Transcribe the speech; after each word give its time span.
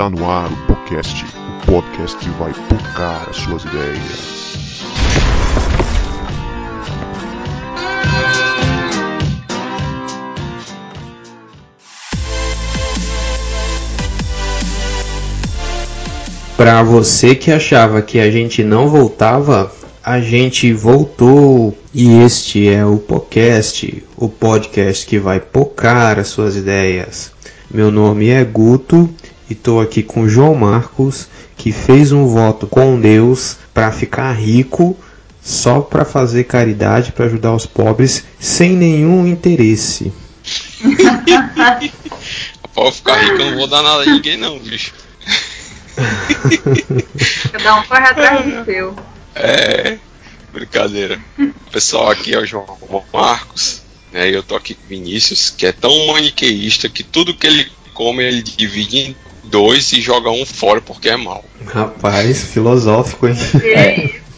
Está 0.00 0.08
no 0.08 0.30
ar 0.30 0.50
o 0.50 0.56
podcast, 0.66 1.26
o 1.26 1.66
podcast 1.66 2.16
que 2.16 2.30
vai 2.30 2.54
tocar 2.70 3.28
as 3.28 3.36
suas 3.36 3.62
ideias. 3.64 4.56
Para 16.56 16.82
você 16.82 17.34
que 17.34 17.52
achava 17.52 18.00
que 18.00 18.18
a 18.20 18.30
gente 18.30 18.64
não 18.64 18.88
voltava, 18.88 19.70
a 20.02 20.18
gente 20.18 20.72
voltou 20.72 21.76
e 21.92 22.22
este 22.22 22.70
é 22.70 22.86
o 22.86 22.96
podcast, 22.96 24.02
o 24.16 24.30
podcast 24.30 25.06
que 25.06 25.18
vai 25.18 25.40
pocar 25.40 26.18
as 26.18 26.28
suas 26.28 26.56
ideias. 26.56 27.32
Meu 27.70 27.90
nome 27.90 28.30
é 28.30 28.42
Guto 28.42 29.06
estou 29.54 29.80
aqui 29.80 30.02
com 30.02 30.28
João 30.28 30.54
Marcos, 30.54 31.28
que 31.56 31.72
fez 31.72 32.12
um 32.12 32.26
voto 32.26 32.66
com 32.66 33.00
Deus 33.00 33.56
para 33.72 33.92
ficar 33.92 34.32
rico 34.32 34.96
só 35.42 35.80
para 35.80 36.04
fazer 36.04 36.44
caridade, 36.44 37.12
para 37.12 37.24
ajudar 37.26 37.54
os 37.54 37.66
pobres, 37.66 38.24
sem 38.38 38.72
nenhum 38.72 39.26
interesse. 39.26 40.12
Pode 42.74 42.96
ficar 42.96 43.16
rico, 43.16 43.40
eu 43.42 43.50
não 43.50 43.58
vou 43.58 43.66
dar 43.66 43.82
nada 43.82 44.02
a 44.02 44.06
ninguém 44.06 44.36
não, 44.36 44.58
bicho. 44.58 44.92
Cada 47.52 47.76
um 47.76 47.82
corre 47.84 48.06
atrás 48.06 48.44
do 48.44 48.64
seu. 48.64 48.96
É, 49.34 49.98
brincadeira. 50.52 51.20
Pessoal, 51.72 52.10
aqui 52.10 52.34
é 52.34 52.38
o 52.38 52.46
João 52.46 52.78
Marcos, 53.12 53.82
né? 54.12 54.30
E 54.30 54.34
eu 54.34 54.42
tô 54.42 54.56
aqui 54.56 54.74
com 54.74 54.84
o 54.84 54.88
Vinícius, 54.88 55.50
que 55.50 55.66
é 55.66 55.72
tão 55.72 56.06
maniqueísta 56.08 56.88
que 56.88 57.02
tudo 57.02 57.34
que 57.34 57.46
ele 57.46 57.70
come 57.92 58.24
ele 58.24 58.42
divide 58.42 58.98
em 58.98 59.16
dois 59.44 59.92
e 59.92 60.00
joga 60.00 60.30
um 60.30 60.44
fora 60.46 60.80
porque 60.80 61.08
é 61.08 61.16
mal. 61.16 61.44
Rapaz, 61.66 62.44
filosófico, 62.44 63.28
hein? 63.28 63.34
É. 63.62 64.20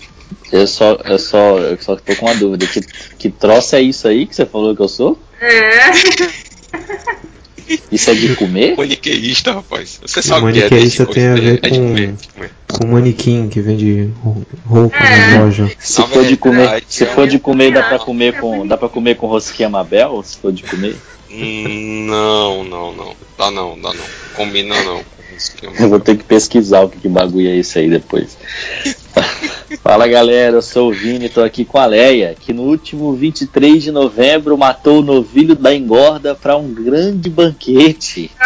Eu 0.53 0.67
só, 0.67 0.99
eu 1.07 1.19
só, 1.19 1.57
eu 1.61 1.79
só 1.81 1.97
tô 1.97 2.15
com 2.15 2.27
uma 2.27 2.35
dúvida. 2.35 2.67
Que, 2.67 2.83
que 3.19 3.31
troço 3.31 3.75
é 3.75 3.81
isso 3.81 4.07
aí 4.07 4.27
que 4.27 4.37
você 4.37 4.45
falou 4.45 4.77
que 4.77 4.83
eu 4.83 4.89
sou? 4.89 5.19
É. 5.41 5.91
Isso 7.91 8.11
é 8.11 8.15
de 8.15 8.35
comer? 8.37 8.77
Maniqueísta, 8.77 9.53
rapaz. 9.53 9.99
Você 10.05 10.21
O 10.21 10.23
sabe 10.23 10.51
o 10.51 10.53
que 10.53 10.59
é 10.59 10.63
maniqueísta 10.65 11.07
tem 11.07 11.27
a 11.29 11.35
ver 11.35 11.59
é 11.63 11.69
com- 11.71 11.77
comer, 11.77 12.15
comer. 12.35 12.51
Com 12.71 12.87
manequim 12.89 13.49
que 13.49 13.61
vende 13.63 14.11
ro- 14.23 14.45
roupa 14.67 14.97
É. 14.97 15.31
na 15.31 15.45
loja. 15.45 15.71
Se 15.79 16.03
for 16.07 16.25
de 16.25 16.37
comer, 16.37 16.83
se 16.89 17.05
é 17.05 17.07
for 17.07 17.27
de 17.27 17.39
comer, 17.39 17.73
dá 17.73 17.83
pra 17.85 17.99
Não, 17.99 18.05
comer 18.05 18.35
é 18.35 18.39
com, 18.39 18.67
dá 18.67 18.77
para 18.77 18.89
comer 18.91 19.17
com 19.17 19.27
rosquinha 19.27 19.71
Mabel? 19.71 20.23
Se 20.23 20.37
for 20.37 20.53
de 20.53 20.63
comer, 20.65 20.97
Não, 21.33 22.63
não, 22.63 22.93
não. 22.93 23.17
Dá 23.39 23.51
não, 23.51 23.81
dá 23.81 23.93
não. 23.95 24.05
Combina 24.35 24.75
não. 24.85 25.03
Eu- 25.63 25.89
vou 25.89 26.01
ter 26.01 26.17
que 26.17 26.25
pesquisar 26.25 26.81
o 26.83 26.89
que, 26.89 26.99
que 26.99 27.09
bagulho 27.09 27.49
é 27.49 27.57
esse 27.57 27.79
aí 27.79 27.89
depois. 27.89 28.37
Fala 29.83 30.07
galera, 30.07 30.57
eu 30.57 30.63
sou 30.63 30.91
o 30.91 30.93
Vini, 30.93 31.29
tô 31.31 31.43
aqui 31.43 31.65
com 31.65 31.79
a 31.79 31.87
Leia, 31.87 32.37
que 32.39 32.53
no 32.53 32.63
último 32.63 33.15
23 33.15 33.83
de 33.83 33.91
novembro 33.91 34.57
matou 34.59 34.99
o 35.01 35.03
novilho 35.03 35.55
da 35.57 35.75
engorda 35.75 36.35
para 36.35 36.57
um 36.57 36.69
grande 36.73 37.31
banquete. 37.31 38.31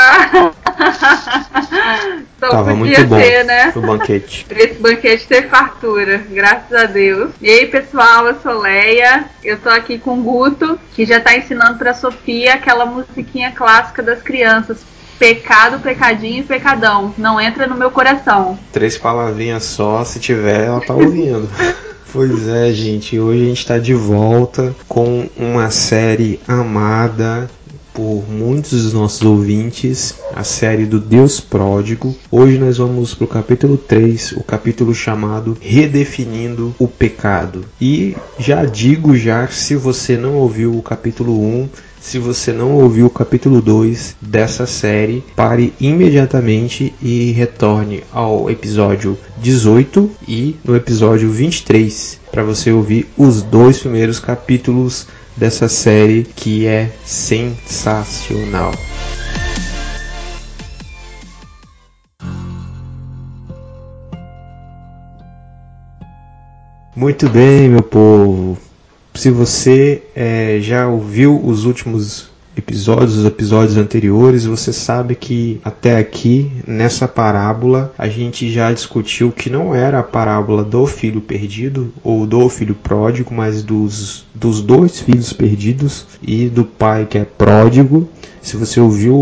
Só 2.39 2.51
Tava 2.51 2.77
podia 2.77 2.77
muito 2.77 3.07
bom 3.07 3.17
ter, 3.17 3.45
né? 3.45 3.73
o 3.75 3.81
banquete. 3.81 4.47
Esse 4.55 4.75
banquete 4.75 5.27
ter 5.27 5.49
fartura, 5.49 6.19
graças 6.31 6.73
a 6.73 6.85
Deus. 6.85 7.31
E 7.41 7.49
aí, 7.49 7.67
pessoal, 7.67 8.27
eu 8.27 8.37
sou 8.41 8.61
Leia. 8.61 9.25
Eu 9.43 9.59
tô 9.59 9.69
aqui 9.71 9.99
com 9.99 10.19
o 10.19 10.23
Guto, 10.23 10.79
que 10.95 11.05
já 11.07 11.19
tá 11.21 11.37
ensinando 11.37 11.79
pra 11.79 11.95
Sofia 11.95 12.55
aquela 12.55 12.85
musiquinha 12.87 13.53
clássica 13.53 14.03
das 14.03 14.23
crianças. 14.23 14.79
Pecado, 15.19 15.81
pecadinho 15.81 16.41
e 16.41 16.43
pecadão. 16.43 17.15
Não 17.17 17.41
entra 17.41 17.67
no 17.67 17.77
meu 17.77 17.91
coração. 17.91 18.59
Três 18.73 18.99
palavrinhas 18.99 19.65
só, 19.65 20.05
se 20.05 20.21
tiver, 20.21 20.67
ela 20.67 20.81
tá 20.81 20.95
ouvindo. 20.95 21.49
Pois 22.13 22.49
é, 22.49 22.73
gente, 22.73 23.19
hoje 23.19 23.43
a 23.43 23.49
gente 23.49 23.67
tá 23.67 23.79
de 23.79 23.93
volta 23.93 24.75
com 24.89 25.29
uma 25.37 25.71
série 25.71 26.41
amada 26.49 27.51
por 27.97 28.29
muitos 28.29 28.83
dos 28.83 28.93
nossos 28.93 29.23
ouvintes, 29.23 30.17
a 30.35 30.45
série 30.45 30.85
do 30.85 31.01
Deus 31.01 31.41
Pródigo. 31.41 32.15
Hoje 32.31 32.59
nós 32.59 32.77
vamos 32.77 33.15
pro 33.15 33.27
capítulo 33.27 33.79
3, 33.79 34.33
o 34.33 34.45
capítulo 34.45 34.95
chamado 34.95 35.57
Redefinindo 35.63 36.75
o 36.79 36.87
Pecado. 36.87 37.65
E 37.81 38.15
já 38.39 38.67
digo 38.67 39.17
já, 39.17 39.49
se 39.49 39.75
você 39.75 40.15
não 40.15 40.35
ouviu 40.35 40.77
o 40.77 40.83
capítulo 40.83 41.41
1, 41.43 41.69
se 41.99 42.19
você 42.19 42.53
não 42.53 42.73
ouviu 42.73 43.07
o 43.07 43.11
capítulo 43.11 43.63
2 43.63 44.17
dessa 44.21 44.67
série, 44.67 45.25
pare 45.35 45.73
imediatamente 45.81 46.95
e 47.01 47.33
retorne 47.33 48.05
ao 48.13 48.51
episódio 48.51 49.19
18 49.39 50.11
e 50.29 50.55
no 50.63 50.77
episódio 50.77 51.31
23 51.31 52.21
para 52.31 52.45
você 52.45 52.71
ouvir 52.71 53.09
os 53.17 53.43
dois 53.43 53.79
primeiros 53.79 54.21
capítulos 54.21 55.07
dessa 55.37 55.69
série 55.69 56.25
que 56.25 56.67
é 56.67 56.91
sensacional. 57.05 58.73
Muito 66.95 67.29
bem, 67.29 67.69
meu 67.69 67.83
povo. 67.83 68.57
Se 69.15 69.31
você 69.31 70.03
eh, 70.15 70.59
já 70.63 70.89
ouviu 70.89 71.39
os 71.45 71.65
últimos 71.67 72.31
episódios, 72.57 73.17
os 73.19 73.25
episódios 73.27 73.77
anteriores, 73.77 74.45
você 74.47 74.73
sabe 74.73 75.15
que 75.15 75.61
até 75.65 75.97
aqui, 75.99 76.51
nessa 76.67 77.07
parábola, 77.07 77.93
a 77.99 78.09
gente 78.09 78.51
já 78.51 78.73
discutiu 78.73 79.31
que 79.31 79.51
não 79.51 79.75
era 79.75 79.99
a 80.01 80.03
parábola 80.03 80.65
do 80.65 80.87
filho 80.87 81.21
perdido 81.21 81.93
ou 82.03 82.27
do 82.27 82.49
filho 82.49 82.75
pródigo, 82.75 83.35
mas 83.35 83.63
dos, 83.63 84.25
dos 84.35 84.61
dois 84.63 85.01
filhos 85.01 85.33
perdidos 85.33 86.07
e 86.23 86.49
do 86.49 86.65
pai 86.65 87.07
que 87.07 87.19
é 87.19 87.25
pródigo. 87.25 88.09
Se 88.41 88.57
você 88.57 88.79
ouviu 88.81 89.17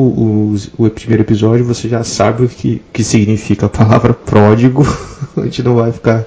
os- 0.53 0.71
o 0.77 0.89
primeiro 0.91 1.23
episódio, 1.23 1.65
você 1.65 1.89
já 1.89 2.05
sabe 2.05 2.45
o 2.45 2.49
que, 2.49 2.83
que 2.93 3.03
significa 3.03 3.67
a 3.67 3.71
palavra 3.71 4.13
pródigo. 4.13 4.85
a 5.37 5.41
gente 5.43 5.63
não 5.63 5.77
vai 5.77 5.91
ficar 5.93 6.25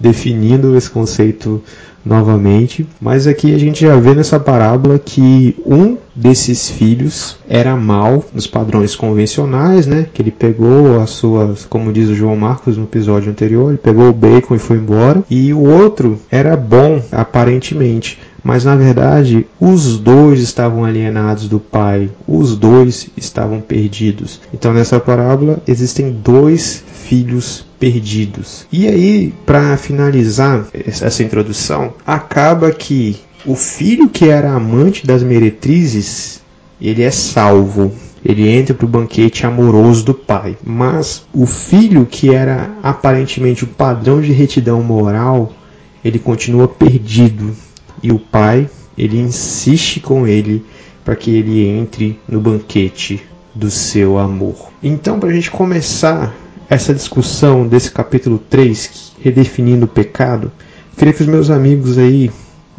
definindo 0.00 0.76
esse 0.76 0.90
conceito 0.90 1.62
novamente, 2.04 2.86
mas 3.00 3.26
aqui 3.26 3.54
a 3.54 3.58
gente 3.58 3.80
já 3.80 3.96
vê 3.96 4.14
nessa 4.14 4.40
parábola 4.40 4.98
que 4.98 5.54
um 5.66 5.96
desses 6.14 6.70
filhos 6.70 7.36
era 7.48 7.76
mal 7.76 8.24
nos 8.32 8.46
padrões 8.46 8.96
convencionais, 8.96 9.86
né? 9.86 10.06
Que 10.12 10.22
ele 10.22 10.30
pegou 10.30 11.00
as 11.00 11.10
suas, 11.10 11.64
como 11.66 11.92
diz 11.92 12.08
o 12.08 12.14
João 12.14 12.34
Marcos 12.36 12.76
no 12.76 12.84
episódio 12.84 13.30
anterior, 13.30 13.68
ele 13.68 13.78
pegou 13.78 14.08
o 14.08 14.12
bacon 14.12 14.54
e 14.54 14.58
foi 14.58 14.78
embora, 14.78 15.22
e 15.30 15.52
o 15.52 15.60
outro 15.60 16.18
era 16.30 16.56
bom 16.56 17.02
aparentemente, 17.12 18.18
mas 18.48 18.64
na 18.64 18.74
verdade 18.74 19.46
os 19.60 19.98
dois 19.98 20.40
estavam 20.40 20.82
alienados 20.82 21.50
do 21.50 21.60
pai, 21.60 22.10
os 22.26 22.56
dois 22.56 23.10
estavam 23.14 23.60
perdidos. 23.60 24.40
Então 24.54 24.72
nessa 24.72 24.98
parábola 24.98 25.62
existem 25.68 26.10
dois 26.10 26.82
filhos 27.04 27.66
perdidos. 27.78 28.66
E 28.72 28.88
aí, 28.88 29.34
para 29.44 29.76
finalizar 29.76 30.66
essa 30.72 31.22
introdução, 31.22 31.92
acaba 32.06 32.70
que 32.70 33.18
o 33.44 33.54
filho 33.54 34.08
que 34.08 34.30
era 34.30 34.50
amante 34.50 35.06
das 35.06 35.22
meretrizes, 35.22 36.40
ele 36.80 37.02
é 37.02 37.10
salvo. 37.10 37.92
Ele 38.24 38.48
entra 38.48 38.74
para 38.74 38.86
o 38.86 38.88
banquete 38.88 39.44
amoroso 39.44 40.06
do 40.06 40.14
pai. 40.14 40.56
Mas 40.64 41.22
o 41.34 41.44
filho 41.44 42.06
que 42.06 42.34
era 42.34 42.70
aparentemente 42.82 43.64
o 43.64 43.68
padrão 43.68 44.22
de 44.22 44.32
retidão 44.32 44.82
moral, 44.82 45.52
ele 46.02 46.18
continua 46.18 46.66
perdido. 46.66 47.54
E 48.02 48.12
o 48.12 48.18
pai, 48.18 48.68
ele 48.96 49.18
insiste 49.18 50.00
com 50.00 50.26
ele 50.26 50.64
para 51.04 51.16
que 51.16 51.30
ele 51.30 51.66
entre 51.66 52.20
no 52.28 52.40
banquete 52.40 53.24
do 53.54 53.70
seu 53.70 54.18
amor. 54.18 54.70
Então, 54.82 55.18
para 55.18 55.30
a 55.30 55.32
gente 55.32 55.50
começar 55.50 56.34
essa 56.68 56.92
discussão 56.94 57.66
desse 57.66 57.90
capítulo 57.90 58.38
3, 58.38 59.14
redefinindo 59.20 59.86
o 59.86 59.88
pecado, 59.88 60.52
queria 60.96 61.14
que 61.14 61.22
os 61.22 61.28
meus 61.28 61.50
amigos 61.50 61.98
aí 61.98 62.30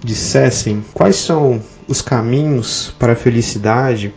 dissessem 0.03 0.83
quais 0.93 1.15
são 1.15 1.61
os 1.87 2.01
caminhos 2.01 2.93
para 2.99 3.13
a 3.13 3.15
felicidade 3.15 4.13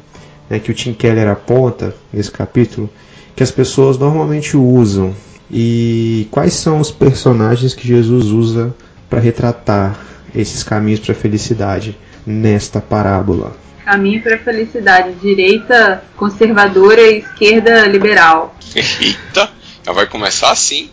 né, 0.48 0.58
que 0.58 0.70
o 0.70 0.74
Tim 0.74 0.92
Keller 0.92 1.28
aponta 1.28 1.94
nesse 2.12 2.30
capítulo, 2.30 2.88
que 3.34 3.42
as 3.42 3.50
pessoas 3.50 3.96
normalmente 3.96 4.56
usam 4.56 5.14
e 5.50 6.28
quais 6.30 6.52
são 6.52 6.80
os 6.80 6.90
personagens 6.90 7.74
que 7.74 7.88
Jesus 7.88 8.26
usa 8.26 8.74
para 9.08 9.20
retratar 9.20 9.98
esses 10.34 10.62
caminhos 10.62 11.00
para 11.00 11.12
a 11.12 11.16
felicidade 11.16 11.96
nesta 12.26 12.80
parábola. 12.80 13.52
Caminho 13.84 14.22
pra 14.22 14.38
felicidade. 14.38 15.12
Direita 15.20 16.02
conservadora 16.16 17.00
e 17.00 17.18
esquerda 17.18 17.86
liberal. 17.86 18.54
Eita, 18.74 19.50
já 19.84 19.92
vai 19.92 20.06
começar 20.06 20.50
assim. 20.52 20.88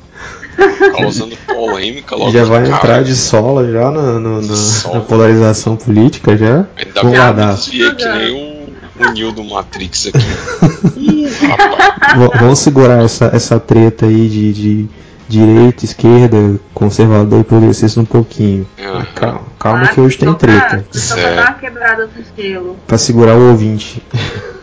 Causando 0.97 1.37
polêmica 1.47 2.15
logo 2.15 2.31
já 2.31 2.43
vai 2.43 2.63
cara. 2.63 2.75
entrar 2.75 3.03
de 3.03 3.15
sola 3.15 3.71
já 3.71 3.89
na, 3.91 4.19
no- 4.19 4.41
na- 4.41 4.55
Sola. 4.55 4.95
na 4.95 5.01
polarização 5.01 5.77
política 5.77 6.35
já. 6.35 6.65
Ainda 6.75 7.01
Vamos 7.01 7.11
bem 7.11 7.19
lá, 7.19 7.95
que 7.95 8.05
nem 8.05 8.31
um 8.33 8.59
o 8.99 9.11
Neo 9.13 9.31
do 9.31 9.43
Matrix 9.45 10.07
aqui. 10.07 10.19
Ih, 10.99 11.29
rapaz. 11.47 12.17
V- 12.19 12.37
Vamos 12.39 12.59
segurar 12.59 13.01
essa, 13.05 13.31
essa 13.33 13.57
treta 13.59 14.05
aí 14.07 14.27
de, 14.27 14.51
de 14.53 14.89
direita, 15.29 15.85
esquerda, 15.85 16.59
conservador 16.73 17.39
e 17.41 17.43
progressista 17.45 18.01
um 18.01 18.05
pouquinho. 18.05 18.67
Aham. 18.77 19.05
Calma, 19.15 19.41
calma 19.59 19.83
Ah, 19.83 19.87
que 19.89 20.01
hoje 20.01 20.17
tem 20.17 20.27
só 20.27 20.33
pra- 20.35 20.59
treta. 20.61 20.85
Só 20.91 21.15
pra 21.15 21.35
dar 21.35 21.41
uma 21.43 21.53
quebrada 21.53 22.07
no 22.07 22.43
gelo. 22.43 22.77
Pra 22.87 22.97
segurar 22.97 23.35
o 23.37 23.49
ouvinte. 23.51 24.03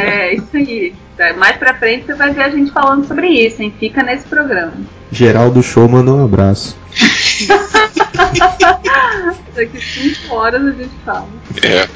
É, 0.00 0.34
isso 0.36 0.46
aí. 0.54 0.94
Tá, 1.18 1.34
Mais 1.34 1.56
pra 1.58 1.74
frente 1.74 2.06
você 2.06 2.14
vai 2.14 2.32
ver 2.32 2.44
a 2.44 2.48
gente 2.50 2.70
falando 2.70 3.06
sobre 3.06 3.28
isso, 3.28 3.60
hein? 3.62 3.74
Fica 3.78 4.02
nesse 4.02 4.24
programa. 4.26 4.72
Geraldo 5.12 5.62
Show 5.62 5.86
mandou 5.86 6.16
um 6.16 6.24
abraço. 6.24 6.74
Daqui 9.54 9.80
cinco 9.80 10.34
horas 10.34 10.64
a 10.66 10.70
gente 10.72 10.90
fala. 11.04 11.28
É, 11.62 11.88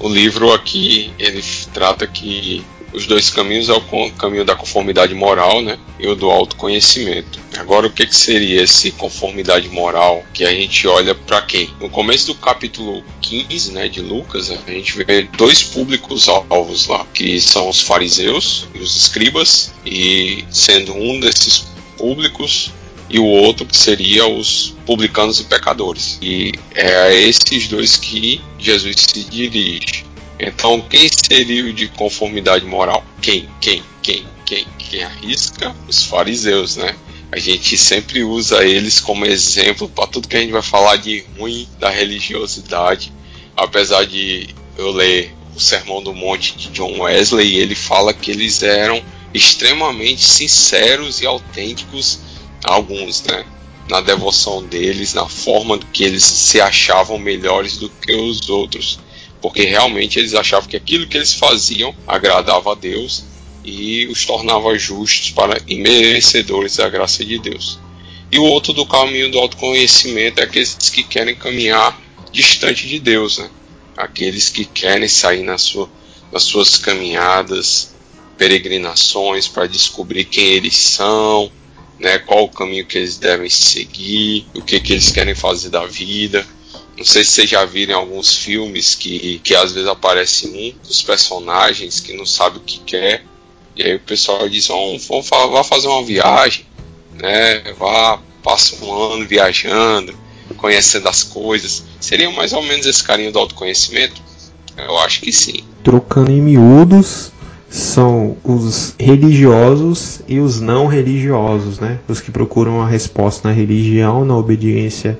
o 0.00 0.08
livro 0.08 0.52
aqui 0.52 1.12
ele 1.18 1.42
trata 1.74 2.06
que 2.06 2.64
os 2.96 3.06
dois 3.06 3.28
caminhos 3.28 3.68
é 3.68 3.74
o 3.74 4.10
caminho 4.12 4.44
da 4.44 4.56
conformidade 4.56 5.14
moral, 5.14 5.60
né, 5.60 5.78
e 6.00 6.08
o 6.08 6.16
do 6.16 6.30
autoconhecimento. 6.30 7.38
Agora 7.58 7.86
o 7.86 7.90
que, 7.90 8.06
que 8.06 8.16
seria 8.16 8.62
esse 8.62 8.90
conformidade 8.90 9.68
moral 9.68 10.24
que 10.32 10.44
a 10.44 10.50
gente 10.50 10.88
olha 10.88 11.14
para 11.14 11.42
quem? 11.42 11.68
No 11.78 11.90
começo 11.90 12.28
do 12.28 12.34
capítulo 12.36 13.04
15, 13.20 13.72
né, 13.72 13.86
de 13.88 14.00
Lucas, 14.00 14.50
a 14.50 14.72
gente 14.72 14.96
vê 14.96 15.28
dois 15.36 15.62
públicos 15.62 16.26
alvos 16.26 16.86
lá, 16.86 17.06
que 17.12 17.38
são 17.38 17.68
os 17.68 17.82
fariseus 17.82 18.66
e 18.74 18.78
os 18.78 18.96
escribas, 18.96 19.74
e 19.84 20.42
sendo 20.50 20.94
um 20.94 21.20
desses 21.20 21.66
públicos 21.98 22.72
e 23.10 23.18
o 23.18 23.26
outro 23.26 23.66
que 23.66 23.76
seria 23.76 24.26
os 24.26 24.74
publicanos 24.86 25.38
e 25.38 25.44
pecadores. 25.44 26.18
E 26.22 26.52
é 26.74 26.96
a 26.96 27.14
esses 27.14 27.68
dois 27.68 27.96
que 27.96 28.40
Jesus 28.58 28.96
se 29.06 29.22
dirige. 29.24 30.06
Então, 30.38 30.80
quem 30.82 31.08
seria 31.08 31.64
o 31.64 31.72
de 31.72 31.88
conformidade 31.88 32.64
moral? 32.66 33.04
Quem? 33.22 33.48
Quem? 33.60 33.82
Quem? 34.02 34.26
Quem? 34.44 34.66
Quem 34.78 35.02
arrisca? 35.02 35.74
Os 35.88 36.04
fariseus, 36.04 36.76
né? 36.76 36.94
A 37.32 37.38
gente 37.38 37.76
sempre 37.76 38.22
usa 38.22 38.64
eles 38.64 39.00
como 39.00 39.26
exemplo 39.26 39.88
para 39.88 40.06
tudo 40.06 40.28
que 40.28 40.36
a 40.36 40.40
gente 40.40 40.52
vai 40.52 40.62
falar 40.62 40.96
de 40.96 41.24
ruim 41.36 41.66
da 41.78 41.90
religiosidade. 41.90 43.12
Apesar 43.56 44.04
de 44.04 44.54
eu 44.76 44.92
ler 44.92 45.34
o 45.54 45.60
Sermão 45.60 46.02
do 46.02 46.14
Monte 46.14 46.56
de 46.56 46.68
John 46.68 47.00
Wesley, 47.00 47.56
ele 47.56 47.74
fala 47.74 48.12
que 48.12 48.30
eles 48.30 48.62
eram 48.62 49.02
extremamente 49.32 50.22
sinceros 50.22 51.20
e 51.20 51.26
autênticos, 51.26 52.20
alguns, 52.62 53.22
né? 53.22 53.44
Na 53.88 54.00
devoção 54.00 54.62
deles, 54.62 55.14
na 55.14 55.28
forma 55.28 55.78
que 55.78 56.04
eles 56.04 56.24
se 56.24 56.60
achavam 56.60 57.18
melhores 57.18 57.78
do 57.78 57.88
que 57.88 58.12
os 58.14 58.48
outros, 58.48 58.98
porque 59.40 59.62
realmente 59.62 60.18
eles 60.18 60.34
achavam 60.34 60.68
que 60.68 60.76
aquilo 60.76 61.06
que 61.06 61.16
eles 61.16 61.32
faziam 61.32 61.94
agradava 62.06 62.72
a 62.72 62.74
Deus 62.74 63.24
e 63.64 64.06
os 64.06 64.24
tornava 64.24 64.78
justos 64.78 65.30
para 65.30 65.60
e 65.66 65.76
merecedores 65.76 66.76
da 66.76 66.88
graça 66.88 67.24
de 67.24 67.38
Deus. 67.38 67.78
E 68.30 68.38
o 68.38 68.44
outro 68.44 68.72
do 68.72 68.86
caminho 68.86 69.30
do 69.30 69.38
autoconhecimento 69.38 70.40
é 70.40 70.44
aqueles 70.44 70.74
que 70.74 71.02
querem 71.02 71.34
caminhar 71.34 72.00
distante 72.32 72.86
de 72.86 72.98
Deus, 72.98 73.38
né? 73.38 73.50
Aqueles 73.96 74.48
que 74.50 74.64
querem 74.64 75.08
sair 75.08 75.42
na 75.42 75.58
sua, 75.58 75.88
nas 76.32 76.42
suas 76.42 76.76
caminhadas, 76.76 77.94
peregrinações 78.36 79.48
para 79.48 79.66
descobrir 79.66 80.24
quem 80.24 80.44
eles 80.44 80.76
são, 80.76 81.50
né? 81.98 82.18
Qual 82.18 82.44
o 82.44 82.48
caminho 82.48 82.86
que 82.86 82.98
eles 82.98 83.16
devem 83.16 83.48
seguir, 83.48 84.46
o 84.54 84.62
que 84.62 84.80
que 84.80 84.92
eles 84.92 85.10
querem 85.10 85.34
fazer 85.34 85.70
da 85.70 85.86
vida. 85.86 86.46
Não 86.96 87.04
sei 87.04 87.24
se 87.24 87.32
vocês 87.32 87.50
já 87.50 87.64
viram 87.64 87.98
alguns 87.98 88.34
filmes 88.36 88.94
que, 88.94 89.38
que 89.44 89.54
às 89.54 89.72
vezes 89.72 89.88
aparece 89.88 90.46
um 90.48 90.86
dos 90.88 91.02
personagens 91.02 92.00
que 92.00 92.14
não 92.16 92.24
sabe 92.24 92.56
o 92.58 92.60
que 92.60 92.78
quer. 92.80 93.24
E 93.76 93.82
aí 93.82 93.94
o 93.96 94.00
pessoal 94.00 94.48
diz, 94.48 94.68
"Vamos- 94.68 95.06
vamos 95.06 95.28
vá 95.28 95.62
fazer 95.62 95.88
uma 95.88 96.02
viagem, 96.02 96.64
né? 97.14 97.60
Vá, 97.78 98.18
passa 98.42 98.82
um 98.82 98.92
ano 99.12 99.26
viajando, 99.26 100.14
conhecendo 100.56 101.08
as 101.08 101.22
coisas. 101.22 101.84
Seria 102.00 102.30
mais 102.30 102.54
ou 102.54 102.62
menos 102.62 102.86
esse 102.86 103.04
carinho 103.04 103.30
do 103.32 103.38
autoconhecimento? 103.38 104.22
Eu 104.78 104.98
acho 104.98 105.20
que 105.20 105.32
sim. 105.32 105.64
Trocando 105.84 106.30
em 106.30 106.40
miúdos, 106.40 107.30
são 107.68 108.36
os 108.42 108.94
religiosos 108.98 110.20
e 110.26 110.38
os 110.40 110.60
não 110.60 110.86
religiosos, 110.86 111.78
né? 111.78 111.98
Os 112.08 112.20
que 112.20 112.30
procuram 112.30 112.80
a 112.80 112.88
resposta 112.88 113.48
na 113.48 113.54
religião, 113.54 114.24
na 114.24 114.36
obediência 114.36 115.18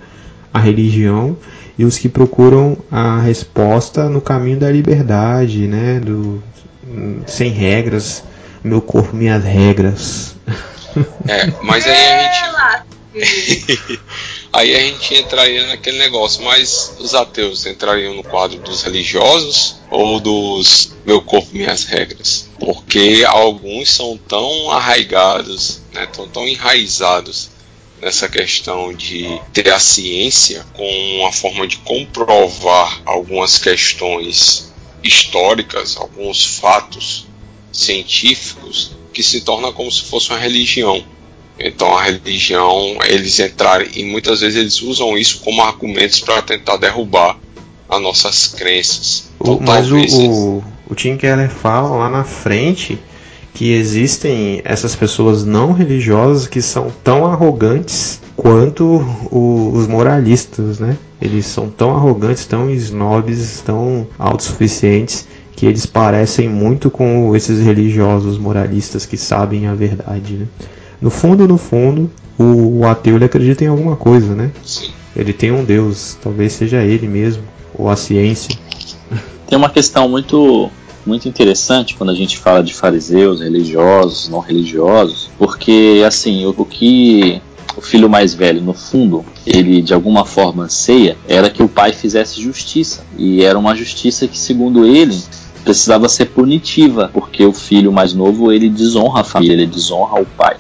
à 0.57 0.59
religião, 0.59 1.37
e 1.79 1.85
os 1.85 1.99
que 1.99 2.09
procuram 2.09 2.77
a 2.91 3.21
resposta 3.21 4.09
no 4.09 4.21
caminho 4.21 4.59
da 4.59 4.71
liberdade, 4.71 5.67
né? 5.67 6.01
Do, 6.01 6.43
sem 7.27 7.51
regras, 7.51 8.25
meu 8.65 8.81
corpo, 8.81 9.15
minhas 9.15 9.45
regras. 9.45 10.35
É, 11.29 11.53
mas 11.63 11.87
aí 11.87 11.95
a 11.95 12.23
gente. 12.23 14.01
Aí 14.57 14.75
a 14.75 14.81
gente 14.81 15.15
entraria 15.15 15.67
naquele 15.67 15.99
negócio, 15.99 16.43
mas 16.43 16.97
os 16.99 17.15
ateus 17.15 17.67
entrariam 17.67 18.15
no 18.15 18.25
quadro 18.25 18.59
dos 18.61 18.83
religiosos 18.83 19.77
ou 19.91 20.19
dos 20.19 20.93
meu 21.05 21.21
corpo, 21.21 21.51
minhas 21.53 21.85
regras? 21.85 22.49
Porque 22.59 23.23
alguns 23.27 23.91
são 23.91 24.17
tão 24.17 24.71
arraigados, 24.71 25.83
né, 25.93 26.07
tão, 26.07 26.27
tão 26.29 26.49
enraizados 26.49 27.51
nessa 28.01 28.29
questão 28.29 28.93
de 28.93 29.41
ter 29.53 29.71
a 29.73 29.79
ciência 29.79 30.65
como 30.75 31.21
uma 31.21 31.33
forma 31.33 31.67
de 31.67 31.79
comprovar 31.79 33.01
algumas 33.05 33.59
questões 33.59 34.73
históricas, 35.03 35.97
alguns 35.97 36.45
fatos 36.45 37.27
científicos, 37.73 38.93
que 39.13 39.23
se 39.23 39.41
torna 39.43 39.73
como 39.73 39.91
se 39.91 40.03
fosse 40.03 40.31
uma 40.31 40.39
religião. 40.39 41.03
Então 41.59 41.97
a 41.97 42.03
religião, 42.03 42.99
eles 43.07 43.39
entrarem 43.41 43.89
e 43.95 44.05
muitas 44.05 44.41
vezes 44.41 44.57
eles 44.59 44.83
usam 44.83 45.17
isso 45.17 45.41
como 45.41 45.63
argumentos 45.63 46.21
para 46.21 46.43
tentar 46.43 46.77
derrubar 46.77 47.39
as 47.89 48.03
nossas 48.03 48.49
crenças. 48.49 49.31
O- 49.39 49.53
Então, 49.55 49.61
mas 49.63 49.87
o, 49.87 49.91
talvez 49.93 50.13
o, 50.13 50.65
o 50.91 50.95
Tim 50.95 51.17
Keller 51.17 51.49
fala 51.51 51.89
lá 51.97 52.11
na 52.11 52.25
frente 52.25 52.99
que 53.57 53.73
existem 53.73 54.61
essas 54.67 54.95
pessoas 54.95 55.43
não 55.43 55.73
religiosas 55.73 56.47
que 56.47 56.61
são 56.61 56.89
tão 57.03 57.25
arrogantes 57.25 58.21
quanto 58.37 58.85
o- 59.31 59.73
os 59.75 59.87
moralistas, 59.87 60.79
né? 60.79 60.95
Eles 61.23 61.47
são 61.47 61.71
tão 61.71 61.97
arrogantes, 61.97 62.45
tão 62.45 62.69
snobs, 62.69 63.63
tão 63.65 64.07
autossuficientes 64.19 65.27
que 65.57 65.65
eles 65.65 65.87
parecem 65.87 66.51
muito 66.51 66.91
com 66.91 67.35
esses 67.35 67.65
religiosos 67.65 68.37
moralistas 68.37 69.07
que 69.07 69.17
sabem 69.17 69.67
a 69.67 69.75
verdade, 69.75 70.35
né? 70.35 70.47
No 71.01 71.09
fundo, 71.09 71.49
no 71.49 71.57
fundo, 71.57 72.11
o, 72.39 72.81
o 72.81 72.87
ateu 72.87 73.17
ele 73.17 73.25
acredita 73.25 73.65
em 73.65 73.69
alguma 73.69 73.97
coisa, 73.97 74.35
né? 74.35 74.51
sim. 74.63 74.91
Ele 75.17 75.33
tem 75.33 75.51
um 75.51 75.65
Deus, 75.65 76.15
talvez 76.23 76.53
seja 76.53 76.83
ele 76.83 77.09
mesmo, 77.09 77.43
ou 77.75 77.89
a 77.89 77.97
ciência. 77.97 78.55
Tem 79.49 79.57
uma 79.57 79.71
questão 79.71 80.07
muito 80.11 80.71
muito 81.07 81.29
interessante 81.29 81.95
quando 81.95 82.11
a 82.11 82.15
gente 82.15 82.39
fala 82.39 82.63
de 82.63 82.75
fariseus, 82.75 83.41
religiosos, 83.41 84.29
não 84.29 84.41
religiosos, 84.41 85.31
porque 85.39 86.03
assim, 86.07 86.45
o, 86.47 86.65
que 86.65 87.41
o 87.77 87.81
filho 87.81 88.09
mais 88.09 88.35
velho, 88.35 88.63
no 88.63 88.73
fundo, 88.73 89.25
ele 89.47 89.83
de 89.83 89.93
alguma 89.93 90.25
forma 90.25 90.65
anseia 90.65 91.17
era 91.29 91.51
que 91.51 91.63
o 91.63 91.69
pai 91.69 91.93
fizesse 91.93 92.41
justiça. 92.41 93.05
E 93.19 93.43
era 93.43 93.59
uma 93.59 93.75
justiça 93.75 94.27
que, 94.27 94.39
segundo 94.39 94.87
ele, 94.87 95.17
precisava 95.63 96.09
ser 96.09 96.27
punitiva, 96.27 97.11
porque 97.13 97.45
o 97.45 97.53
filho 97.53 97.93
mais 97.93 98.15
novo 98.15 98.53
ele 98.53 98.69
desonra 98.69 99.21
a 99.21 99.25
família, 99.25 99.55
ele 99.55 99.67
desonra 99.67 100.21
o 100.21 100.25
pai. 100.25 100.57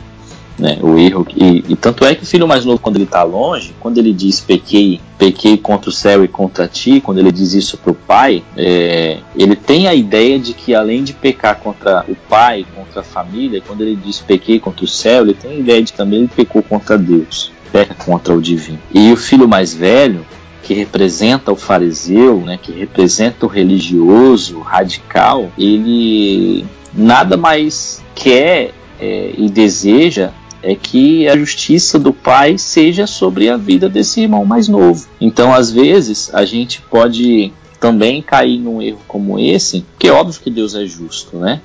Né, 0.59 0.79
o 0.81 0.97
erro 0.97 1.27
e, 1.37 1.63
e 1.69 1.77
tanto 1.77 2.03
é 2.03 2.15
que 2.15 2.23
o 2.23 2.27
filho 2.27 2.49
mais 2.49 2.65
novo 2.65 2.79
quando 2.79 2.97
ele 2.97 3.05
está 3.05 3.23
longe 3.23 3.75
quando 3.79 3.99
ele 3.99 4.11
diz 4.11 4.41
pequei 4.41 5.03
pequei 5.19 5.59
contra 5.59 5.91
o 5.91 5.93
céu 5.93 6.25
e 6.25 6.29
contra 6.29 6.67
ti 6.67 6.99
quando 6.99 7.19
ele 7.19 7.31
diz 7.31 7.53
isso 7.53 7.77
para 7.77 7.93
o 7.93 7.95
pai 7.95 8.43
é, 8.57 9.19
ele 9.37 9.55
tem 9.55 9.87
a 9.87 9.95
ideia 9.95 10.39
de 10.39 10.55
que 10.55 10.75
além 10.75 11.05
de 11.05 11.13
pecar 11.13 11.57
contra 11.57 12.07
o 12.09 12.15
pai 12.15 12.65
contra 12.75 13.03
a 13.03 13.05
família 13.05 13.63
quando 13.67 13.83
ele 13.83 13.97
diz 13.97 14.21
pequei 14.21 14.59
contra 14.59 14.83
o 14.83 14.89
céu 14.89 15.25
ele 15.25 15.35
tem 15.35 15.51
a 15.51 15.59
ideia 15.59 15.83
de 15.83 15.93
que 15.93 15.99
também 15.99 16.21
ele 16.21 16.31
pecou 16.35 16.63
contra 16.63 16.97
Deus 16.97 17.53
peca 17.77 17.95
contra 17.95 18.35
o 18.35 18.41
divino. 18.41 18.79
E 18.93 19.13
o 19.13 19.17
filho 19.17 19.47
mais 19.47 19.75
velho 19.75 20.27
que 20.63 20.75
representa 20.75 21.53
o 21.53 21.57
fariseu, 21.57 22.41
né, 22.41 22.59
que 22.61 22.73
representa 22.73 23.47
o 23.47 23.49
religioso 23.49 24.61
radical, 24.61 25.53
ele 25.57 26.67
nada 26.93 27.37
mais 27.37 28.03
quer 28.15 28.73
é, 28.99 29.33
e 29.37 29.49
deseja 29.49 30.33
é 30.67 30.75
que 30.75 31.29
a 31.29 31.37
justiça 31.37 31.97
do 31.97 32.13
pai 32.13 32.59
seja 32.59 33.07
sobre 33.07 33.49
a 33.49 33.57
vida 33.57 33.89
desse 33.89 34.23
irmão 34.23 34.45
mais 34.45 34.67
novo. 34.67 35.07
Então, 35.21 35.55
às 35.55 35.71
vezes, 35.71 36.29
a 36.35 36.45
gente 36.45 36.83
pode 36.83 37.53
também 37.79 38.21
cair 38.21 38.59
num 38.59 38.83
erro 38.83 38.99
como 39.07 39.39
esse, 39.39 39.85
que 39.97 40.09
é 40.09 40.13
óbvio 40.13 40.41
que 40.43 40.51
Deus 40.51 40.75
é 40.75 40.85
justo, 40.85 41.37
né? 41.37 41.61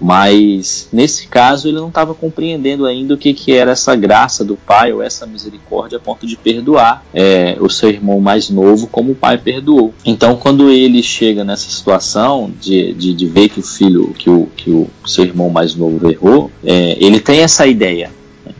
Mas 0.00 0.88
nesse 0.90 1.28
caso 1.28 1.68
ele 1.68 1.76
não 1.76 1.88
estava 1.88 2.14
compreendendo 2.14 2.86
ainda 2.86 3.12
o 3.12 3.18
que, 3.18 3.34
que 3.34 3.52
era 3.52 3.72
essa 3.72 3.94
graça 3.94 4.42
do 4.42 4.56
pai 4.56 4.94
ou 4.94 5.02
essa 5.02 5.26
misericórdia 5.26 5.98
a 5.98 6.00
ponto 6.00 6.26
de 6.26 6.38
perdoar 6.38 7.04
é, 7.12 7.58
o 7.60 7.68
seu 7.68 7.90
irmão 7.90 8.18
mais 8.18 8.48
novo 8.48 8.86
como 8.86 9.12
o 9.12 9.14
pai 9.14 9.36
perdoou. 9.36 9.92
Então 10.02 10.36
quando 10.36 10.70
ele 10.70 11.02
chega 11.02 11.44
nessa 11.44 11.68
situação 11.68 12.50
de, 12.58 12.94
de, 12.94 13.12
de 13.12 13.26
ver 13.26 13.50
que 13.50 13.60
o 13.60 13.62
filho, 13.62 14.14
que 14.18 14.30
o, 14.30 14.48
que 14.56 14.70
o 14.70 14.88
seu 15.04 15.24
irmão 15.24 15.50
mais 15.50 15.74
novo 15.74 16.10
errou, 16.10 16.50
é, 16.64 16.96
ele 16.98 17.20
tem 17.20 17.40
essa 17.40 17.66
ideia, 17.66 18.10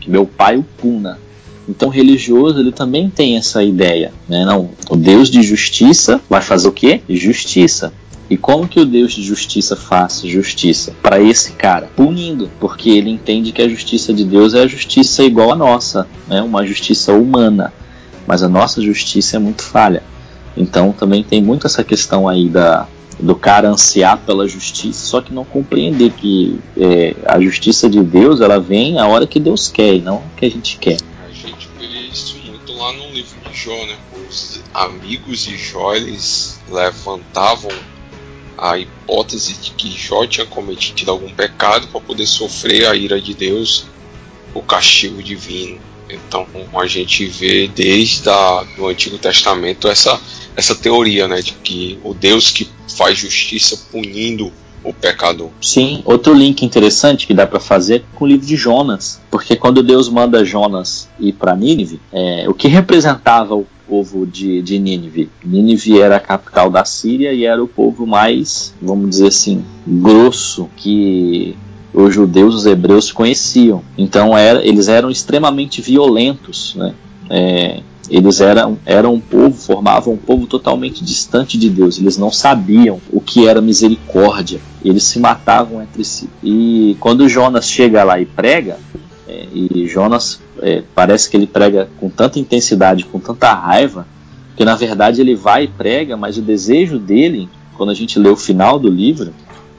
que 0.01 0.09
meu 0.09 0.25
pai 0.25 0.57
o 0.57 0.63
puna. 0.63 1.17
Então 1.69 1.87
religioso 1.87 2.59
ele 2.59 2.71
também 2.71 3.09
tem 3.09 3.37
essa 3.37 3.63
ideia, 3.63 4.11
né? 4.27 4.43
Não, 4.43 4.71
o 4.89 4.97
Deus 4.97 5.29
de 5.29 5.41
justiça 5.41 6.19
vai 6.29 6.41
fazer 6.41 6.67
o 6.67 6.71
quê? 6.71 7.01
Justiça. 7.07 7.93
E 8.29 8.37
como 8.37 8.67
que 8.67 8.79
o 8.79 8.85
Deus 8.85 9.13
de 9.13 9.21
justiça 9.21 9.75
faz 9.75 10.21
justiça 10.21 10.93
para 11.03 11.21
esse 11.21 11.51
cara? 11.51 11.89
Punindo, 11.95 12.49
porque 12.59 12.89
ele 12.89 13.09
entende 13.09 13.51
que 13.51 13.61
a 13.61 13.69
justiça 13.69 14.13
de 14.13 14.23
Deus 14.23 14.53
é 14.53 14.61
a 14.61 14.67
justiça 14.67 15.23
igual 15.23 15.51
à 15.51 15.55
nossa, 15.55 16.07
né? 16.27 16.41
uma 16.41 16.65
justiça 16.65 17.13
humana. 17.13 17.73
Mas 18.25 18.41
a 18.41 18.47
nossa 18.47 18.81
justiça 18.81 19.35
é 19.35 19.39
muito 19.39 19.63
falha. 19.63 20.01
Então 20.55 20.93
também 20.93 21.23
tem 21.23 21.41
muito 21.41 21.67
essa 21.67 21.83
questão 21.83 22.27
aí 22.27 22.47
da, 22.47 22.87
do 23.21 23.35
cara 23.35 23.69
ansiar 23.69 24.17
pela 24.17 24.47
justiça, 24.47 25.05
só 25.05 25.21
que 25.21 25.33
não 25.33 25.45
compreender 25.45 26.11
que 26.11 26.59
é, 26.75 27.15
a 27.25 27.39
justiça 27.39 27.89
de 27.89 28.01
Deus 28.01 28.41
ela 28.41 28.59
vem 28.59 28.99
a 28.99 29.07
hora 29.07 29.27
que 29.27 29.39
Deus 29.39 29.69
quer 29.69 29.93
e 29.93 30.01
não 30.01 30.23
que 30.35 30.45
a 30.45 30.49
gente 30.49 30.77
quer. 30.77 30.97
A 31.23 31.31
gente 31.31 31.69
vê 31.79 31.85
isso 31.85 32.37
muito 32.45 32.73
lá 32.73 32.91
no 32.93 33.11
livro 33.11 33.37
de 33.47 33.55
Jó, 33.55 33.75
né? 33.85 33.95
Os 34.27 34.61
amigos 34.73 35.45
de 35.45 35.55
Jó 35.57 35.93
eles 35.93 36.59
levantavam 36.69 37.71
a 38.57 38.77
hipótese 38.77 39.53
de 39.53 39.71
que 39.71 39.91
Jó 39.91 40.25
tinha 40.25 40.45
cometido 40.45 41.11
algum 41.11 41.29
pecado 41.29 41.87
para 41.87 42.01
poder 42.01 42.25
sofrer 42.25 42.87
a 42.87 42.95
ira 42.95 43.21
de 43.21 43.33
Deus, 43.33 43.85
o 44.53 44.61
castigo 44.61 45.21
divino. 45.21 45.79
Então 46.13 46.47
a 46.73 46.87
gente 46.87 47.25
vê 47.25 47.67
desde 47.67 48.29
o 48.77 48.87
Antigo 48.87 49.17
Testamento 49.17 49.87
essa, 49.87 50.19
essa 50.55 50.75
teoria 50.75 51.27
né, 51.27 51.41
de 51.41 51.53
que 51.53 51.99
o 52.03 52.13
Deus 52.13 52.51
que 52.51 52.67
faz 52.97 53.17
justiça 53.17 53.77
punindo 53.91 54.51
o 54.83 54.91
pecador. 54.91 55.49
Sim, 55.61 56.01
outro 56.05 56.33
link 56.33 56.63
interessante 56.63 57.27
que 57.27 57.33
dá 57.33 57.45
para 57.45 57.59
fazer 57.59 57.95
é 57.97 58.03
com 58.15 58.25
o 58.25 58.27
livro 58.27 58.45
de 58.45 58.55
Jonas, 58.55 59.21
porque 59.29 59.55
quando 59.55 59.83
Deus 59.83 60.09
manda 60.09 60.43
Jonas 60.43 61.07
ir 61.19 61.33
para 61.33 61.55
Nínive, 61.55 61.99
é, 62.11 62.45
o 62.49 62.53
que 62.53 62.67
representava 62.67 63.55
o 63.55 63.65
povo 63.87 64.25
de, 64.25 64.61
de 64.61 64.79
Nínive. 64.79 65.29
Nínive 65.43 65.99
era 65.99 66.15
a 66.15 66.19
capital 66.19 66.69
da 66.69 66.85
Síria 66.85 67.33
e 67.33 67.45
era 67.45 67.61
o 67.61 67.67
povo 67.67 68.07
mais, 68.07 68.73
vamos 68.81 69.09
dizer 69.09 69.27
assim, 69.27 69.63
grosso 69.85 70.69
que 70.77 71.57
os 71.93 72.13
judeus, 72.13 72.55
os 72.55 72.65
hebreus 72.65 73.11
conheciam. 73.11 73.83
Então 73.97 74.37
era, 74.37 74.65
eles 74.65 74.87
eram 74.87 75.09
extremamente 75.09 75.81
violentos, 75.81 76.75
né? 76.75 76.93
É, 77.29 77.81
eles 78.09 78.41
eram, 78.41 78.77
eram 78.85 79.13
um 79.13 79.19
povo, 79.21 79.55
formavam 79.55 80.13
um 80.13 80.17
povo 80.17 80.45
totalmente 80.45 81.03
distante 81.03 81.57
de 81.57 81.69
Deus. 81.69 81.97
Eles 81.97 82.17
não 82.17 82.29
sabiam 82.29 82.99
o 83.09 83.21
que 83.21 83.47
era 83.47 83.61
misericórdia. 83.61 84.59
Eles 84.83 85.03
se 85.03 85.17
matavam 85.17 85.81
entre 85.81 86.03
si. 86.03 86.29
E 86.43 86.97
quando 86.99 87.29
Jonas 87.29 87.69
chega 87.69 88.03
lá 88.03 88.19
e 88.19 88.25
prega, 88.25 88.77
é, 89.27 89.47
e 89.53 89.87
Jonas 89.87 90.41
é, 90.61 90.83
parece 90.93 91.29
que 91.29 91.37
ele 91.37 91.47
prega 91.47 91.87
com 91.99 92.09
tanta 92.09 92.37
intensidade, 92.37 93.05
com 93.05 93.17
tanta 93.17 93.53
raiva, 93.53 94.05
que 94.57 94.65
na 94.65 94.75
verdade 94.75 95.21
ele 95.21 95.33
vai 95.33 95.63
e 95.63 95.67
prega, 95.69 96.17
mas 96.17 96.37
o 96.37 96.41
desejo 96.41 96.99
dele, 96.99 97.47
quando 97.77 97.91
a 97.91 97.95
gente 97.95 98.19
lê 98.19 98.29
o 98.29 98.35
final 98.35 98.77
do 98.77 98.89
livro, 98.89 99.33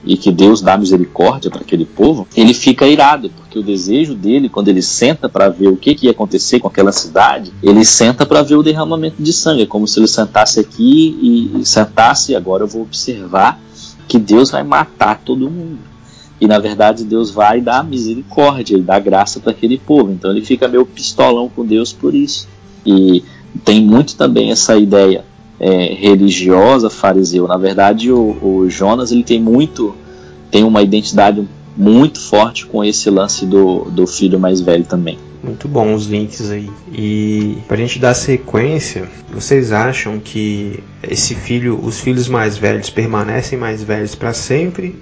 e 0.05 0.17
que 0.17 0.33
Deus 0.33 0.61
dá 0.61 0.77
misericórdia 0.77 1.51
para 1.51 1.61
aquele 1.61 1.85
povo, 1.85 2.27
ele 2.37 2.53
fica 2.53 2.87
irado, 2.87 3.31
porque 3.31 3.59
o 3.59 3.63
desejo 3.63 4.15
dele, 4.15 4.49
quando 4.49 4.69
ele 4.69 4.83
senta 4.83 5.29
para 5.29 5.49
ver 5.49 5.69
o 5.69 5.77
que, 5.77 5.95
que 5.95 6.07
ia 6.07 6.13
acontecer 6.13 6.59
com 6.59 6.69
aquela 6.69 6.93
cidade, 6.93 7.53
ele 7.63 7.85
senta 7.85 8.27
para 8.27 8.43
ver 8.43 8.57
o 8.57 8.63
derramamento 8.63 9.23
de 9.23 9.33
sangue. 9.33 9.63
É 9.63 9.67
como 9.67 9.87
se 9.87 10.01
ele 10.01 10.09
sentasse 10.09 10.59
aqui 10.61 11.53
e 11.61 11.65
sentasse, 11.65 12.35
agora 12.35 12.65
eu 12.65 12.69
vou 12.69 12.83
observar 12.83 13.61
que 14.09 14.19
Deus 14.19 14.51
vai 14.51 14.63
matar 14.63 15.21
todo 15.25 15.51
mundo. 15.51 15.79
E 16.41 16.47
na 16.47 16.59
verdade 16.59 17.05
Deus 17.05 17.31
vai 17.31 17.61
dar 17.61 17.85
misericórdia 17.85 18.77
e 18.77 18.83
dar 18.83 18.99
graça 18.99 19.39
para 19.39 19.53
aquele 19.53 19.79
povo. 19.79 20.11
Então 20.11 20.31
ele 20.33 20.45
fica 20.45 20.67
meio 20.67 20.85
pistolão 20.85 21.49
com 21.49 21.65
Deus 21.65 21.93
por 21.93 22.15
isso. 22.15 22.49
E 22.85 23.23
tem 23.65 23.81
muito 23.81 24.17
também 24.17 24.51
essa 24.51 24.77
ideia 24.77 25.25
é, 25.63 25.95
religiosa 25.95 26.91
fariseu. 26.91 27.47
Na 27.47 27.57
verdade, 27.57 28.11
o, 28.11 28.37
o, 28.43 28.69
Jonas 28.69 29.13
ele 29.13 29.23
tem 29.23 29.41
muito, 29.41 29.95
tem 30.51 30.65
uma 30.65 30.83
identidade 30.83 31.49
muito 31.77 32.21
forte 32.21 32.67
com 32.67 32.85
esse 32.85 33.09
lance 33.09 33.47
do, 33.47 33.85
do 33.85 34.05
filho 34.05 34.41
mais 34.41 34.61
velho 34.61 34.85
também. 34.85 35.17
Muito 35.43 35.69
bom 35.69 35.95
os 35.95 36.07
links 36.07 36.51
aí. 36.51 36.69
E 36.93 37.59
pra 37.69 37.77
gente 37.77 37.99
dar 38.01 38.15
sequência, 38.15 39.09
vocês 39.33 39.71
acham 39.73 40.19
que 40.19 40.83
esse 41.03 41.35
filho, 41.35 41.79
os 41.83 42.01
filhos 42.01 42.29
mais 42.29 42.57
velhos 42.57 42.91
permanecem 42.91 43.57
mais 43.59 43.83
velhos 43.83 44.15
para 44.15 44.33
sempre 44.33 44.97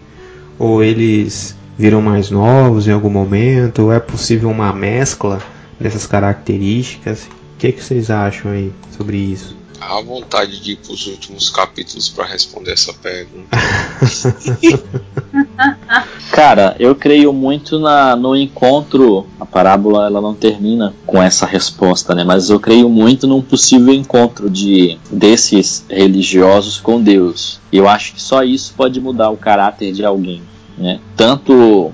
ou 0.58 0.82
eles 0.82 1.56
viram 1.76 2.02
mais 2.02 2.30
novos 2.30 2.86
em 2.86 2.92
algum 2.92 3.10
momento? 3.10 3.84
Ou 3.84 3.92
é 3.92 4.00
possível 4.00 4.50
uma 4.50 4.72
mescla 4.72 5.40
dessas 5.78 6.06
características? 6.06 7.24
O 7.24 7.58
que, 7.58 7.72
que 7.72 7.82
vocês 7.82 8.10
acham 8.10 8.50
aí 8.52 8.72
sobre 8.96 9.16
isso? 9.16 9.59
A 9.80 10.00
vontade 10.02 10.60
de 10.60 10.72
ir 10.72 10.76
para 10.76 10.92
os 10.92 11.06
últimos 11.06 11.48
capítulos 11.48 12.08
para 12.08 12.26
responder 12.26 12.72
essa 12.72 12.92
pergunta. 12.92 13.48
Cara, 16.30 16.76
eu 16.78 16.94
creio 16.94 17.32
muito 17.32 17.78
na, 17.78 18.14
no 18.14 18.36
encontro. 18.36 19.26
A 19.38 19.46
parábola 19.46 20.06
ela 20.06 20.20
não 20.20 20.34
termina 20.34 20.94
com 21.06 21.22
essa 21.22 21.46
resposta, 21.46 22.14
né? 22.14 22.24
Mas 22.24 22.50
eu 22.50 22.60
creio 22.60 22.88
muito 22.88 23.26
num 23.26 23.40
possível 23.40 23.92
encontro 23.92 24.50
de 24.50 24.98
desses 25.10 25.84
religiosos 25.88 26.78
com 26.78 27.02
Deus. 27.02 27.60
Eu 27.72 27.88
acho 27.88 28.14
que 28.14 28.22
só 28.22 28.42
isso 28.42 28.74
pode 28.76 29.00
mudar 29.00 29.30
o 29.30 29.36
caráter 29.36 29.92
de 29.92 30.04
alguém, 30.04 30.42
né? 30.76 31.00
Tanto 31.16 31.92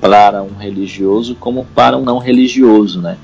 para 0.00 0.42
um 0.42 0.56
religioso 0.56 1.34
como 1.34 1.64
para 1.74 1.96
um 1.96 2.02
não 2.02 2.18
religioso, 2.18 3.00
né? 3.00 3.18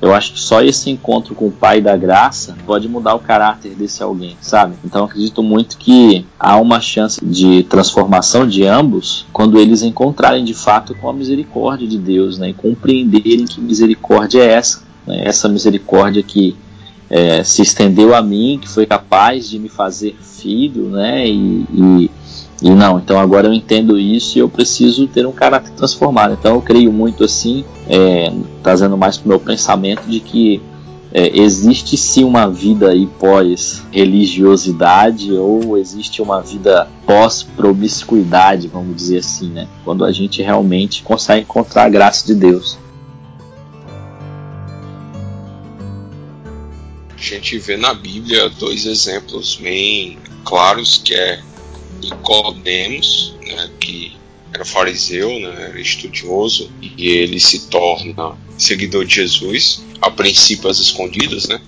Eu 0.00 0.14
acho 0.14 0.32
que 0.32 0.40
só 0.40 0.62
esse 0.62 0.90
encontro 0.90 1.34
com 1.34 1.48
o 1.48 1.52
Pai 1.52 1.80
da 1.80 1.96
Graça 1.96 2.56
pode 2.64 2.88
mudar 2.88 3.14
o 3.14 3.18
caráter 3.18 3.74
desse 3.74 4.00
alguém, 4.00 4.36
sabe? 4.40 4.76
Então 4.84 5.04
acredito 5.04 5.42
muito 5.42 5.76
que 5.76 6.24
há 6.38 6.56
uma 6.56 6.80
chance 6.80 7.24
de 7.24 7.64
transformação 7.64 8.46
de 8.46 8.64
ambos 8.64 9.26
quando 9.32 9.58
eles 9.58 9.82
encontrarem 9.82 10.44
de 10.44 10.54
fato 10.54 10.94
com 10.94 11.10
a 11.10 11.12
misericórdia 11.12 11.86
de 11.86 11.98
Deus, 11.98 12.38
né? 12.38 12.50
E 12.50 12.54
compreenderem 12.54 13.44
que 13.44 13.60
misericórdia 13.60 14.40
é 14.40 14.52
essa, 14.52 14.82
né? 15.04 15.20
essa 15.24 15.48
misericórdia 15.48 16.22
que 16.22 16.56
é, 17.10 17.42
se 17.42 17.62
estendeu 17.62 18.14
a 18.14 18.22
mim, 18.22 18.58
que 18.60 18.68
foi 18.68 18.86
capaz 18.86 19.48
de 19.48 19.58
me 19.58 19.68
fazer 19.68 20.14
filho, 20.22 20.90
né? 20.90 21.28
E, 21.28 21.66
e 21.74 22.10
e 22.60 22.70
não, 22.70 22.98
então 22.98 23.18
agora 23.20 23.46
eu 23.46 23.52
entendo 23.52 23.98
isso 23.98 24.36
e 24.36 24.40
eu 24.40 24.48
preciso 24.48 25.06
ter 25.06 25.26
um 25.26 25.32
caráter 25.32 25.70
transformado. 25.72 26.36
Então 26.38 26.56
eu 26.56 26.62
creio 26.62 26.92
muito 26.92 27.22
assim, 27.22 27.64
é, 27.88 28.32
trazendo 28.62 28.96
mais 28.96 29.16
para 29.16 29.26
o 29.26 29.28
meu 29.28 29.40
pensamento 29.40 30.02
de 30.08 30.18
que 30.18 30.60
é, 31.12 31.38
existe 31.38 31.96
sim 31.96 32.24
uma 32.24 32.50
vida 32.50 32.90
aí 32.90 33.06
pós 33.06 33.82
religiosidade 33.92 35.32
ou 35.32 35.78
existe 35.78 36.20
uma 36.20 36.40
vida 36.40 36.88
pós 37.06 37.44
promiscuidade, 37.44 38.66
vamos 38.66 38.96
dizer 38.96 39.18
assim, 39.18 39.50
né? 39.50 39.68
Quando 39.84 40.04
a 40.04 40.10
gente 40.10 40.42
realmente 40.42 41.02
consegue 41.02 41.42
encontrar 41.42 41.84
a 41.84 41.88
graça 41.88 42.26
de 42.26 42.34
Deus. 42.34 42.76
A 47.16 47.20
gente 47.20 47.58
vê 47.58 47.76
na 47.76 47.94
Bíblia 47.94 48.48
dois 48.50 48.84
exemplos 48.84 49.56
bem 49.56 50.18
claros 50.44 50.98
que 50.98 51.14
é 51.14 51.40
Nicodemos, 52.02 53.34
né, 53.42 53.70
que 53.80 54.16
era 54.52 54.64
fariseu, 54.64 55.28
né, 55.40 55.68
era 55.68 55.80
estudioso, 55.80 56.70
e 56.80 57.08
ele 57.08 57.38
se 57.38 57.68
torna 57.68 58.36
seguidor 58.56 59.04
de 59.04 59.16
Jesus, 59.16 59.82
a 60.00 60.10
princípio 60.10 60.68
às 60.68 60.78
escondidas, 60.78 61.48
né? 61.48 61.60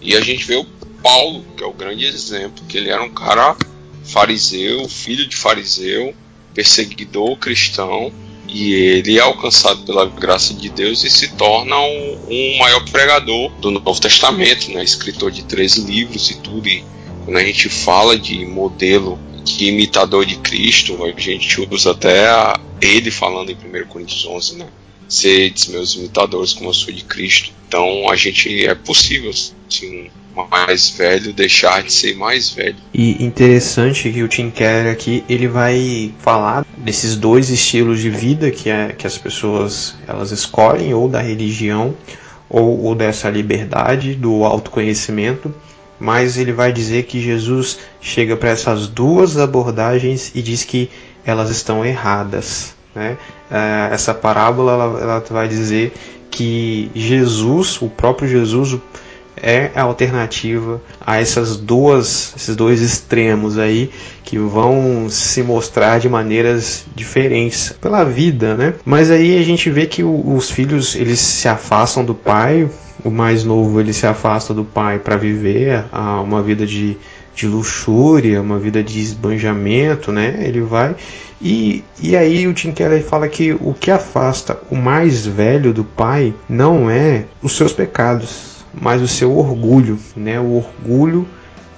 E 0.00 0.16
a 0.16 0.20
gente 0.20 0.44
vê 0.44 0.56
o 0.56 0.66
Paulo, 1.02 1.44
que 1.56 1.62
é 1.62 1.66
o 1.66 1.72
grande 1.72 2.04
exemplo, 2.04 2.64
que 2.68 2.76
ele 2.76 2.90
era 2.90 3.02
um 3.02 3.10
cara 3.10 3.56
fariseu, 4.04 4.88
filho 4.88 5.26
de 5.26 5.36
fariseu, 5.36 6.14
perseguidor 6.54 7.36
cristão, 7.38 8.12
e 8.46 8.72
ele 8.72 9.18
é 9.18 9.20
alcançado 9.20 9.82
pela 9.84 10.06
graça 10.06 10.54
de 10.54 10.68
Deus 10.68 11.02
e 11.02 11.10
se 11.10 11.34
torna 11.34 11.76
um, 11.78 12.18
um 12.28 12.58
maior 12.58 12.84
pregador 12.88 13.50
do 13.60 13.70
Novo 13.70 14.00
Testamento, 14.00 14.70
né? 14.70 14.84
escritor 14.84 15.30
de 15.30 15.42
13 15.44 15.80
livros 15.82 16.30
e 16.30 16.36
tudo. 16.36 16.68
E 16.68 16.84
quando 17.24 17.38
a 17.38 17.44
gente 17.44 17.68
fala 17.68 18.18
de 18.18 18.44
modelo 18.44 19.18
que 19.44 19.68
imitador 19.68 20.24
de 20.24 20.36
Cristo, 20.36 20.98
a 21.04 21.20
gente 21.20 21.68
usa 21.70 21.90
até 21.90 22.28
a, 22.28 22.58
ele 22.80 23.10
falando 23.10 23.50
em 23.50 23.54
1 23.54 23.86
Coríntios 23.86 24.26
11, 24.26 24.56
né? 24.56 24.68
sedes 25.08 25.68
meus 25.68 25.94
imitadores 25.94 26.52
como 26.52 26.70
eu 26.70 26.74
sou 26.74 26.92
de 26.92 27.04
Cristo. 27.04 27.52
Então 27.68 28.10
a 28.10 28.16
gente 28.16 28.66
é 28.66 28.74
possível, 28.74 29.32
sim, 29.68 30.08
mais 30.50 30.90
velho 30.90 31.32
deixar 31.32 31.82
de 31.82 31.92
ser 31.92 32.16
mais 32.16 32.50
velho. 32.50 32.76
E 32.92 33.22
interessante 33.24 34.10
que 34.10 34.22
o 34.22 34.28
Tim 34.28 34.50
Keller 34.50 34.92
aqui 34.92 35.22
ele 35.28 35.46
vai 35.46 36.12
falar 36.18 36.66
desses 36.76 37.16
dois 37.16 37.50
estilos 37.50 38.00
de 38.00 38.10
vida 38.10 38.50
que, 38.50 38.68
é, 38.68 38.88
que 38.92 39.06
as 39.06 39.16
pessoas 39.16 39.94
elas 40.06 40.30
escolhem 40.32 40.92
ou 40.92 41.08
da 41.08 41.20
religião 41.20 41.94
ou, 42.48 42.84
ou 42.84 42.94
dessa 42.94 43.30
liberdade 43.30 44.14
do 44.14 44.44
autoconhecimento 44.44 45.54
mas 45.98 46.36
ele 46.36 46.52
vai 46.52 46.72
dizer 46.72 47.04
que 47.04 47.20
Jesus 47.20 47.78
chega 48.00 48.36
para 48.36 48.50
essas 48.50 48.86
duas 48.86 49.36
abordagens 49.38 50.32
e 50.34 50.42
diz 50.42 50.64
que 50.64 50.90
elas 51.24 51.50
estão 51.50 51.84
erradas. 51.84 52.74
Né? 52.94 53.16
É, 53.50 53.88
essa 53.92 54.12
parábola 54.14 54.72
ela, 54.72 55.00
ela 55.00 55.24
vai 55.30 55.48
dizer 55.48 55.92
que 56.30 56.90
Jesus, 56.94 57.80
o 57.80 57.88
próprio 57.88 58.28
Jesus, 58.28 58.76
é 59.36 59.70
a 59.74 59.82
alternativa 59.82 60.80
a 61.00 61.20
essas 61.20 61.56
duas, 61.56 62.32
esses 62.36 62.54
dois 62.56 62.80
extremos 62.80 63.58
aí 63.58 63.90
que 64.22 64.38
vão 64.38 65.08
se 65.08 65.42
mostrar 65.42 65.98
de 65.98 66.08
maneiras 66.08 66.84
diferentes 66.94 67.74
pela 67.80 68.04
vida, 68.04 68.54
né? 68.54 68.74
Mas 68.84 69.10
aí 69.10 69.38
a 69.38 69.42
gente 69.42 69.70
vê 69.70 69.86
que 69.86 70.02
os 70.02 70.50
filhos 70.50 70.94
eles 70.96 71.20
se 71.20 71.48
afastam 71.48 72.04
do 72.04 72.14
pai, 72.14 72.68
o 73.04 73.10
mais 73.10 73.44
novo 73.44 73.80
ele 73.80 73.92
se 73.92 74.06
afasta 74.06 74.54
do 74.54 74.64
pai 74.64 74.98
para 74.98 75.16
viver 75.16 75.84
uma 76.22 76.42
vida 76.42 76.66
de, 76.66 76.96
de 77.34 77.46
luxúria, 77.46 78.40
uma 78.40 78.58
vida 78.58 78.82
de 78.82 79.00
esbanjamento, 79.00 80.10
né? 80.10 80.40
Ele 80.40 80.60
vai 80.60 80.96
e, 81.44 81.84
e 82.00 82.16
aí 82.16 82.46
o 82.46 82.54
Tim 82.54 82.72
Keller 82.72 83.04
fala 83.04 83.28
que 83.28 83.52
o 83.52 83.74
que 83.78 83.90
afasta 83.90 84.58
o 84.70 84.76
mais 84.76 85.26
velho 85.26 85.74
do 85.74 85.84
pai 85.84 86.32
não 86.48 86.88
é 86.88 87.24
os 87.42 87.54
seus 87.54 87.70
pecados, 87.70 88.53
mas 88.80 89.02
o 89.02 89.08
seu 89.08 89.36
orgulho, 89.36 89.98
né? 90.16 90.38
O 90.40 90.56
orgulho 90.56 91.26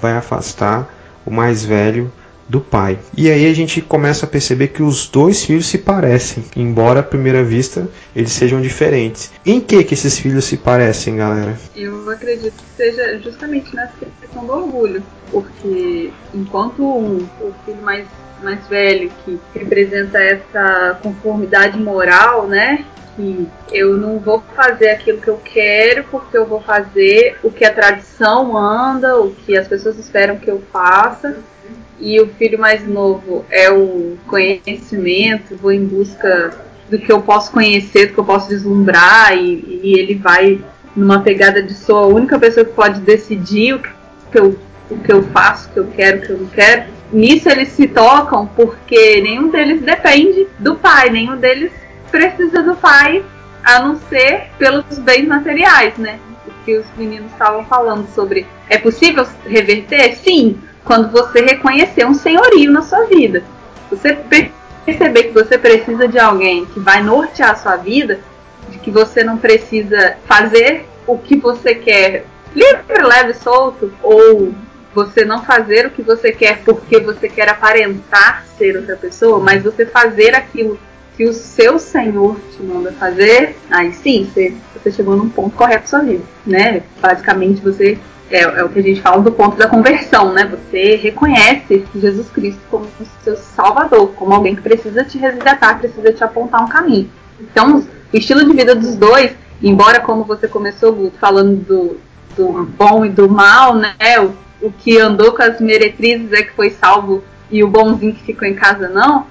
vai 0.01 0.13
afastar 0.13 0.93
o 1.25 1.31
mais 1.31 1.65
velho 1.65 2.11
do 2.49 2.61
pai. 2.61 2.99
E 3.17 3.31
aí 3.31 3.51
a 3.51 3.55
gente 3.55 3.81
começa 3.81 4.25
a 4.25 4.29
perceber 4.29 4.69
que 4.69 4.83
os 4.83 5.09
dois 5.09 5.45
filhos 5.45 5.67
se 5.67 5.79
parecem, 5.79 6.45
embora 6.55 7.01
à 7.01 7.03
primeira 7.03 7.43
vista 7.43 7.89
eles 8.15 8.33
sejam 8.33 8.61
diferentes. 8.61 9.33
Em 9.45 9.61
que 9.61 9.83
que 9.83 9.95
esses 9.95 10.19
filhos 10.19 10.45
se 10.45 10.57
parecem, 10.57 11.17
galera? 11.17 11.59
Eu 11.75 12.09
acredito 12.09 12.55
que 12.55 12.77
seja 12.77 13.19
justamente 13.19 13.75
nessa 13.75 14.07
questão 14.21 14.47
do 14.47 14.53
orgulho, 14.53 15.03
porque 15.31 16.13
enquanto 16.33 16.85
um, 16.85 17.27
o 17.41 17.53
filho 17.65 17.83
mais 17.83 18.07
mais 18.43 18.67
velho 18.69 19.11
que 19.25 19.39
representa 19.55 20.19
essa 20.19 20.99
conformidade 21.03 21.79
moral, 21.79 22.47
né? 22.47 22.85
Que 23.17 23.49
eu 23.73 23.97
não 23.97 24.19
vou 24.19 24.43
fazer 24.55 24.91
aquilo 24.91 25.21
que 25.21 25.29
eu 25.29 25.41
quero 25.43 26.05
porque 26.05 26.37
eu 26.37 26.47
vou 26.47 26.61
fazer 26.61 27.39
o 27.43 27.51
que 27.51 27.65
a 27.65 27.73
tradição 27.73 28.53
manda, 28.53 29.19
o 29.19 29.35
que 29.35 29.57
as 29.57 29.67
pessoas 29.67 29.99
esperam 29.99 30.37
que 30.37 30.51
eu 30.51 30.63
faça 30.73 31.37
e 31.99 32.21
o 32.21 32.29
filho 32.29 32.59
mais 32.59 32.87
novo 32.87 33.45
é 33.51 33.71
o 33.71 34.17
conhecimento, 34.27 35.57
vou 35.57 35.73
em 35.73 35.85
busca 35.85 36.55
do 36.91 36.99
que 36.99 37.11
eu 37.11 37.21
posso 37.23 37.51
conhecer, 37.51 38.07
do 38.07 38.15
que 38.15 38.21
eu 38.21 38.25
posso 38.25 38.49
deslumbrar, 38.49 39.37
e, 39.37 39.81
e 39.83 39.99
ele 39.99 40.15
vai 40.15 40.61
numa 40.95 41.21
pegada 41.21 41.63
de 41.63 41.75
sou 41.75 41.99
a 41.99 42.07
única 42.07 42.39
pessoa 42.39 42.65
que 42.65 42.73
pode 42.73 43.01
decidir 43.01 43.75
o 43.75 43.81
que 44.31 44.39
eu, 44.39 44.59
o 44.91 44.99
que 44.99 45.13
eu 45.13 45.23
faço, 45.25 45.69
o 45.69 45.73
que 45.73 45.81
eu 45.81 45.87
quero, 45.89 46.19
o 46.19 46.23
que 46.23 46.33
eu 46.33 46.39
não 46.39 46.47
quero. 46.47 46.85
Nisso 47.13 47.49
eles 47.49 47.69
se 47.69 47.87
tocam 47.87 48.47
porque 48.47 49.21
nenhum 49.21 49.51
deles 49.51 49.81
depende 49.81 50.47
do 50.59 50.77
pai, 50.77 51.11
nenhum 51.11 51.37
deles 51.37 51.73
precisa 52.17 52.63
do 52.63 52.75
pai, 52.77 53.23
a 53.63 53.81
não 53.81 53.97
ser 54.09 54.49
pelos 54.59 54.99
bens 55.01 55.27
materiais, 55.27 55.97
né? 55.99 56.19
O 56.47 56.65
que 56.65 56.77
os 56.77 56.87
meninos 56.97 57.31
estavam 57.33 57.65
falando 57.67 58.09
sobre. 58.15 58.47
É 58.71 58.79
possível 58.79 59.27
reverter? 59.45 60.17
Sim, 60.17 60.59
quando 60.85 61.11
você 61.11 61.43
reconhecer 61.43 62.07
um 62.07 62.15
senhorio 62.15 62.73
na 62.73 62.83
sua 62.83 63.05
vida. 63.05 63.45
Você 63.91 64.15
perceber 64.85 65.25
que 65.25 65.35
você 65.35 65.59
precisa 65.59 66.09
de 66.09 66.19
alguém 66.19 66.65
que 66.67 66.81
vai 66.81 67.03
nortear 67.03 67.51
a 67.51 67.57
sua 67.57 67.77
vida, 67.77 68.21
de 68.71 68.79
que 68.79 68.91
você 68.91 69.23
não 69.23 69.37
precisa 69.37 70.17
fazer 70.27 70.87
o 71.07 71.19
que 71.19 71.37
você 71.37 71.75
quer 71.75 72.25
livre, 72.55 73.03
leve, 73.03 73.35
solto, 73.35 73.93
ou 74.03 74.53
você 74.95 75.25
não 75.25 75.45
fazer 75.45 75.87
o 75.87 75.91
que 75.91 76.03
você 76.03 76.33
quer 76.33 76.63
porque 76.65 76.99
você 76.99 77.29
quer 77.29 77.51
aparentar 77.51 78.45
ser 78.57 78.77
outra 78.77 78.97
pessoa, 78.97 79.39
mas 79.39 79.63
você 79.63 79.85
fazer 79.85 80.35
aquilo 80.35 80.79
que 81.17 81.25
o 81.25 81.33
seu 81.33 81.79
Senhor 81.79 82.39
te 82.55 82.63
manda 82.63 82.93
fazer, 82.93 83.57
aí 83.71 83.93
sim, 83.93 84.25
você, 84.25 84.55
você 84.75 84.91
chegou 84.91 85.17
num 85.17 85.29
ponto 85.29 85.57
correto 85.57 85.83
da 85.83 85.89
sua 85.89 86.01
vida, 86.01 86.25
né? 86.47 86.83
Basicamente 87.01 87.63
você 87.63 87.99
é, 88.31 88.43
é, 88.43 88.65
o 88.65 88.69
que 88.69 88.81
a 88.81 88.83
gente 88.83 89.01
fala 89.01 89.23
do 89.23 89.33
ponto 89.33 89.57
da 89.57 89.69
conversão, 89.69 90.33
né? 90.33 90.45
Você 90.47 90.97
reconhece 90.97 91.85
Jesus 91.95 92.29
Cristo 92.31 92.61
como 92.71 92.87
seu 93.23 93.37
salvador, 93.37 94.09
como 94.17 94.35
alguém 94.35 94.55
que 94.55 94.63
precisa 94.63 95.05
te 95.05 95.17
resgatar, 95.17 95.79
precisa 95.79 96.13
te 96.13 96.23
apontar 96.25 96.63
um 96.63 96.69
caminho. 96.69 97.09
Então, 97.41 97.79
o 97.79 98.17
estilo 98.17 98.45
de 98.45 98.53
vida 98.53 98.75
dos 98.75 98.97
dois, 98.97 99.35
embora 99.63 100.01
como 100.01 100.25
você 100.25 100.49
começou, 100.49 101.13
falando 101.21 101.57
do, 101.57 101.97
do 102.37 102.65
bom 102.77 103.05
e 103.05 103.11
do 103.11 103.29
mal, 103.29 103.75
né? 103.75 103.95
O, 104.21 104.67
o 104.67 104.73
que 104.73 104.99
andou 104.99 105.33
com 105.33 105.43
as 105.43 105.61
meretrizes 105.61 106.33
é 106.33 106.43
que 106.43 106.53
foi 106.53 106.71
salvo 106.71 107.23
e 107.51 107.63
o 107.63 107.69
bonzinho 107.69 108.13
que 108.13 108.25
ficou 108.25 108.47
em 108.49 108.55
casa 108.55 108.89
não. 108.89 109.27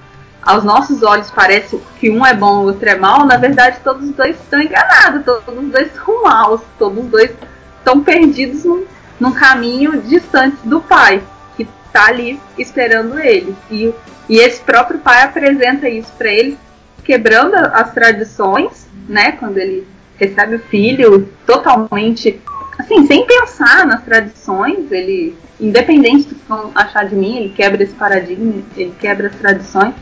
Aos 0.46 0.62
nossos 0.62 1.02
olhos 1.02 1.28
parece 1.28 1.76
que 1.98 2.08
um 2.08 2.24
é 2.24 2.32
bom 2.32 2.60
e 2.60 2.62
o 2.62 2.66
outro 2.66 2.88
é 2.88 2.94
mal, 2.94 3.26
na 3.26 3.36
verdade 3.36 3.78
todos 3.82 4.08
os 4.08 4.14
dois 4.14 4.36
estão 4.36 4.60
enganados, 4.60 5.24
todos 5.24 5.42
os 5.58 5.72
dois 5.72 5.92
são 5.92 6.22
maus, 6.22 6.60
todos 6.78 7.04
os 7.04 7.10
dois 7.10 7.32
estão 7.78 8.00
perdidos 8.00 8.64
num, 8.64 8.84
num 9.18 9.32
caminho 9.32 10.00
distante 10.02 10.56
do 10.62 10.80
pai, 10.80 11.20
que 11.56 11.66
está 11.86 12.06
ali 12.06 12.40
esperando 12.56 13.18
eles. 13.18 13.56
E, 13.68 13.92
e 14.28 14.38
esse 14.38 14.60
próprio 14.60 15.00
pai 15.00 15.22
apresenta 15.22 15.88
isso 15.88 16.12
para 16.16 16.28
eles, 16.28 16.56
quebrando 17.02 17.56
as 17.56 17.92
tradições, 17.92 18.86
né? 19.08 19.32
Quando 19.32 19.58
ele 19.58 19.84
recebe 20.16 20.54
o 20.54 20.60
filho 20.60 21.28
totalmente, 21.44 22.40
assim, 22.78 23.04
sem 23.08 23.26
pensar 23.26 23.84
nas 23.84 24.04
tradições, 24.04 24.92
ele, 24.92 25.36
independente 25.58 26.28
do 26.28 26.36
que 26.36 26.48
vão 26.48 26.70
achar 26.72 27.04
de 27.08 27.16
mim, 27.16 27.36
ele 27.36 27.48
quebra 27.48 27.82
esse 27.82 27.94
paradigma, 27.94 28.62
ele 28.76 28.94
quebra 29.00 29.26
as 29.26 29.34
tradições 29.34 29.92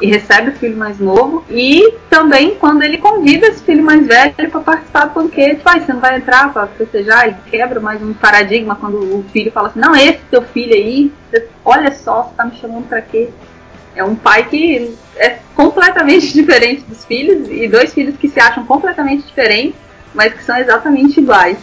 e 0.00 0.06
recebe 0.06 0.50
o 0.50 0.54
filho 0.54 0.76
mais 0.76 0.98
novo. 0.98 1.44
E 1.50 1.94
também 2.08 2.56
quando 2.56 2.82
ele 2.82 2.98
convida 2.98 3.46
esse 3.46 3.62
filho 3.62 3.84
mais 3.84 4.06
velho 4.06 4.34
para 4.34 4.60
participar 4.60 5.06
do 5.06 5.14
banquete, 5.14 5.62
vai, 5.62 5.80
você 5.80 5.92
não 5.92 6.00
vai 6.00 6.16
entrar 6.16 6.52
para 6.52 6.66
festejar, 6.68 7.28
ele 7.28 7.36
quebra 7.50 7.80
mais 7.80 8.02
um 8.02 8.12
paradigma 8.12 8.74
quando 8.76 8.96
o 8.96 9.24
filho 9.32 9.52
fala 9.52 9.68
assim, 9.68 9.80
não, 9.80 9.94
esse 9.94 10.20
teu 10.30 10.42
filho 10.42 10.74
aí, 10.74 11.12
olha 11.64 11.92
só, 11.92 12.22
você 12.22 12.34
tá 12.36 12.44
me 12.44 12.56
chamando 12.56 12.88
para 12.88 13.02
quê? 13.02 13.28
É 13.94 14.02
um 14.02 14.14
pai 14.14 14.48
que 14.48 14.96
é 15.16 15.38
completamente 15.54 16.32
diferente 16.34 16.82
dos 16.82 17.04
filhos 17.04 17.48
e 17.50 17.68
dois 17.68 17.92
filhos 17.92 18.16
que 18.16 18.28
se 18.28 18.40
acham 18.40 18.64
completamente 18.64 19.26
diferentes, 19.26 19.78
mas 20.14 20.32
que 20.32 20.42
são 20.42 20.56
exatamente 20.56 21.20
iguais. 21.20 21.58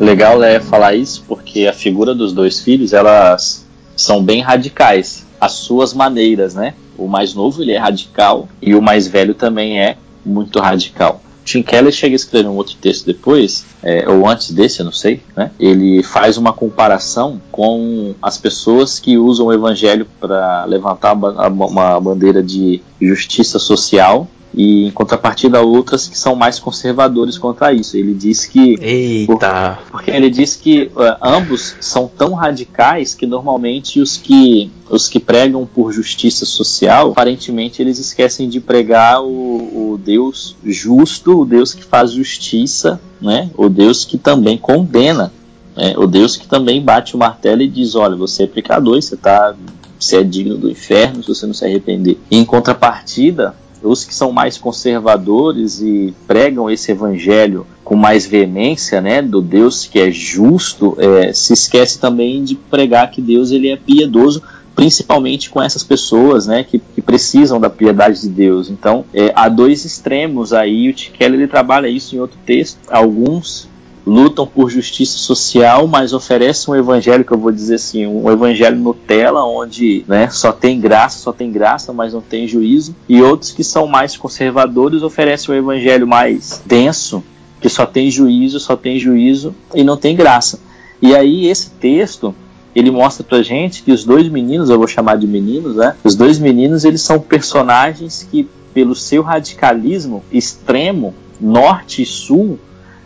Legal 0.00 0.42
é 0.42 0.60
falar 0.60 0.94
isso 0.94 1.24
porque 1.26 1.66
a 1.66 1.72
figura 1.72 2.14
dos 2.14 2.32
dois 2.32 2.60
filhos 2.60 2.92
elas 2.92 3.64
são 3.96 4.22
bem 4.22 4.40
radicais, 4.40 5.24
as 5.40 5.52
suas 5.52 5.94
maneiras, 5.94 6.54
né? 6.54 6.74
O 6.98 7.08
mais 7.08 7.34
novo 7.34 7.62
ele 7.62 7.72
é 7.72 7.78
radical 7.78 8.48
e 8.60 8.74
o 8.74 8.82
mais 8.82 9.06
velho 9.06 9.34
também 9.34 9.80
é 9.80 9.96
muito 10.24 10.58
radical. 10.58 11.20
Tim 11.44 11.62
Keller 11.62 11.92
chega 11.92 12.14
a 12.14 12.16
escrever 12.16 12.48
um 12.48 12.56
outro 12.56 12.74
texto 12.76 13.04
depois, 13.04 13.66
é, 13.82 14.08
ou 14.08 14.26
antes 14.26 14.50
desse, 14.50 14.80
eu 14.80 14.86
não 14.86 14.92
sei, 14.92 15.22
né? 15.36 15.50
Ele 15.60 16.02
faz 16.02 16.38
uma 16.38 16.52
comparação 16.52 17.40
com 17.52 18.14
as 18.22 18.38
pessoas 18.38 18.98
que 18.98 19.18
usam 19.18 19.46
o 19.46 19.52
evangelho 19.52 20.06
para 20.18 20.64
levantar 20.64 21.12
uma 21.12 22.00
bandeira 22.00 22.42
de 22.42 22.80
justiça 23.00 23.58
social 23.58 24.26
e 24.56 24.86
em 24.86 24.90
contrapartida 24.90 25.60
outras 25.60 26.06
que 26.06 26.16
são 26.16 26.34
mais 26.34 26.58
conservadores 26.58 27.36
quanto 27.36 27.64
a 27.64 27.72
isso. 27.72 27.96
Ele 27.96 28.14
diz 28.14 28.46
que 28.46 28.76
Eita. 28.80 29.78
porque 29.90 30.10
ele 30.10 30.30
diz 30.30 30.56
que 30.56 30.90
uh, 30.94 31.16
ambos 31.20 31.76
são 31.80 32.08
tão 32.08 32.34
radicais 32.34 33.14
que 33.14 33.26
normalmente 33.26 34.00
os 34.00 34.16
que 34.16 34.70
os 34.88 35.08
que 35.08 35.18
pregam 35.18 35.66
por 35.66 35.92
justiça 35.92 36.44
social, 36.44 37.10
aparentemente 37.10 37.80
eles 37.80 37.98
esquecem 37.98 38.48
de 38.48 38.60
pregar 38.60 39.22
o, 39.22 39.92
o 39.92 40.00
Deus 40.02 40.56
justo, 40.64 41.40
o 41.40 41.44
Deus 41.44 41.72
que 41.72 41.82
faz 41.82 42.12
justiça, 42.12 43.00
né? 43.20 43.50
O 43.56 43.68
Deus 43.68 44.04
que 44.04 44.18
também 44.18 44.58
condena, 44.58 45.32
né? 45.74 45.94
O 45.96 46.06
Deus 46.06 46.36
que 46.36 46.46
também 46.46 46.82
bate 46.82 47.16
o 47.16 47.18
martelo 47.18 47.62
e 47.62 47.68
diz, 47.68 47.94
olha, 47.94 48.14
você 48.14 48.44
é 48.44 48.46
pecador, 48.46 49.00
você 49.00 49.16
tá 49.16 49.54
você 49.98 50.18
é 50.18 50.22
digno 50.22 50.58
do 50.58 50.70
inferno 50.70 51.22
se 51.22 51.28
você 51.28 51.46
não 51.46 51.54
se 51.54 51.64
arrepender. 51.64 52.18
E 52.30 52.36
em 52.36 52.44
contrapartida, 52.44 53.54
os 53.84 54.04
que 54.04 54.14
são 54.14 54.32
mais 54.32 54.58
conservadores 54.58 55.80
e 55.80 56.14
pregam 56.26 56.70
esse 56.70 56.90
evangelho 56.90 57.66
com 57.84 57.94
mais 57.94 58.26
veemência, 58.26 59.00
né, 59.00 59.20
do 59.20 59.42
Deus 59.42 59.86
que 59.86 60.00
é 60.00 60.10
justo, 60.10 60.96
é, 60.98 61.32
se 61.32 61.52
esquece 61.52 61.98
também 61.98 62.42
de 62.42 62.54
pregar 62.54 63.10
que 63.10 63.20
Deus 63.20 63.50
ele 63.50 63.68
é 63.68 63.76
piedoso 63.76 64.42
principalmente 64.74 65.50
com 65.50 65.62
essas 65.62 65.82
pessoas, 65.82 66.46
né, 66.46 66.64
que, 66.64 66.78
que 66.78 67.00
precisam 67.00 67.60
da 67.60 67.70
piedade 67.70 68.20
de 68.22 68.28
Deus. 68.28 68.68
Então, 68.68 69.04
é, 69.14 69.32
há 69.34 69.48
dois 69.48 69.84
extremos 69.84 70.52
aí. 70.52 70.90
O 70.90 70.94
T. 70.94 71.10
Keller 71.16 71.40
ele 71.40 71.48
trabalha 71.48 71.86
isso 71.86 72.16
em 72.16 72.18
outro 72.18 72.36
texto. 72.44 72.78
Alguns 72.88 73.68
lutam 74.06 74.46
por 74.46 74.70
justiça 74.70 75.16
social, 75.16 75.86
mas 75.86 76.12
oferecem 76.12 76.72
um 76.72 76.76
evangelho 76.76 77.24
que 77.24 77.32
eu 77.32 77.38
vou 77.38 77.50
dizer 77.50 77.76
assim, 77.76 78.06
um 78.06 78.30
evangelho 78.30 78.76
Nutella, 78.76 79.44
onde 79.44 80.04
né, 80.06 80.28
só 80.30 80.52
tem 80.52 80.80
graça, 80.80 81.18
só 81.18 81.32
tem 81.32 81.50
graça, 81.50 81.92
mas 81.92 82.12
não 82.12 82.20
tem 82.20 82.46
juízo. 82.46 82.94
E 83.08 83.22
outros 83.22 83.50
que 83.50 83.64
são 83.64 83.86
mais 83.86 84.16
conservadores 84.16 85.02
oferecem 85.02 85.54
um 85.54 85.58
evangelho 85.58 86.06
mais 86.06 86.62
denso, 86.66 87.24
que 87.60 87.68
só 87.68 87.86
tem 87.86 88.10
juízo, 88.10 88.60
só 88.60 88.76
tem 88.76 88.98
juízo 88.98 89.54
e 89.74 89.82
não 89.82 89.96
tem 89.96 90.14
graça. 90.14 90.60
E 91.00 91.14
aí 91.14 91.46
esse 91.46 91.70
texto 91.70 92.34
ele 92.74 92.90
mostra 92.90 93.24
pra 93.24 93.42
gente 93.42 93.82
que 93.82 93.92
os 93.92 94.04
dois 94.04 94.28
meninos, 94.28 94.68
eu 94.68 94.76
vou 94.76 94.88
chamar 94.88 95.16
de 95.16 95.26
meninos, 95.26 95.76
né? 95.76 95.94
Os 96.02 96.16
dois 96.16 96.38
meninos, 96.38 96.84
eles 96.84 97.02
são 97.02 97.20
personagens 97.20 98.26
que 98.28 98.48
pelo 98.74 98.96
seu 98.96 99.22
radicalismo 99.22 100.24
extremo, 100.32 101.14
norte 101.40 102.02
e 102.02 102.06
sul, 102.06 102.58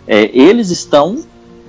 é, 0.09 0.31
eles 0.37 0.71
estão 0.71 1.19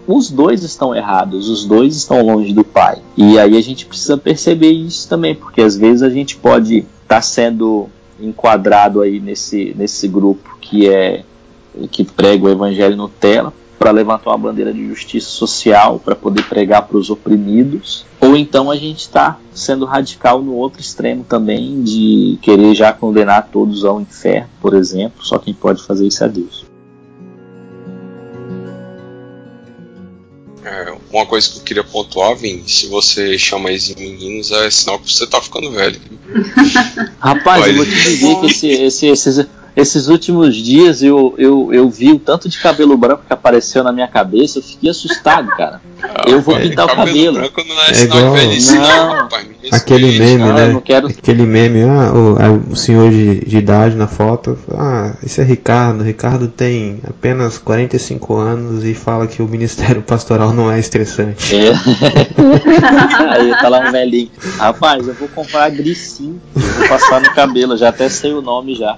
os 0.08 0.32
dois 0.32 0.64
estão 0.64 0.96
errados, 0.96 1.50
os 1.50 1.66
dois 1.66 1.96
estão 1.96 2.26
longe 2.26 2.52
do 2.52 2.64
pai. 2.64 2.98
E 3.16 3.38
aí 3.38 3.56
a 3.56 3.62
gente 3.62 3.86
precisa 3.86 4.18
perceber 4.18 4.72
isso 4.72 5.08
também, 5.08 5.36
porque 5.36 5.62
às 5.62 5.78
vezes 5.78 6.02
a 6.02 6.10
gente 6.10 6.36
pode 6.36 6.78
estar 6.78 6.88
tá 7.08 7.22
sendo 7.22 7.88
enquadrado 8.20 9.02
aí 9.02 9.20
nesse, 9.20 9.76
nesse 9.78 10.08
grupo 10.08 10.58
que 10.60 10.90
é 10.90 11.24
que 11.92 12.04
prega 12.04 12.46
o 12.46 12.50
evangelho 12.50 12.98
Nutella 12.98 13.54
para 13.78 13.92
levantar 13.92 14.32
uma 14.32 14.38
bandeira 14.38 14.74
de 14.74 14.86
justiça 14.88 15.30
social, 15.30 16.02
para 16.04 16.16
poder 16.16 16.44
pregar 16.44 16.82
para 16.82 16.98
os 16.98 17.10
oprimidos, 17.10 18.06
ou 18.20 18.36
então 18.36 18.70
a 18.70 18.76
gente 18.76 19.00
está 19.00 19.38
sendo 19.54 19.86
radical 19.86 20.42
no 20.42 20.54
outro 20.56 20.82
extremo 20.82 21.24
também, 21.24 21.82
de 21.82 22.38
querer 22.42 22.76
já 22.76 22.92
condenar 22.92 23.48
todos 23.50 23.86
ao 23.86 24.02
inferno, 24.02 24.50
por 24.60 24.74
exemplo, 24.74 25.24
só 25.24 25.38
quem 25.38 25.54
pode 25.54 25.82
fazer 25.84 26.08
isso 26.08 26.24
é 26.24 26.28
Deus. 26.28 26.69
É, 30.64 30.94
uma 31.12 31.26
coisa 31.26 31.50
que 31.50 31.58
eu 31.58 31.64
queria 31.64 31.84
pontuar, 31.84 32.36
Vini, 32.36 32.68
se 32.68 32.88
você 32.88 33.38
chama 33.38 33.70
eles 33.70 33.86
de 33.86 33.96
meninos, 33.96 34.52
é 34.52 34.70
sinal 34.70 35.00
que 35.00 35.12
você 35.12 35.26
tá 35.26 35.42
ficando 35.42 35.72
velho. 35.72 36.00
Rapaz, 37.20 37.68
eu 37.68 37.76
vou 37.76 37.86
te 37.86 37.92
dizer 37.92 38.40
que 38.40 38.46
esse, 38.48 38.68
esse, 38.68 39.08
esses, 39.08 39.48
esses 39.76 40.08
últimos 40.08 40.56
dias 40.56 41.02
eu, 41.02 41.34
eu, 41.38 41.74
eu 41.74 41.90
vi 41.90 42.12
o 42.12 42.20
tanto 42.20 42.50
de 42.50 42.60
cabelo 42.60 42.98
branco 42.98 43.24
que 43.26 43.34
apareceu 43.34 43.84
na 43.84 43.92
minha 43.92 44.08
cabeça, 44.08 44.60
eu 44.60 44.64
fiquei 44.64 44.90
assustado, 44.90 45.48
cara. 45.56 45.82
Eu 46.28 46.42
vou 46.42 46.56
pintar 46.58 46.86
o 46.86 46.96
cabelo. 46.96 47.40
É, 47.40 47.50
é 47.92 48.04
igual... 48.04 48.36
Não. 48.36 49.30
aquele 49.72 50.18
meme, 50.18 50.44
ah, 50.44 50.54
né? 50.54 50.82
Aquele 51.18 51.46
meme, 51.46 51.84
ah, 51.84 52.12
é 52.40 52.50
o, 52.72 52.76
senhor 52.76 53.10
de, 53.12 53.46
de, 53.46 53.58
idade 53.58 53.96
na 53.96 54.08
foto. 54.08 54.58
Ah, 54.72 55.14
esse 55.24 55.42
é 55.42 55.44
Ricardo. 55.44 56.04
Ricardo 56.04 56.48
tem 56.48 57.00
apenas 57.08 57.58
45 57.58 58.36
anos 58.36 58.84
e 58.84 58.94
fala 58.94 59.28
que 59.28 59.42
o 59.42 59.48
ministério 59.48 60.02
pastoral 60.04 60.54
não 60.54 60.72
é 60.72 60.80
estressante. 60.80 61.56
É. 61.56 61.72
Aí 63.30 63.52
tá 63.62 63.68
lá 63.68 63.80
um 63.88 63.92
velhinho. 63.92 64.32
Rapaz, 64.58 65.08
eu 65.08 65.14
vou 65.14 65.28
comprar 65.30 65.70
grisim. 65.70 66.40
Vou 66.54 66.88
passar 66.88 67.22
no 67.22 67.34
cabelo. 67.34 67.76
Já 67.78 67.90
até 67.90 68.10
sei 68.10 68.34
o 68.34 68.42
nome 68.42 68.76
já. 68.76 68.98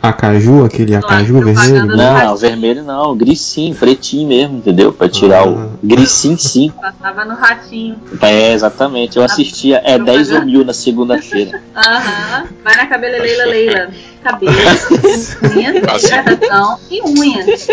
Acaju, 0.00 0.64
aquele 0.64 0.96
acaju 0.96 1.42
vermelho? 1.42 1.86
Não, 1.86 2.36
vermelho 2.36 2.82
não. 2.82 3.14
Grisim, 3.14 3.74
pretinho 3.78 4.28
mesmo, 4.28 4.56
entendeu? 4.58 4.92
Pra 4.92 5.08
tirar 5.10 5.42
ah. 5.42 5.48
o 5.48 5.70
grisim 5.82 6.37
sim 6.42 6.72
Passava 6.80 7.24
no 7.24 7.34
ratinho. 7.34 8.00
É, 8.22 8.52
exatamente. 8.52 9.16
Eu 9.16 9.24
assistia 9.24 9.80
É 9.84 9.98
10 9.98 10.32
ou 10.32 10.44
mil 10.44 10.64
na 10.64 10.72
segunda-feira. 10.72 11.62
Aham. 11.74 12.46
Vai 12.62 12.76
na 12.76 12.86
cabelo 12.86 13.22
Leila 13.22 13.44
Leila. 13.44 13.90
Cabelo, 14.22 14.52
unhas, 14.52 15.34
hidratação 16.04 16.78
e 16.90 17.02
unhas. 17.02 17.68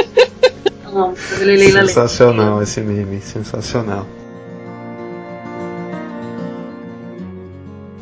Sensacional 1.87 2.61
esse 2.61 2.79
meme, 2.81 3.19
sensacional. 3.19 4.05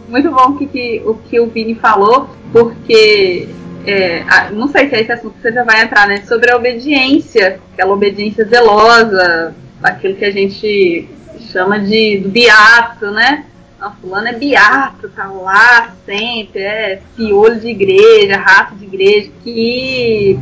Muito 0.07 0.29
bom 0.29 0.55
que, 0.57 0.67
que, 0.67 1.01
o 1.05 1.15
que 1.15 1.39
o 1.39 1.47
Vini 1.47 1.73
falou, 1.73 2.29
porque 2.51 3.49
é, 3.85 4.23
não 4.51 4.67
sei 4.67 4.87
se 4.87 4.95
é 4.95 5.01
esse 5.01 5.11
assunto 5.11 5.33
que 5.33 5.41
você 5.41 5.51
já 5.51 5.63
vai 5.63 5.81
entrar, 5.81 6.07
né? 6.07 6.21
Sobre 6.27 6.51
a 6.51 6.55
obediência, 6.55 7.59
aquela 7.73 7.93
obediência 7.93 8.45
zelosa, 8.45 9.55
aquilo 9.83 10.15
que 10.15 10.25
a 10.25 10.31
gente 10.31 11.09
chama 11.51 11.79
de 11.79 12.19
do 12.19 12.29
beato, 12.29 13.11
né? 13.11 13.45
A 13.79 13.91
fulano 13.91 14.29
é 14.29 14.33
beato, 14.33 15.09
tá 15.09 15.27
lá 15.27 15.93
sempre, 16.05 16.61
é 16.61 17.01
piolho 17.17 17.59
de 17.59 17.67
igreja, 17.67 18.37
rato 18.37 18.75
de 18.75 18.85
igreja, 18.85 19.29
que 19.43 20.39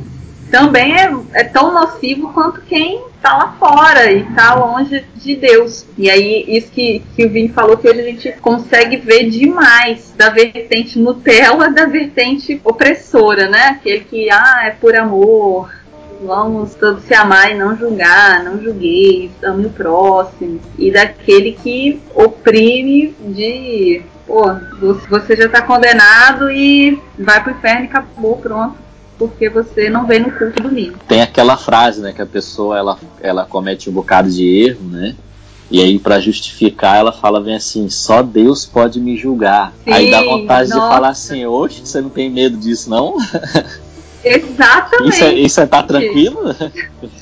também 0.51 0.93
é, 0.93 1.11
é 1.33 1.43
tão 1.45 1.73
nocivo 1.73 2.31
quanto 2.33 2.61
quem 2.61 3.01
está 3.15 3.35
lá 3.35 3.55
fora 3.57 4.11
e 4.11 4.21
está 4.21 4.53
longe 4.53 5.03
de 5.15 5.35
Deus. 5.35 5.87
E 5.97 6.09
aí, 6.09 6.43
isso 6.47 6.71
que, 6.71 7.01
que 7.15 7.25
o 7.25 7.29
Vini 7.29 7.49
falou, 7.49 7.77
que 7.77 7.87
hoje 7.87 8.01
a 8.01 8.03
gente 8.03 8.31
consegue 8.41 8.97
ver 8.97 9.29
demais 9.29 10.13
da 10.17 10.29
vertente 10.29 10.99
Nutella 10.99 11.71
da 11.71 11.85
vertente 11.85 12.59
opressora, 12.63 13.47
né? 13.47 13.69
Aquele 13.69 14.01
que, 14.01 14.29
ah, 14.29 14.63
é 14.65 14.71
por 14.71 14.95
amor, 14.95 15.71
vamos 16.21 16.75
todos 16.75 17.03
se 17.03 17.13
amar 17.13 17.51
e 17.51 17.57
não 17.57 17.75
julgar, 17.75 18.43
não 18.43 18.61
julgueis, 18.61 19.31
ame 19.43 19.65
o 19.65 19.69
próximo. 19.69 20.59
E 20.77 20.91
daquele 20.91 21.53
que 21.53 22.01
oprime 22.13 23.15
de, 23.19 24.01
pô, 24.27 24.53
você 25.09 25.35
já 25.35 25.45
está 25.45 25.61
condenado 25.61 26.51
e 26.51 27.01
vai 27.17 27.41
pro 27.43 27.51
inferno 27.51 27.85
e 27.85 27.87
acabou, 27.87 28.37
pronto 28.37 28.81
porque 29.17 29.49
você 29.49 29.87
não 29.87 30.07
vem 30.07 30.19
no 30.19 30.31
culto 30.31 30.63
domingo. 30.63 30.97
Tem 31.07 31.21
aquela 31.21 31.55
frase, 31.55 32.01
né, 32.01 32.11
que 32.11 32.23
a 32.23 32.25
pessoa 32.25 32.75
ela, 32.75 32.97
ela 33.21 33.45
comete 33.45 33.87
um 33.87 33.93
bocado 33.93 34.31
de 34.31 34.65
erro, 34.65 34.83
né? 34.89 35.15
E 35.71 35.81
aí, 35.81 35.97
para 35.97 36.19
justificar, 36.19 36.97
ela 36.97 37.13
fala 37.13 37.39
bem 37.39 37.55
assim: 37.55 37.89
só 37.89 38.21
Deus 38.21 38.65
pode 38.65 38.99
me 38.99 39.15
julgar. 39.15 39.71
Sim, 39.85 39.93
aí 39.93 40.11
dá 40.11 40.21
vontade 40.21 40.69
nossa. 40.69 40.81
de 40.81 40.93
falar 40.93 41.09
assim: 41.09 41.45
oxe, 41.45 41.79
você 41.85 42.01
não 42.01 42.09
tem 42.09 42.29
medo 42.29 42.57
disso, 42.57 42.89
não? 42.89 43.15
Exatamente. 44.23 45.09
Isso 45.09 45.23
é, 45.23 45.33
isso 45.33 45.61
é 45.61 45.65
tá 45.65 45.83
tranquilo? 45.83 46.55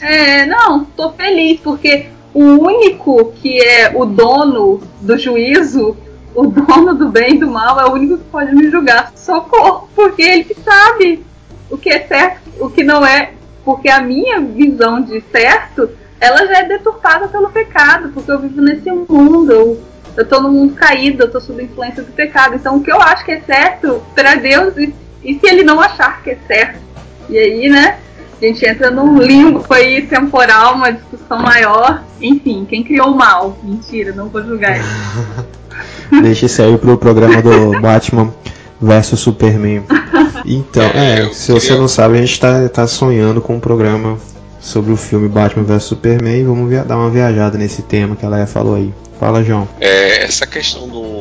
É, 0.01 0.45
não, 0.45 0.85
tô 0.85 1.11
feliz, 1.11 1.59
porque 1.59 2.07
o 2.33 2.43
único 2.43 3.33
que 3.33 3.61
é 3.61 3.91
o 3.93 4.05
dono 4.05 4.81
do 5.01 5.17
juízo, 5.17 5.97
o 6.33 6.47
dono 6.47 6.93
do 6.93 7.09
bem 7.09 7.35
e 7.35 7.37
do 7.39 7.47
mal, 7.47 7.79
é 7.79 7.85
o 7.85 7.93
único 7.93 8.17
que 8.17 8.23
pode 8.25 8.55
me 8.55 8.69
julgar. 8.69 9.11
Socorro, 9.15 9.89
porque 9.95 10.21
ele 10.21 10.43
que 10.45 10.55
sabe 10.61 11.25
o 11.69 11.77
que 11.77 11.89
é 11.89 12.07
certo, 12.07 12.41
o 12.59 12.69
que 12.69 12.83
não 12.83 13.05
é, 13.05 13.31
porque 13.65 13.89
a 13.89 14.01
minha 14.01 14.39
visão 14.39 15.01
de 15.01 15.21
certo, 15.31 15.89
ela 16.19 16.45
já 16.45 16.59
é 16.59 16.63
deturpada 16.63 17.27
pelo 17.27 17.49
pecado, 17.49 18.09
porque 18.09 18.31
eu 18.31 18.39
vivo 18.39 18.61
nesse 18.61 18.89
mundo, 18.91 19.51
eu, 19.51 19.83
eu 20.15 20.27
tô 20.27 20.41
no 20.41 20.51
mundo 20.51 20.75
caído, 20.75 21.23
eu 21.23 21.31
tô 21.31 21.39
sob 21.39 21.63
influência 21.63 22.03
do 22.03 22.11
pecado. 22.11 22.55
Então 22.55 22.77
o 22.77 22.83
que 22.83 22.91
eu 22.91 23.01
acho 23.01 23.25
que 23.25 23.31
é 23.31 23.41
certo 23.41 24.01
para 24.13 24.35
Deus, 24.35 24.77
e, 24.77 24.93
e 25.23 25.39
se 25.39 25.47
ele 25.47 25.63
não 25.63 25.79
achar 25.79 26.21
que 26.21 26.31
é 26.31 26.37
certo? 26.47 26.88
E 27.29 27.37
aí, 27.37 27.69
né? 27.69 27.97
A 28.41 28.45
gente 28.45 28.65
entra 28.65 28.89
num 28.89 29.21
limbo 29.21 29.65
aí 29.69 30.01
temporal, 30.03 30.75
uma 30.75 30.91
discussão 30.91 31.39
maior. 31.39 32.03
Enfim, 32.21 32.65
quem 32.69 32.83
criou 32.83 33.11
o 33.11 33.17
mal? 33.17 33.57
Mentira, 33.61 34.13
não 34.13 34.29
vou 34.29 34.41
julgar 34.43 34.77
ele. 34.77 34.85
Deixa 36.21 36.45
isso 36.45 36.61
aí 36.61 36.77
pro 36.77 36.97
programa 36.97 37.41
do 37.41 37.79
Batman 37.81 38.33
versus 38.81 39.19
Superman. 39.19 39.83
Então, 40.45 40.83
é, 40.83 41.21
é 41.21 41.33
se 41.33 41.51
você 41.51 41.75
não 41.75 41.87
sabe, 41.87 42.17
a 42.17 42.21
gente 42.21 42.31
está 42.31 42.67
tá 42.69 42.87
sonhando 42.87 43.41
com 43.41 43.55
um 43.55 43.59
programa 43.59 44.17
sobre 44.59 44.91
o 44.91 44.97
filme 44.97 45.27
Batman 45.27 45.63
vs 45.63 45.83
Superman 45.83 46.39
e 46.39 46.43
vamos 46.43 46.71
dar 46.85 46.97
uma 46.97 47.09
viajada 47.09 47.57
nesse 47.57 47.81
tema 47.81 48.15
que 48.15 48.25
ela 48.25 48.45
falou 48.47 48.75
aí. 48.75 48.93
Fala, 49.19 49.43
João. 49.43 49.67
É, 49.81 50.23
essa 50.23 50.47
questão 50.47 50.87
do 50.87 51.18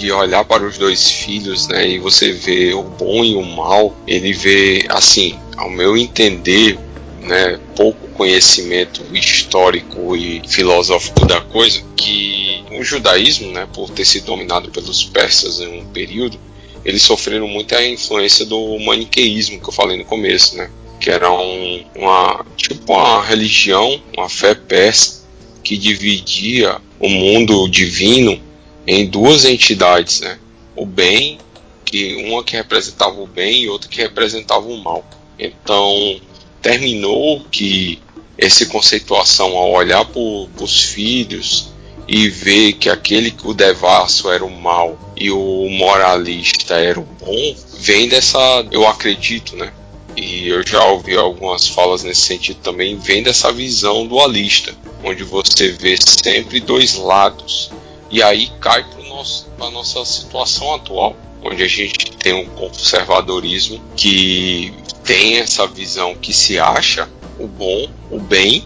de 0.00 0.10
olhar 0.10 0.42
para 0.46 0.66
os 0.66 0.78
dois 0.78 1.10
filhos, 1.10 1.68
né, 1.68 1.86
e 1.86 1.98
você 1.98 2.32
vê 2.32 2.72
o 2.72 2.82
bom 2.82 3.22
e 3.22 3.34
o 3.34 3.42
mal, 3.42 3.94
ele 4.06 4.32
vê 4.32 4.86
assim, 4.88 5.38
ao 5.58 5.68
meu 5.68 5.94
entender, 5.94 6.78
né, 7.20 7.60
pouco 7.76 8.08
conhecimento 8.08 9.02
histórico 9.12 10.16
e 10.16 10.40
filosófico 10.48 11.26
da 11.26 11.42
coisa, 11.42 11.82
que 11.94 12.64
o 12.72 12.82
judaísmo, 12.82 13.52
né, 13.52 13.68
por 13.74 13.90
ter 13.90 14.06
sido 14.06 14.24
dominado 14.24 14.70
pelos 14.70 15.04
persas 15.04 15.60
em 15.60 15.80
um 15.80 15.84
período, 15.84 16.40
eles 16.82 17.02
sofreram 17.02 17.46
muito 17.46 17.74
a 17.74 17.86
influência 17.86 18.46
do 18.46 18.78
maniqueísmo 18.78 19.60
que 19.60 19.68
eu 19.68 19.72
falei 19.72 19.98
no 19.98 20.04
começo, 20.06 20.56
né? 20.56 20.70
Que 20.98 21.10
era 21.10 21.30
um, 21.30 21.84
uma 21.94 22.42
tipo 22.56 22.94
uma 22.94 23.22
religião, 23.22 24.00
uma 24.16 24.30
fé 24.30 24.54
persa 24.54 25.22
que 25.62 25.76
dividia 25.76 26.78
o 26.98 27.06
mundo 27.06 27.68
divino 27.68 28.40
em 28.86 29.06
duas 29.06 29.44
entidades, 29.44 30.20
né? 30.20 30.38
O 30.74 30.86
bem, 30.86 31.38
que 31.84 32.16
uma 32.26 32.42
que 32.44 32.56
representava 32.56 33.20
o 33.20 33.26
bem 33.26 33.62
e 33.62 33.68
outra 33.68 33.88
que 33.88 34.00
representava 34.00 34.66
o 34.66 34.82
mal. 34.82 35.04
Então 35.38 36.20
terminou 36.62 37.40
que 37.50 38.00
essa 38.36 38.64
conceituação 38.66 39.56
ao 39.56 39.72
olhar 39.72 40.04
para 40.04 40.64
os 40.64 40.82
filhos 40.82 41.68
e 42.08 42.28
ver 42.28 42.72
que 42.72 42.88
aquele 42.88 43.30
que 43.30 43.46
o 43.46 43.54
devasso 43.54 44.30
era 44.30 44.44
o 44.44 44.50
mal 44.50 44.98
e 45.16 45.30
o 45.30 45.68
moralista 45.68 46.74
era 46.74 46.98
o 46.98 47.04
bom, 47.04 47.56
vem 47.78 48.08
dessa, 48.08 48.66
eu 48.70 48.86
acredito, 48.86 49.54
né? 49.56 49.72
E 50.16 50.48
eu 50.48 50.66
já 50.66 50.84
ouvi 50.86 51.16
algumas 51.16 51.68
falas 51.68 52.02
nesse 52.02 52.22
sentido 52.22 52.58
também, 52.60 52.98
vem 52.98 53.22
dessa 53.22 53.52
visão 53.52 54.06
dualista, 54.06 54.74
onde 55.04 55.22
você 55.22 55.70
vê 55.70 55.96
sempre 55.96 56.58
dois 56.58 56.96
lados. 56.96 57.70
E 58.10 58.22
aí 58.22 58.50
cai 58.60 58.84
para 58.84 59.66
a 59.66 59.70
nossa 59.70 60.04
situação 60.04 60.74
atual, 60.74 61.16
onde 61.42 61.62
a 61.62 61.68
gente 61.68 62.12
tem 62.18 62.34
um 62.34 62.46
conservadorismo 62.46 63.80
que 63.96 64.72
tem 65.04 65.38
essa 65.38 65.66
visão 65.66 66.14
que 66.14 66.32
se 66.32 66.58
acha 66.58 67.08
o 67.38 67.46
bom, 67.46 67.88
o 68.10 68.18
bem, 68.18 68.64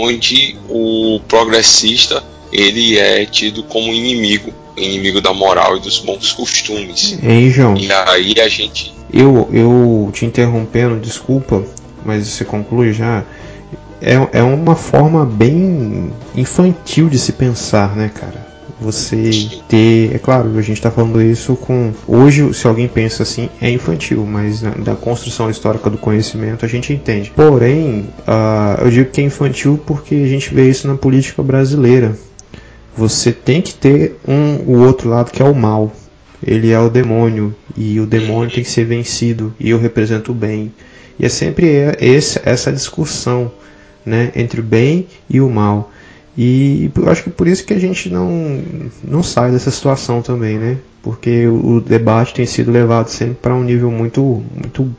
onde 0.00 0.56
o 0.68 1.20
progressista 1.28 2.22
ele 2.52 2.98
é 2.98 3.26
tido 3.26 3.62
como 3.62 3.92
inimigo, 3.92 4.52
inimigo 4.76 5.20
da 5.20 5.32
moral 5.32 5.76
e 5.76 5.80
dos 5.80 5.98
bons 5.98 6.32
costumes. 6.32 7.18
Ei, 7.22 7.50
João. 7.50 7.76
E 7.76 7.90
aí 7.92 8.40
a 8.40 8.48
gente. 8.48 8.94
Eu, 9.12 9.48
eu 9.52 10.10
te 10.12 10.24
interrompendo, 10.24 10.98
desculpa, 11.00 11.64
mas 12.04 12.26
você 12.26 12.44
conclui 12.44 12.92
já. 12.92 13.24
É, 14.00 14.38
é 14.38 14.42
uma 14.42 14.76
forma 14.76 15.24
bem 15.24 16.10
infantil 16.34 17.08
de 17.08 17.18
se 17.18 17.32
pensar, 17.32 17.96
né, 17.96 18.10
cara? 18.14 18.48
você 18.80 19.48
ter. 19.68 20.14
É 20.14 20.18
claro, 20.18 20.56
a 20.56 20.62
gente 20.62 20.76
está 20.76 20.90
falando 20.90 21.20
isso 21.20 21.56
com. 21.56 21.92
Hoje, 22.06 22.52
se 22.54 22.66
alguém 22.66 22.86
pensa 22.86 23.22
assim, 23.22 23.48
é 23.60 23.70
infantil, 23.70 24.24
mas 24.24 24.62
na, 24.62 24.70
da 24.70 24.94
construção 24.94 25.50
histórica 25.50 25.90
do 25.90 25.98
conhecimento 25.98 26.64
a 26.64 26.68
gente 26.68 26.92
entende. 26.92 27.32
Porém, 27.34 28.08
uh, 28.20 28.82
eu 28.82 28.90
digo 28.90 29.10
que 29.10 29.20
é 29.20 29.24
infantil 29.24 29.80
porque 29.84 30.14
a 30.14 30.28
gente 30.28 30.54
vê 30.54 30.68
isso 30.68 30.86
na 30.86 30.94
política 30.94 31.42
brasileira. 31.42 32.16
Você 32.96 33.32
tem 33.32 33.62
que 33.62 33.74
ter 33.74 34.18
um, 34.26 34.72
o 34.72 34.84
outro 34.84 35.08
lado 35.08 35.30
que 35.30 35.42
é 35.42 35.44
o 35.44 35.54
mal. 35.54 35.92
Ele 36.44 36.70
é 36.70 36.78
o 36.78 36.88
demônio 36.88 37.54
e 37.76 37.98
o 37.98 38.06
demônio 38.06 38.50
tem 38.50 38.62
que 38.62 38.70
ser 38.70 38.84
vencido 38.84 39.52
e 39.58 39.70
eu 39.70 39.78
represento 39.78 40.30
o 40.30 40.34
bem. 40.34 40.72
E 41.18 41.26
é 41.26 41.28
sempre 41.28 41.66
esse, 42.00 42.40
essa 42.44 42.72
discussão 42.72 43.50
né, 44.08 44.32
entre 44.34 44.60
o 44.60 44.64
bem 44.64 45.06
e 45.30 45.40
o 45.40 45.48
mal. 45.48 45.92
E 46.40 46.88
eu 46.94 47.10
acho 47.10 47.24
que 47.24 47.30
por 47.30 47.48
isso 47.48 47.64
que 47.64 47.74
a 47.74 47.78
gente 47.80 48.08
não, 48.08 48.62
não 49.02 49.24
sai 49.24 49.50
dessa 49.50 49.72
situação 49.72 50.22
também, 50.22 50.56
né? 50.56 50.78
Porque 51.02 51.48
o, 51.48 51.80
debate 51.80 52.32
tem 52.32 52.46
sido 52.46 52.70
levado 52.70 53.08
sempre 53.08 53.34
para 53.34 53.54
um 53.56 53.64
nível 53.64 53.90
muito, 53.90 54.22
muito 54.54 54.96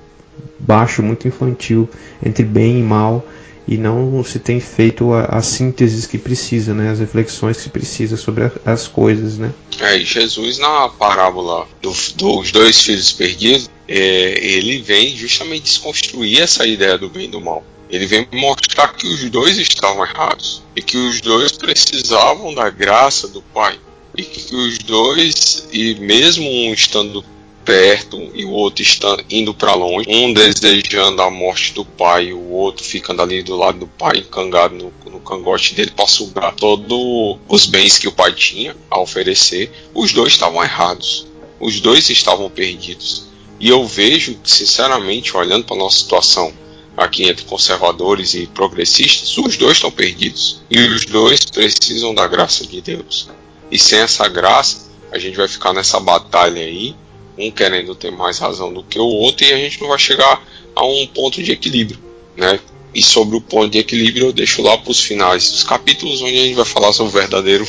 baixo, 0.60 1.02
muito 1.02 1.30
infantil, 1.30 1.88
entre 2.22 2.44
bem 2.44 2.80
e 2.80 2.84
mal, 2.84 3.26
e 3.66 3.78
não 3.78 4.22
se 4.22 4.38
tem 4.38 4.60
feito 4.60 5.14
as 5.14 5.46
sínteses 5.46 6.06
que 6.06 6.18
precisa, 6.18 6.74
né? 6.74 6.92
As 6.92 7.00
reflexões 7.00 7.62
que 7.62 7.70
precisa 7.70 8.18
sobre 8.18 8.44
a, 8.44 8.52
as 8.66 8.86
coisas, 8.86 9.38
né? 9.38 9.54
É, 9.80 9.98
Jesus 10.00 10.58
na 10.58 10.90
parábola 10.90 11.66
do, 11.82 11.94
dos 12.16 12.52
dois 12.52 12.82
filhos 12.82 13.14
perdidos, 13.14 13.70
é, 13.88 14.46
ele 14.46 14.82
vem 14.82 15.16
justamente 15.16 15.64
desconstruir 15.64 16.42
essa 16.42 16.68
ideia 16.68 16.98
do 16.98 17.10
bem 17.10 17.26
e 17.26 17.30
do 17.30 17.40
mal. 17.40 17.64
Ele 17.90 18.06
vem 18.06 18.28
mostrar 18.32 18.90
que 18.90 19.08
os 19.08 19.30
dois 19.30 19.58
estavam 19.58 20.06
errados 20.06 20.62
e 20.76 20.82
que 20.82 20.98
os 20.98 21.22
dois 21.22 21.52
precisavam 21.52 22.54
da 22.54 22.70
graça 22.70 23.28
do 23.28 23.42
Pai 23.42 23.80
e 24.16 24.24
que 24.24 24.56
os 24.56 24.78
dois, 24.80 25.68
e 25.72 25.96
mesmo 25.96 26.50
um 26.50 26.74
estando 26.74 27.24
perto 27.64 28.32
e 28.34 28.46
o 28.46 28.52
outro 28.52 28.82
está 28.82 29.18
indo 29.30 29.54
para 29.54 29.76
longe, 29.76 30.10
um 30.10 30.34
desejando 30.34 31.22
a 31.22 31.30
morte 31.30 31.74
do 31.74 31.86
pai 31.86 32.34
o 32.34 32.50
outro 32.50 32.84
ficando 32.84 33.22
ali 33.22 33.44
do 33.44 33.56
lado 33.56 33.80
do 33.80 33.88
pai, 33.88 34.18
encangado 34.18 34.76
no, 34.76 35.12
no 35.12 35.20
cangote 35.20 35.76
dele 35.76 35.92
para 35.92 36.08
sugar 36.08 36.56
todos 36.56 37.38
os 37.48 37.66
bens 37.68 37.98
que 37.98 38.08
o 38.08 38.12
pai 38.12 38.34
tinha 38.34 38.76
a 38.90 39.00
oferecer, 39.00 39.72
os 39.94 40.12
dois 40.12 40.34
estavam 40.34 40.64
errados, 40.64 41.28
os 41.60 41.80
dois 41.80 42.10
estavam 42.10 42.50
perdidos. 42.50 43.28
E 43.60 43.70
eu 43.70 43.86
vejo, 43.86 44.40
sinceramente, 44.44 45.36
olhando 45.38 45.66
para 45.66 45.76
nossa 45.76 46.00
situação, 46.00 46.52
aqui 47.00 47.24
entre 47.24 47.46
conservadores 47.46 48.34
e 48.34 48.46
progressistas, 48.46 49.38
os 49.38 49.56
dois 49.56 49.78
estão 49.78 49.90
perdidos. 49.90 50.62
E 50.70 50.78
os 50.80 51.06
dois 51.06 51.40
precisam 51.46 52.14
da 52.14 52.28
graça 52.28 52.68
de 52.68 52.82
Deus. 52.82 53.30
E 53.72 53.80
sem 53.80 54.00
essa 54.00 54.28
graça, 54.28 54.90
a 55.10 55.18
gente 55.18 55.38
vai 55.38 55.48
ficar 55.48 55.72
nessa 55.74 56.00
batalha 56.00 56.62
aí, 56.62 56.94
um 57.38 57.50
querendo 57.50 57.96
ter 57.96 58.12
mais 58.12 58.38
razão 58.38 58.74
do 58.74 58.84
que 58.84 59.00
o 59.00 59.06
outro, 59.06 59.46
e 59.46 59.54
a 59.54 59.58
gente 59.58 59.80
não 59.80 59.88
vai 59.88 59.98
chegar 59.98 60.46
a 60.76 60.86
um 60.86 61.08
ponto 61.08 61.42
de 61.42 61.54
equilíbrio, 61.54 61.98
né? 62.36 62.60
E 62.94 63.02
sobre 63.02 63.38
o 63.38 63.42
ponto 63.42 63.70
de 63.70 63.78
equilíbrio 63.78 64.28
eu 64.28 64.34
deixo 64.34 64.62
lá 64.62 64.78
para 64.78 64.92
os 64.92 65.00
finais 65.00 65.50
dos 65.52 65.64
capítulos, 65.64 66.22
onde 66.22 66.38
a 66.38 66.44
gente 66.44 66.56
vai 66.56 66.66
falar 66.66 66.92
sobre 66.92 67.12
o 67.12 67.20
verdadeiro 67.20 67.66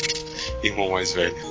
irmão 0.65 0.91
mais 0.91 1.13
velho. 1.13 1.50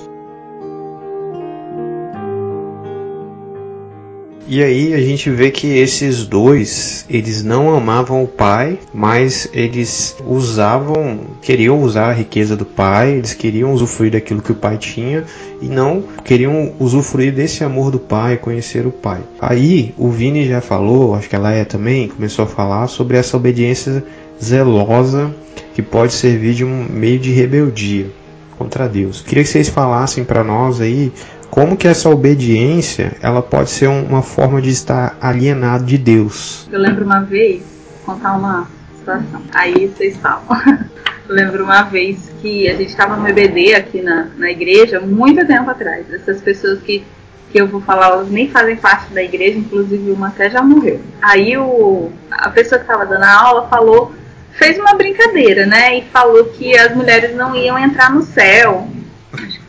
E 4.52 4.64
aí 4.64 4.94
a 4.94 5.00
gente 5.00 5.30
vê 5.30 5.48
que 5.48 5.78
esses 5.78 6.26
dois, 6.26 7.06
eles 7.08 7.40
não 7.40 7.72
amavam 7.72 8.24
o 8.24 8.26
pai, 8.26 8.80
mas 8.92 9.48
eles 9.52 10.16
usavam, 10.26 11.20
queriam 11.40 11.80
usar 11.80 12.08
a 12.08 12.12
riqueza 12.12 12.56
do 12.56 12.64
pai, 12.64 13.12
eles 13.12 13.32
queriam 13.32 13.72
usufruir 13.72 14.10
daquilo 14.10 14.42
que 14.42 14.50
o 14.50 14.56
pai 14.56 14.76
tinha 14.76 15.22
e 15.62 15.66
não 15.66 16.02
queriam 16.24 16.72
usufruir 16.80 17.32
desse 17.32 17.62
amor 17.62 17.92
do 17.92 18.00
pai, 18.00 18.38
conhecer 18.38 18.88
o 18.88 18.90
pai. 18.90 19.20
Aí 19.40 19.94
o 19.96 20.10
Vini 20.10 20.48
já 20.48 20.60
falou, 20.60 21.14
acho 21.14 21.28
que 21.28 21.36
ela 21.36 21.52
é 21.52 21.64
também, 21.64 22.08
começou 22.08 22.44
a 22.44 22.48
falar 22.48 22.88
sobre 22.88 23.16
essa 23.16 23.36
obediência 23.36 24.02
zelosa 24.42 25.32
que 25.74 25.80
pode 25.80 26.12
servir 26.12 26.54
de 26.54 26.64
um 26.64 26.86
meio 26.90 27.20
de 27.20 27.30
rebeldia 27.30 28.10
contra 28.58 28.88
Deus. 28.88 29.22
Queria 29.22 29.44
que 29.44 29.48
vocês 29.48 29.68
falassem 29.68 30.24
para 30.24 30.42
nós 30.42 30.80
aí 30.80 31.12
como 31.50 31.76
que 31.76 31.88
essa 31.88 32.08
obediência 32.08 33.12
ela 33.20 33.42
pode 33.42 33.70
ser 33.70 33.88
uma 33.88 34.22
forma 34.22 34.62
de 34.62 34.70
estar 34.70 35.16
alienado 35.20 35.84
de 35.84 35.98
Deus. 35.98 36.68
Eu 36.70 36.78
lembro 36.78 37.04
uma 37.04 37.20
vez, 37.20 37.62
contar 38.06 38.36
uma 38.36 38.68
situação, 38.96 39.42
aí 39.52 39.88
vocês 39.88 40.16
falam. 40.16 40.44
Eu 41.28 41.36
lembro 41.36 41.62
uma 41.62 41.82
vez 41.82 42.28
que 42.42 42.68
a 42.68 42.74
gente 42.74 42.88
estava 42.88 43.16
no 43.16 43.28
EBD 43.28 43.72
aqui 43.74 44.02
na, 44.02 44.26
na 44.36 44.50
igreja, 44.50 44.98
muito 44.98 45.46
tempo 45.46 45.70
atrás. 45.70 46.12
Essas 46.12 46.40
pessoas 46.40 46.80
que, 46.80 47.04
que 47.52 47.60
eu 47.60 47.68
vou 47.68 47.80
falar, 47.80 48.06
elas 48.06 48.28
nem 48.28 48.50
fazem 48.50 48.74
parte 48.74 49.12
da 49.12 49.22
igreja, 49.22 49.56
inclusive 49.56 50.10
uma 50.10 50.26
até 50.26 50.50
já 50.50 50.60
morreu. 50.60 51.00
Aí 51.22 51.56
o, 51.56 52.10
a 52.32 52.50
pessoa 52.50 52.80
que 52.80 52.84
estava 52.84 53.06
dando 53.06 53.22
a 53.22 53.32
aula 53.32 53.68
falou, 53.68 54.12
fez 54.58 54.76
uma 54.76 54.94
brincadeira, 54.94 55.66
né? 55.66 55.98
E 55.98 56.02
falou 56.06 56.46
que 56.46 56.76
as 56.76 56.96
mulheres 56.96 57.36
não 57.36 57.54
iam 57.54 57.78
entrar 57.78 58.10
no 58.10 58.22
céu 58.22 58.88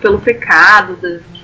pelo 0.01 0.19
pecado 0.19 0.97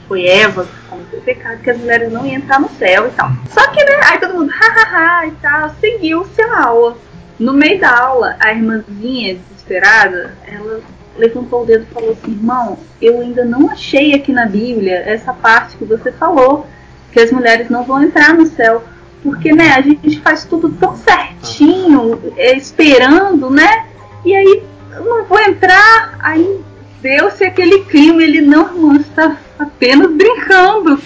foi 0.08 0.26
Eva 0.26 0.66
que 0.66 0.90
cometeu 0.90 1.20
o 1.20 1.22
pecado, 1.22 1.62
que 1.62 1.70
as 1.70 1.78
mulheres 1.78 2.12
não 2.12 2.26
iam 2.26 2.36
entrar 2.36 2.60
no 2.60 2.70
céu 2.70 3.08
e 3.08 3.12
tal. 3.12 3.30
Só 3.50 3.68
que, 3.72 3.84
né, 3.84 4.00
aí 4.04 4.20
todo 4.20 4.36
mundo, 4.36 4.52
hahaha 4.52 5.28
e 5.28 5.32
tal, 5.42 5.70
seguiu-se 5.80 6.42
a 6.42 6.64
aula. 6.64 6.98
No 7.40 7.54
meio 7.54 7.80
da 7.80 7.96
aula, 7.96 8.36
a 8.40 8.52
irmãzinha 8.52 9.36
desesperada, 9.36 10.36
ela 10.48 10.82
levantou 11.18 11.64
o 11.64 11.66
dedo 11.66 11.86
e 11.90 11.94
falou 11.94 12.12
assim: 12.12 12.32
irmão, 12.32 12.80
eu 13.02 13.20
ainda 13.20 13.44
não 13.44 13.70
achei 13.70 14.14
aqui 14.14 14.32
na 14.32 14.46
Bíblia 14.46 15.04
essa 15.06 15.34
parte 15.34 15.78
que 15.78 15.86
você 15.86 16.12
falou, 16.12 16.66
que 17.12 17.20
as 17.20 17.32
mulheres 17.32 17.70
não 17.70 17.84
vão 17.84 18.02
entrar 18.02 18.34
no 18.34 18.46
céu. 18.46 18.84
Porque, 19.24 19.52
né, 19.52 19.74
a 19.74 19.82
gente 19.82 20.20
faz 20.22 20.46
tudo 20.46 20.70
tão 20.70 20.96
certinho, 20.96 22.22
é, 22.38 22.56
esperando, 22.56 23.50
né? 23.50 23.88
E 24.24 24.34
aí, 24.34 24.64
eu 24.96 25.04
não 25.04 25.26
vou 25.26 25.40
entrar, 25.40 26.18
aí 26.20 26.62
deu-se 27.02 27.44
aquele 27.44 27.84
clima, 27.86 28.22
ele 28.24 28.42
não, 28.42 28.68
irmão, 28.68 28.96
está 28.96 29.36
apenas 29.58 30.12
brincando. 30.12 31.00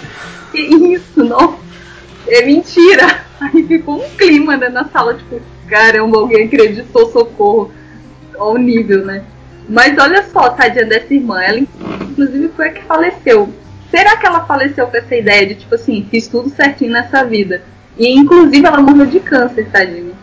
Que 0.51 0.59
isso, 0.59 1.23
não? 1.23 1.59
É 2.27 2.45
mentira. 2.45 3.25
Aí 3.39 3.63
ficou 3.63 4.03
um 4.03 4.09
clima 4.17 4.57
né, 4.57 4.69
na 4.69 4.85
sala, 4.85 5.15
tipo, 5.15 5.41
caramba, 5.67 6.19
alguém 6.19 6.45
acreditou, 6.45 7.11
socorro. 7.11 7.71
Ao 8.37 8.57
nível, 8.57 9.05
né? 9.05 9.23
Mas 9.69 9.97
olha 9.97 10.23
só, 10.23 10.49
tadinha 10.49 10.85
dessa 10.85 11.13
irmã, 11.13 11.41
ela 11.41 11.59
inclusive 11.59 12.49
foi 12.49 12.67
a 12.67 12.71
que 12.71 12.83
faleceu. 12.83 13.53
Será 13.89 14.17
que 14.17 14.25
ela 14.25 14.45
faleceu 14.45 14.87
com 14.87 14.97
essa 14.97 15.15
ideia 15.15 15.45
de, 15.45 15.55
tipo 15.55 15.75
assim, 15.75 16.07
fiz 16.09 16.27
tudo 16.27 16.49
certinho 16.49 16.91
nessa 16.91 17.23
vida? 17.23 17.61
E 17.97 18.07
inclusive 18.07 18.65
ela 18.65 18.81
morreu 18.81 19.05
de 19.05 19.19
câncer, 19.19 19.67
tadinha. 19.69 20.13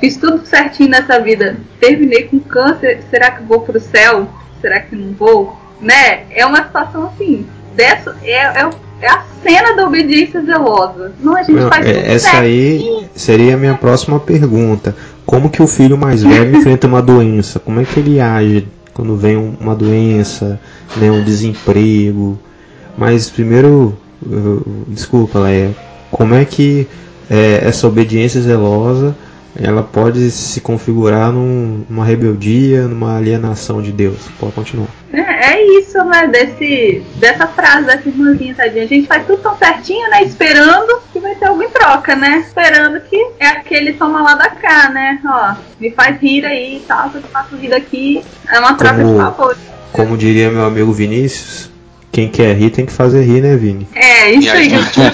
Fiz 0.00 0.16
tudo 0.16 0.44
certinho 0.44 0.90
nessa 0.90 1.20
vida, 1.20 1.56
terminei 1.78 2.24
com 2.24 2.40
câncer, 2.40 3.02
será 3.08 3.30
que 3.30 3.44
vou 3.44 3.60
pro 3.60 3.78
céu? 3.78 4.28
Será 4.60 4.80
que 4.80 4.96
não 4.96 5.12
vou? 5.12 5.56
Né? 5.80 6.24
É 6.30 6.44
uma 6.44 6.64
situação 6.64 7.06
assim, 7.06 7.46
dessa, 7.74 8.16
é, 8.22 8.32
é, 8.32 8.70
é 9.00 9.08
a 9.08 9.24
cena 9.42 9.74
da 9.74 9.86
obediência 9.86 10.42
zelosa. 10.42 11.12
Não, 11.20 11.36
a 11.36 11.42
gente 11.42 11.60
não, 11.60 11.68
faz 11.68 11.86
é, 11.86 12.14
Essa 12.14 12.38
aí 12.38 13.06
seria 13.14 13.54
a 13.54 13.56
minha 13.56 13.74
próxima 13.74 14.18
pergunta. 14.20 14.94
Como 15.26 15.50
que 15.50 15.62
o 15.62 15.66
filho 15.66 15.96
mais 15.96 16.22
velho 16.22 16.56
enfrenta 16.58 16.86
uma 16.86 17.02
doença? 17.02 17.58
Como 17.58 17.80
é 17.80 17.84
que 17.84 18.00
ele 18.00 18.20
age 18.20 18.66
quando 18.92 19.16
vem 19.16 19.36
uma 19.36 19.74
doença, 19.74 20.60
né, 20.96 21.10
um 21.10 21.24
desemprego? 21.24 22.38
Mas 22.96 23.30
primeiro, 23.30 23.96
desculpa, 24.88 25.38
Leia, 25.38 25.74
como 26.10 26.34
é 26.34 26.44
que 26.44 26.86
é, 27.30 27.62
essa 27.64 27.86
obediência 27.88 28.40
zelosa 28.40 29.16
ela 29.54 29.82
pode 29.82 30.30
se 30.30 30.60
configurar 30.60 31.30
num, 31.30 31.84
numa 31.88 32.04
rebeldia, 32.04 32.88
numa 32.88 33.16
alienação 33.18 33.82
de 33.82 33.92
Deus. 33.92 34.28
Pode 34.38 34.52
continuar. 34.52 34.88
É, 35.12 35.52
é 35.52 35.78
isso, 35.78 36.02
né? 36.04 36.26
Desse, 36.26 37.02
dessa 37.16 37.46
frase 37.46 37.84
dessa 37.86 38.08
irmãzinha, 38.08 38.54
tadinha. 38.54 38.84
A 38.84 38.86
gente 38.86 39.06
faz 39.06 39.26
tudo 39.26 39.42
tão 39.42 39.56
certinho, 39.58 40.08
né? 40.08 40.22
Esperando 40.24 41.00
que 41.12 41.18
vai 41.20 41.34
ter 41.34 41.44
algo 41.46 41.62
em 41.62 41.68
troca, 41.68 42.16
né? 42.16 42.42
Esperando 42.46 42.98
que 43.02 43.16
é 43.38 43.46
aquele 43.48 43.92
toma 43.92 44.22
lá 44.22 44.34
da 44.34 44.48
cá, 44.48 44.88
né? 44.88 45.20
Ó, 45.24 45.54
me 45.78 45.90
faz 45.90 46.18
rir 46.20 46.46
aí 46.46 46.78
e 46.78 46.80
tal, 46.80 47.10
que 47.10 47.16
eu 47.16 47.22
faço 47.22 47.54
rir 47.56 47.74
aqui. 47.74 48.24
É 48.50 48.58
uma 48.58 48.74
troca 48.74 48.96
Como- 48.96 49.12
de 49.12 49.18
favor. 49.20 49.56
Como 49.92 50.16
diria 50.16 50.50
meu 50.50 50.64
amigo 50.64 50.90
Vinícius, 50.90 51.70
quem 52.10 52.26
quer 52.30 52.56
rir 52.56 52.70
tem 52.70 52.86
que 52.86 52.92
fazer 52.92 53.22
rir, 53.22 53.42
né, 53.42 53.54
Vini? 53.56 53.86
É, 53.94 54.30
isso 54.30 54.50
aí 54.50 54.68
que 54.70 54.74
eu 54.74 54.82
gente 54.82 54.92
tinha 54.96 55.12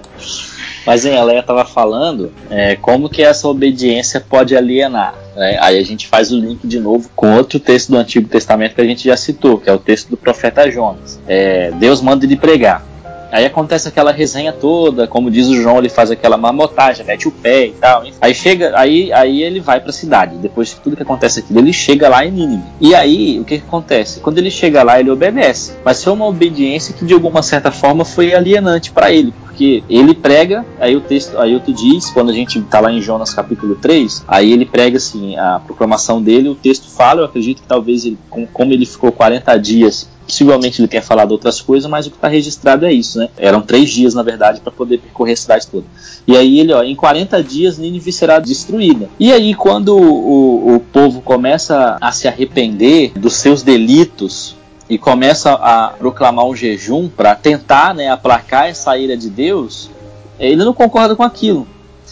Mas 0.86 1.04
hein, 1.04 1.16
a 1.16 1.24
Leia 1.24 1.40
estava 1.40 1.64
falando 1.64 2.32
é, 2.48 2.76
como 2.76 3.08
que 3.08 3.22
essa 3.22 3.48
obediência 3.48 4.20
pode 4.20 4.56
alienar. 4.56 5.14
né? 5.34 5.58
Aí 5.60 5.78
a 5.78 5.84
gente 5.84 6.06
faz 6.06 6.30
o 6.30 6.38
link 6.38 6.66
de 6.66 6.78
novo 6.78 7.10
com 7.16 7.36
outro 7.36 7.58
texto 7.58 7.90
do 7.90 7.98
Antigo 7.98 8.28
Testamento 8.28 8.74
que 8.74 8.80
a 8.80 8.84
gente 8.84 9.04
já 9.04 9.16
citou, 9.16 9.58
que 9.58 9.68
é 9.68 9.72
o 9.72 9.78
texto 9.78 10.08
do 10.08 10.16
profeta 10.16 10.70
Jonas. 10.70 11.18
É, 11.26 11.72
Deus 11.72 12.00
manda 12.00 12.24
ele 12.24 12.36
pregar. 12.36 12.86
Aí 13.30 13.44
acontece 13.44 13.88
aquela 13.88 14.12
resenha 14.12 14.52
toda, 14.52 15.06
como 15.06 15.30
diz 15.30 15.48
o 15.48 15.54
João, 15.60 15.78
ele 15.78 15.88
faz 15.88 16.10
aquela 16.10 16.36
marmotagem, 16.36 17.04
mete 17.04 17.26
o 17.26 17.30
pé 17.30 17.66
e 17.66 17.72
tal. 17.72 18.06
enfim. 18.06 18.16
Aí 18.20 18.34
chega, 18.34 18.72
aí, 18.78 19.12
aí 19.12 19.42
ele 19.42 19.60
vai 19.60 19.80
para 19.80 19.90
a 19.90 19.92
cidade. 19.92 20.36
Depois 20.36 20.68
de 20.68 20.76
tudo 20.76 20.96
que 20.96 21.02
acontece 21.02 21.40
aqui, 21.40 21.56
ele 21.56 21.72
chega 21.72 22.08
lá 22.08 22.24
em 22.24 22.30
Nínive. 22.30 22.62
E 22.80 22.94
aí 22.94 23.38
o 23.40 23.44
que, 23.44 23.58
que 23.58 23.64
acontece? 23.66 24.20
Quando 24.20 24.38
ele 24.38 24.50
chega 24.50 24.82
lá, 24.82 25.00
ele 25.00 25.10
obedece. 25.10 25.72
Mas 25.84 26.02
foi 26.02 26.12
uma 26.12 26.26
obediência 26.26 26.94
que 26.94 27.04
de 27.04 27.12
alguma 27.14 27.42
certa 27.42 27.70
forma 27.70 28.04
foi 28.04 28.32
alienante 28.32 28.92
para 28.92 29.10
ele, 29.10 29.34
porque 29.56 29.82
ele 29.88 30.12
prega, 30.14 30.66
aí 30.78 30.94
o 30.94 31.00
texto, 31.00 31.38
aí 31.38 31.58
tu 31.60 31.72
diz, 31.72 32.10
quando 32.10 32.28
a 32.28 32.32
gente 32.34 32.60
tá 32.60 32.78
lá 32.78 32.92
em 32.92 33.00
Jonas 33.00 33.32
capítulo 33.32 33.74
3, 33.76 34.22
aí 34.28 34.52
ele 34.52 34.66
prega 34.66 34.98
assim, 34.98 35.34
a 35.38 35.58
proclamação 35.64 36.20
dele, 36.20 36.50
o 36.50 36.54
texto 36.54 36.90
fala, 36.90 37.22
eu 37.22 37.24
acredito 37.24 37.62
que 37.62 37.66
talvez 37.66 38.04
ele, 38.04 38.18
com- 38.28 38.46
como 38.46 38.70
ele 38.74 38.84
ficou 38.84 39.10
40 39.10 39.56
dias, 39.56 40.06
possivelmente 40.26 40.78
ele 40.82 40.88
tenha 40.88 41.02
falado 41.02 41.32
outras 41.32 41.58
coisas, 41.62 41.88
mas 41.88 42.06
o 42.06 42.10
que 42.10 42.16
está 42.16 42.28
registrado 42.28 42.84
é 42.84 42.92
isso, 42.92 43.18
né? 43.18 43.30
Eram 43.38 43.62
três 43.62 43.88
dias, 43.88 44.12
na 44.12 44.22
verdade, 44.22 44.60
para 44.60 44.72
poder 44.72 44.98
percorrer 44.98 45.32
a 45.32 45.36
cidade 45.36 45.66
toda. 45.68 45.86
E 46.26 46.36
aí 46.36 46.60
ele, 46.60 46.72
ó, 46.74 46.82
em 46.82 46.94
40 46.94 47.42
dias 47.42 47.78
Nínive 47.78 48.12
será 48.12 48.38
destruída. 48.38 49.08
E 49.18 49.32
aí 49.32 49.54
quando 49.54 49.96
o, 49.96 50.74
o 50.76 50.80
povo 50.80 51.22
começa 51.22 51.96
a 51.98 52.12
se 52.12 52.28
arrepender 52.28 53.12
dos 53.16 53.34
seus 53.36 53.62
delitos, 53.62 54.54
e 54.88 54.96
começa 54.98 55.52
a 55.52 55.88
proclamar 55.88 56.46
um 56.46 56.54
jejum 56.54 57.08
para 57.08 57.34
tentar 57.34 57.94
né, 57.94 58.08
aplacar 58.08 58.68
essa 58.68 58.96
ira 58.96 59.16
de 59.16 59.28
Deus, 59.28 59.90
ele 60.38 60.64
não 60.64 60.72
concorda 60.72 61.16
com 61.16 61.22
aquilo. 61.22 61.66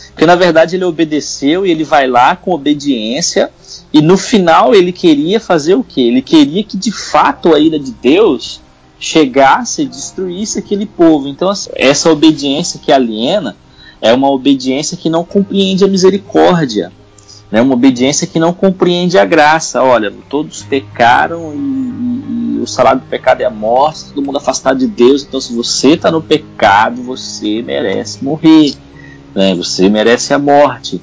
Porque 0.08 0.26
na 0.26 0.34
verdade 0.34 0.76
ele 0.76 0.84
obedeceu 0.84 1.64
e 1.64 1.70
ele 1.70 1.84
vai 1.84 2.06
lá 2.06 2.34
com 2.34 2.52
obediência, 2.52 3.50
e 3.92 4.00
no 4.00 4.16
final 4.16 4.74
ele 4.74 4.92
queria 4.92 5.38
fazer 5.38 5.74
o 5.74 5.84
que? 5.84 6.08
Ele 6.08 6.22
queria 6.22 6.64
que 6.64 6.76
de 6.76 6.90
fato 6.90 7.54
a 7.54 7.58
ira 7.58 7.78
de 7.78 7.92
Deus 7.92 8.60
chegasse 8.98 9.82
e 9.82 9.86
destruísse 9.86 10.58
aquele 10.58 10.86
povo. 10.86 11.28
Então 11.28 11.48
assim, 11.48 11.70
essa 11.74 12.10
obediência 12.10 12.80
que 12.82 12.92
aliena 12.92 13.56
é 14.00 14.12
uma 14.12 14.30
obediência 14.30 14.96
que 14.96 15.08
não 15.08 15.24
compreende 15.24 15.84
a 15.84 15.88
misericórdia 15.88 16.92
né, 17.54 17.62
uma 17.62 17.74
obediência 17.74 18.26
que 18.26 18.40
não 18.40 18.52
compreende 18.52 19.16
a 19.16 19.24
graça. 19.24 19.80
Olha, 19.80 20.12
todos 20.28 20.64
pecaram 20.64 21.54
e 21.54 22.33
o 22.64 22.66
salário 22.66 23.00
do 23.00 23.06
pecado 23.06 23.40
é 23.40 23.44
a 23.44 23.50
morte, 23.50 24.06
todo 24.06 24.24
mundo 24.24 24.38
afastado 24.38 24.78
de 24.78 24.86
Deus. 24.86 25.22
Então, 25.22 25.40
se 25.40 25.54
você 25.54 25.90
está 25.90 26.10
no 26.10 26.20
pecado, 26.20 27.02
você 27.02 27.62
merece 27.62 28.24
morrer, 28.24 28.74
né, 29.34 29.54
você 29.54 29.88
merece 29.88 30.34
a 30.34 30.38
morte. 30.38 31.00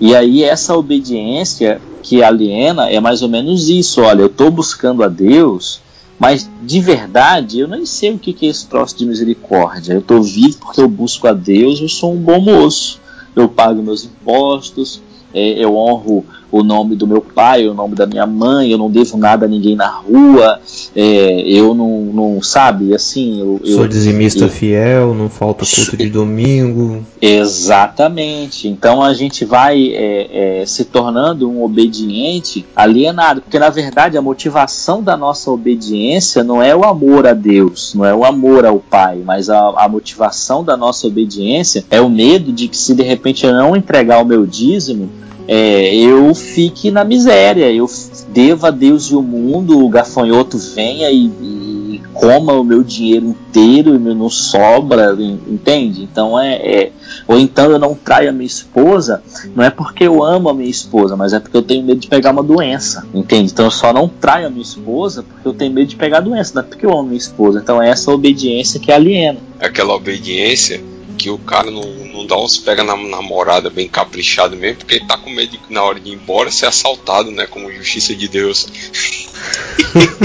E 0.00 0.14
aí, 0.14 0.44
essa 0.44 0.76
obediência 0.76 1.80
que 2.02 2.22
aliena 2.22 2.88
é 2.88 3.00
mais 3.00 3.22
ou 3.22 3.28
menos 3.28 3.68
isso: 3.68 4.00
olha, 4.02 4.22
eu 4.22 4.26
estou 4.26 4.50
buscando 4.50 5.02
a 5.02 5.08
Deus. 5.08 5.80
Mas 6.18 6.50
de 6.62 6.80
verdade, 6.80 7.60
eu 7.60 7.68
nem 7.68 7.86
sei 7.86 8.12
o 8.12 8.18
que 8.18 8.32
que 8.32 8.46
é 8.46 8.48
esse 8.48 8.66
troço 8.66 8.96
de 8.96 9.06
misericórdia. 9.06 9.92
Eu 9.92 10.00
estou 10.00 10.20
vivo 10.20 10.58
porque 10.58 10.80
eu 10.80 10.88
busco 10.88 11.28
a 11.28 11.32
Deus, 11.32 11.80
eu 11.80 11.88
sou 11.88 12.12
um 12.12 12.16
bom 12.16 12.40
moço. 12.40 13.00
Eu 13.36 13.48
pago 13.48 13.80
meus 13.80 14.04
impostos, 14.04 15.00
é, 15.32 15.62
eu 15.62 15.76
honro 15.76 16.26
o 16.50 16.62
nome 16.62 16.96
do 16.96 17.06
meu 17.06 17.20
pai, 17.20 17.66
o 17.68 17.74
nome 17.74 17.94
da 17.94 18.06
minha 18.06 18.26
mãe, 18.26 18.70
eu 18.70 18.78
não 18.78 18.90
devo 18.90 19.16
nada 19.18 19.46
a 19.46 19.48
ninguém 19.48 19.76
na 19.76 19.88
rua, 19.88 20.60
é, 20.96 21.40
eu 21.46 21.74
não, 21.74 22.00
não 22.00 22.42
sabe, 22.42 22.94
assim, 22.94 23.40
eu, 23.40 23.60
eu- 23.64 23.76
Sou 23.76 23.86
dizimista 23.88 24.44
eu- 24.44 24.48
fiel, 24.48 25.14
não 25.14 25.28
falta 25.28 25.64
culto 25.66 25.96
de 25.96 26.08
domingo. 26.08 27.04
Exatamente. 27.20 28.68
Então 28.68 29.02
a 29.02 29.12
gente 29.14 29.44
vai 29.44 29.88
é, 29.92 30.60
é, 30.62 30.66
se 30.66 30.84
tornando 30.84 31.48
um 31.50 31.62
obediente 31.62 32.64
alienado, 32.74 33.42
porque 33.42 33.58
na 33.58 33.68
verdade 33.70 34.16
a 34.16 34.22
motivação 34.22 35.02
da 35.02 35.16
nossa 35.16 35.50
obediência 35.50 36.42
não 36.42 36.62
é 36.62 36.74
o 36.74 36.84
amor 36.84 37.26
a 37.26 37.34
Deus, 37.34 37.94
não 37.94 38.04
é 38.04 38.14
o 38.14 38.24
amor 38.24 38.64
ao 38.64 38.78
Pai, 38.78 39.20
mas 39.24 39.50
a, 39.50 39.58
a 39.76 39.88
motivação 39.88 40.64
da 40.64 40.76
nossa 40.76 41.06
obediência 41.06 41.84
é 41.90 42.00
o 42.00 42.08
medo 42.08 42.52
de 42.52 42.68
que 42.68 42.76
se 42.76 42.94
de 42.94 43.02
repente 43.02 43.44
eu 43.44 43.52
não 43.52 43.76
entregar 43.76 44.22
o 44.22 44.24
meu 44.26 44.46
dízimo, 44.46 45.08
é, 45.48 45.94
eu 45.96 46.34
fique 46.34 46.90
na 46.90 47.02
miséria, 47.04 47.72
eu 47.72 47.88
deva 48.28 48.68
a 48.68 48.70
Deus 48.70 49.06
e 49.06 49.14
o 49.14 49.22
mundo, 49.22 49.82
o 49.82 49.88
gafanhoto 49.88 50.58
venha 50.58 51.10
e, 51.10 51.24
e 51.26 52.02
coma 52.12 52.52
o 52.52 52.62
meu 52.64 52.82
dinheiro 52.84 53.26
inteiro 53.28 53.94
e 53.94 53.98
não 53.98 54.28
sobra, 54.28 55.14
en- 55.18 55.38
entende? 55.48 56.02
Então 56.02 56.38
é, 56.38 56.56
é- 56.56 56.92
ou 57.26 57.38
então 57.38 57.70
eu 57.70 57.78
não 57.78 57.94
traio 57.94 58.28
a 58.28 58.32
minha 58.32 58.46
esposa, 58.46 59.22
não 59.54 59.64
é 59.64 59.70
porque 59.70 60.04
eu 60.04 60.22
amo 60.22 60.48
a 60.50 60.54
minha 60.54 60.68
esposa, 60.68 61.16
mas 61.16 61.32
é 61.32 61.40
porque 61.40 61.56
eu 61.56 61.62
tenho 61.62 61.82
medo 61.82 62.00
de 62.00 62.08
pegar 62.08 62.32
uma 62.32 62.42
doença, 62.42 63.06
entende? 63.14 63.50
Então 63.52 63.64
eu 63.64 63.70
só 63.70 63.92
não 63.92 64.06
traio 64.08 64.48
a 64.48 64.50
minha 64.50 64.62
esposa 64.62 65.22
porque 65.22 65.48
eu 65.48 65.54
tenho 65.54 65.72
medo 65.72 65.88
de 65.88 65.96
pegar 65.96 66.20
doença, 66.20 66.52
não 66.54 66.62
é 66.62 66.64
porque 66.66 66.84
eu 66.84 66.90
amo 66.90 67.00
a 67.00 67.04
minha 67.04 67.16
esposa. 67.18 67.60
Então 67.62 67.80
é 67.82 67.88
essa 67.88 68.10
obediência 68.12 68.78
que 68.78 68.92
aliena. 68.92 69.38
Aquela 69.60 69.94
obediência 69.94 70.80
que 71.18 71.28
o 71.28 71.38
cara 71.38 71.70
não, 71.70 71.82
não 71.82 72.26
dá 72.26 72.36
uns 72.38 72.56
pega 72.56 72.82
na 72.84 72.96
namorada 72.96 73.68
bem 73.68 73.88
caprichado 73.88 74.56
mesmo, 74.56 74.78
porque 74.78 74.94
ele 74.94 75.06
tá 75.06 75.18
com 75.18 75.28
medo 75.30 75.50
de, 75.50 75.60
na 75.68 75.82
hora 75.82 75.98
de 76.00 76.10
ir 76.10 76.14
embora 76.14 76.50
ser 76.50 76.66
assaltado, 76.66 77.30
né? 77.30 77.46
Como 77.46 77.70
justiça 77.72 78.14
de 78.14 78.28
Deus. 78.28 78.66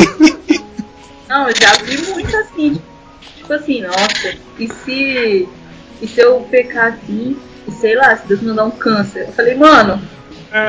Não, 1.27 1.49
eu 1.49 1.55
já 1.55 1.73
vi 1.83 1.97
muito 2.11 2.35
assim. 2.37 2.79
Tipo 3.37 3.53
assim, 3.53 3.81
nossa, 3.81 4.35
e 4.59 4.67
se. 4.67 5.49
E 6.01 6.07
se 6.07 6.19
eu 6.21 6.41
pecar 6.51 6.93
assim, 6.93 7.37
e 7.67 7.71
sei 7.71 7.95
lá, 7.95 8.15
se 8.15 8.27
Deus 8.27 8.41
me 8.41 8.53
dar 8.53 8.65
um 8.65 8.71
câncer? 8.71 9.27
Eu 9.27 9.33
falei, 9.33 9.55
mano, 9.55 10.01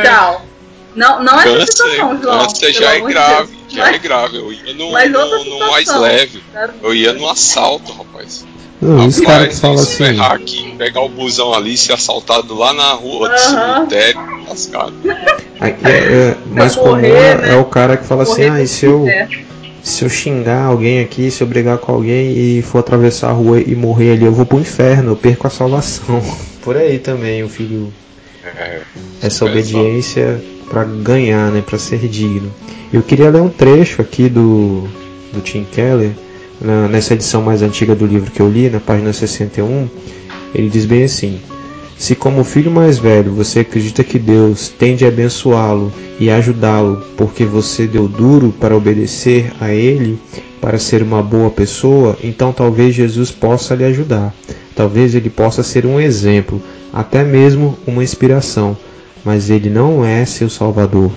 tchau. 0.03 0.47
Não, 0.95 1.23
não 1.25 1.41
é 1.41 1.43
essa 1.43 1.57
Câncer, 1.59 1.73
situação, 1.73 2.23
João. 2.23 2.39
câncer 2.47 2.73
já 2.73 2.95
é 2.95 3.01
grave, 3.01 3.57
Deus. 3.57 3.73
já 3.73 3.89
é 3.89 3.91
Mas- 3.93 4.03
grave. 4.03 4.37
Eu 4.37 4.53
ia 4.53 4.75
no, 4.75 4.93
mas 4.93 5.13
outra 5.13 5.39
no, 5.39 5.45
no 5.45 5.59
mais 5.71 5.89
leve. 5.93 6.43
Sabe? 6.53 6.75
Eu 6.81 6.95
ia 6.95 7.13
no 7.13 7.29
assalto, 7.29 7.93
rapaz. 7.93 8.47
Não, 8.85 9.07
os 9.07 9.19
caras 9.19 9.59
falam 9.59 9.79
assim. 9.79 10.05
ferrar 10.05 10.33
aqui, 10.33 10.75
pegar 10.77 11.01
o 11.01 11.09
busão 11.09 11.55
ali, 11.55 11.75
ser 11.75 11.95
assaltado 11.95 12.55
lá 12.55 12.75
na 12.75 12.93
rua 12.93 13.31
do 13.31 13.39
cemitério, 13.39 14.21
lascado. 14.47 14.93
É, 15.59 15.69
é, 15.89 16.37
mais 16.51 16.77
comum 16.77 16.97
é, 16.99 17.35
né? 17.37 17.55
é 17.55 17.57
o 17.57 17.65
cara 17.65 17.97
que 17.97 18.05
fala 18.07 18.25
assim, 18.25 18.45
ah, 18.45 18.63
e 18.63 18.69
se 18.69 18.85
eu, 18.85 19.07
se 19.83 20.05
eu 20.05 20.11
xingar 20.11 20.67
alguém 20.67 21.01
aqui, 21.01 21.31
se 21.31 21.43
eu 21.43 21.47
brigar 21.47 21.79
com 21.79 21.93
alguém 21.93 22.37
e 22.37 22.61
for 22.61 22.81
atravessar 22.81 23.31
a 23.31 23.33
rua 23.33 23.59
e 23.59 23.75
morrer 23.75 24.13
ali, 24.13 24.27
eu 24.27 24.33
vou 24.35 24.45
pro 24.45 24.61
inferno, 24.61 25.13
eu 25.13 25.17
perco 25.17 25.47
a 25.47 25.51
salvação. 25.51 26.23
Por 26.61 26.77
aí 26.77 26.99
também 26.99 27.43
o 27.43 27.49
filho 27.49 27.91
É, 28.45 28.81
essa 29.23 29.47
É, 29.47 29.49
obediência 29.49 30.43
para 30.69 30.85
ganhar, 30.85 31.51
né, 31.51 31.63
para 31.65 31.79
ser 31.79 32.01
digno. 32.07 32.53
Eu 32.93 33.03
queria 33.03 33.31
ler 33.31 33.41
um 33.41 33.49
trecho 33.49 34.03
aqui 34.03 34.29
do 34.29 34.87
do 35.33 35.41
Tim 35.41 35.65
Keller 35.65 36.13
na- 36.65 36.89
nessa 36.89 37.15
edição 37.15 37.43
mais 37.43 37.63
antiga 37.63 37.95
do 37.95 38.07
livro 38.07 38.31
que 38.31 38.41
eu 38.41 38.49
li, 38.51 38.69
na 38.71 38.81
página 38.81 39.13
61. 39.13 39.89
Ele 40.55 40.69
diz 40.69 40.87
bem 40.87 41.05
assim: 41.05 41.39
Se 41.99 42.15
como 42.15 42.43
filho 42.43 42.71
mais 42.71 42.99
velho 42.99 43.33
você 43.33 43.61
acredita 43.61 44.03
que 44.03 44.19
Deus 44.19 44.69
tende 44.69 45.05
a 45.05 45.09
abençoá-lo 45.09 45.93
e 46.19 46.31
ajudá-lo 46.31 47.03
porque 47.17 47.45
você 47.45 47.87
deu 47.87 48.09
duro 48.09 48.53
para 48.59 48.77
obedecer 48.77 49.53
a 49.61 49.73
ele, 49.73 50.19
para 50.61 50.79
ser 50.79 51.03
uma 51.03 51.23
boa 51.23 51.51
pessoa, 51.51 52.17
então 52.25 52.53
talvez 52.53 52.95
Jesus 52.95 53.31
possa 53.31 53.75
lhe 53.75 53.85
ajudar. 53.85 54.35
Talvez 54.75 55.15
ele 55.15 55.31
possa 55.31 55.63
ser 55.63 55.87
um 55.87 56.01
exemplo, 56.01 56.61
até 56.93 57.23
mesmo 57.23 57.79
uma 57.87 58.03
inspiração, 58.03 58.77
mas 59.25 59.51
ele 59.51 59.71
não 59.71 60.05
é 60.05 60.25
seu 60.25 60.49
salvador. 60.51 61.13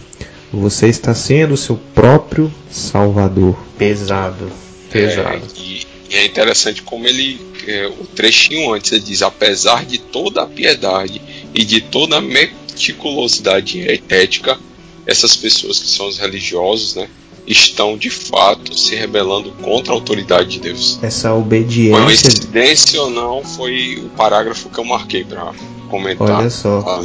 Você 0.53 0.88
está 0.88 1.13
sendo 1.13 1.57
seu 1.57 1.77
próprio 1.95 2.51
salvador. 2.69 3.55
Pesado. 3.77 4.45
Pesado. 4.89 5.43
É, 5.56 5.60
e, 5.60 5.88
e 6.10 6.15
é 6.15 6.26
interessante 6.26 6.82
como 6.82 7.08
ele, 7.08 7.39
é, 7.67 7.88
o 7.88 8.06
trechinho 8.06 8.73
antes, 8.73 8.92
ele 8.92 9.02
diz: 9.02 9.21
apesar 9.21 9.85
de 9.85 9.98
toda 9.98 10.44
a 10.44 10.46
piedade 10.46 11.21
e 11.54 11.65
de 11.65 11.81
toda 11.81 12.17
a 12.17 12.21
meticulosidade 12.21 13.85
ética, 14.10 14.58
essas 15.06 15.35
pessoas 15.35 15.79
que 15.79 15.88
são 15.88 16.08
os 16.08 16.17
religiosos, 16.17 16.96
né, 16.96 17.08
estão 17.48 17.98
de 17.98 18.10
fato 18.10 18.77
se 18.77 18.94
rebelando 18.94 19.52
contra 19.62 19.94
a 19.94 19.96
autoridade 19.96 20.50
de 20.50 20.60
Deus. 20.60 21.00
Essa 21.02 21.33
obediência. 21.33 22.04
Coincidência 22.04 23.02
ou 23.02 23.10
não, 23.10 23.44
foi 23.44 24.02
o 24.06 24.10
parágrafo 24.10 24.69
que 24.69 24.77
eu 24.77 24.83
marquei 24.83 25.23
para 25.23 25.54
comentar. 25.90 26.40
Olha 26.40 26.50
só. 26.50 27.02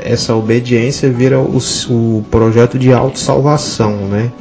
essa 0.00 0.34
obediência 0.34 1.10
vira 1.10 1.40
o, 1.40 1.58
o 1.88 2.26
projeto 2.30 2.78
de 2.78 2.92
autossalvação, 2.92 4.08
né? 4.08 4.32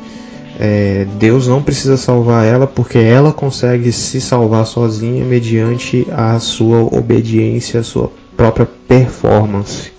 É, 0.58 1.06
Deus 1.18 1.48
não 1.48 1.62
precisa 1.62 1.98
salvar 1.98 2.46
ela 2.46 2.66
porque 2.66 2.98
ela 2.98 3.34
consegue 3.34 3.92
se 3.92 4.22
salvar 4.22 4.66
sozinha 4.66 5.26
mediante 5.26 6.08
a 6.12 6.40
sua 6.40 6.82
obediência, 6.82 7.82
a 7.82 7.84
sua 7.84 8.10
própria 8.38 8.66
performance. 8.88 9.92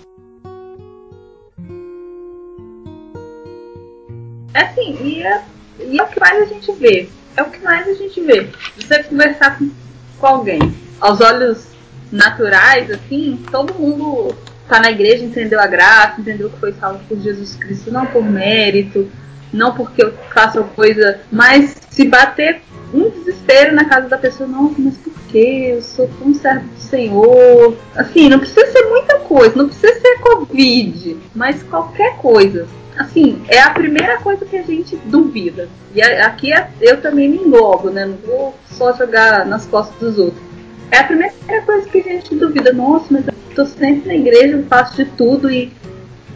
Assim, 4.54 4.96
e 5.02 5.22
é, 5.22 5.42
e 5.78 6.00
é 6.00 6.02
o 6.02 6.06
que 6.06 6.18
mais 6.18 6.42
a 6.42 6.46
gente 6.46 6.72
vê. 6.72 7.08
É 7.36 7.42
o 7.42 7.50
que 7.50 7.62
mais 7.62 7.86
a 7.86 7.92
gente 7.92 8.18
vê. 8.22 8.48
Você 8.76 9.02
conversar 9.02 9.58
com, 9.58 9.70
com 10.18 10.26
alguém, 10.26 10.74
aos 10.98 11.20
olhos 11.20 11.66
naturais, 12.10 12.90
assim, 12.90 13.38
todo 13.50 13.74
mundo 13.74 14.34
tá 14.66 14.80
na 14.80 14.90
igreja, 14.90 15.22
entendeu 15.22 15.60
a 15.60 15.66
graça, 15.66 16.20
entendeu 16.20 16.48
que 16.48 16.58
foi 16.58 16.72
salvo 16.72 17.00
por 17.06 17.20
Jesus 17.20 17.54
Cristo, 17.56 17.92
não 17.92 18.06
por 18.06 18.24
mérito, 18.24 19.10
não 19.56 19.74
porque 19.74 20.04
eu 20.04 20.12
faço 20.32 20.62
coisa, 20.76 21.20
mas 21.30 21.76
se 21.90 22.06
bater 22.06 22.60
um 22.94 23.10
desespero 23.10 23.74
na 23.74 23.84
casa 23.84 24.08
da 24.08 24.18
pessoa, 24.18 24.48
nossa, 24.48 24.74
mas 24.78 24.96
por 24.98 25.12
que? 25.28 25.66
Eu 25.70 25.82
sou 25.82 26.08
tão 26.18 26.32
servo 26.34 26.68
do 26.68 26.80
Senhor. 26.80 27.76
Assim, 27.94 28.28
não 28.28 28.38
precisa 28.38 28.66
ser 28.66 28.84
muita 28.88 29.18
coisa, 29.20 29.56
não 29.56 29.66
precisa 29.66 30.00
ser 30.00 30.18
Covid, 30.20 31.16
mas 31.34 31.62
qualquer 31.64 32.16
coisa. 32.18 32.66
Assim, 32.96 33.42
é 33.48 33.60
a 33.60 33.70
primeira 33.70 34.18
coisa 34.18 34.44
que 34.44 34.56
a 34.56 34.62
gente 34.62 34.96
duvida. 35.04 35.68
E 35.94 36.00
aqui 36.00 36.52
é, 36.52 36.68
eu 36.80 37.00
também 37.00 37.28
me 37.28 37.36
englobo, 37.38 37.90
né? 37.90 38.06
Não 38.06 38.16
vou 38.16 38.54
só 38.70 38.92
jogar 38.94 39.44
nas 39.44 39.66
costas 39.66 39.98
dos 39.98 40.18
outros. 40.18 40.42
É 40.90 40.98
a 40.98 41.04
primeira 41.04 41.34
coisa 41.66 41.88
que 41.88 41.98
a 41.98 42.02
gente 42.02 42.34
duvida. 42.34 42.72
Nossa, 42.72 43.06
mas 43.10 43.26
eu 43.26 43.34
tô 43.54 43.66
sempre 43.66 44.08
na 44.08 44.14
igreja, 44.14 44.56
eu 44.56 44.64
faço 44.64 44.96
de 44.96 45.04
tudo 45.04 45.50
e, 45.50 45.72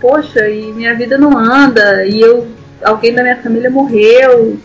poxa, 0.00 0.48
e 0.48 0.72
minha 0.72 0.94
vida 0.94 1.16
não 1.16 1.36
anda, 1.36 2.04
e 2.04 2.20
eu, 2.20 2.46
alguém 2.84 3.14
da 3.14 3.22
minha 3.22 3.36
família 3.42 3.70
morreu, 3.70 4.58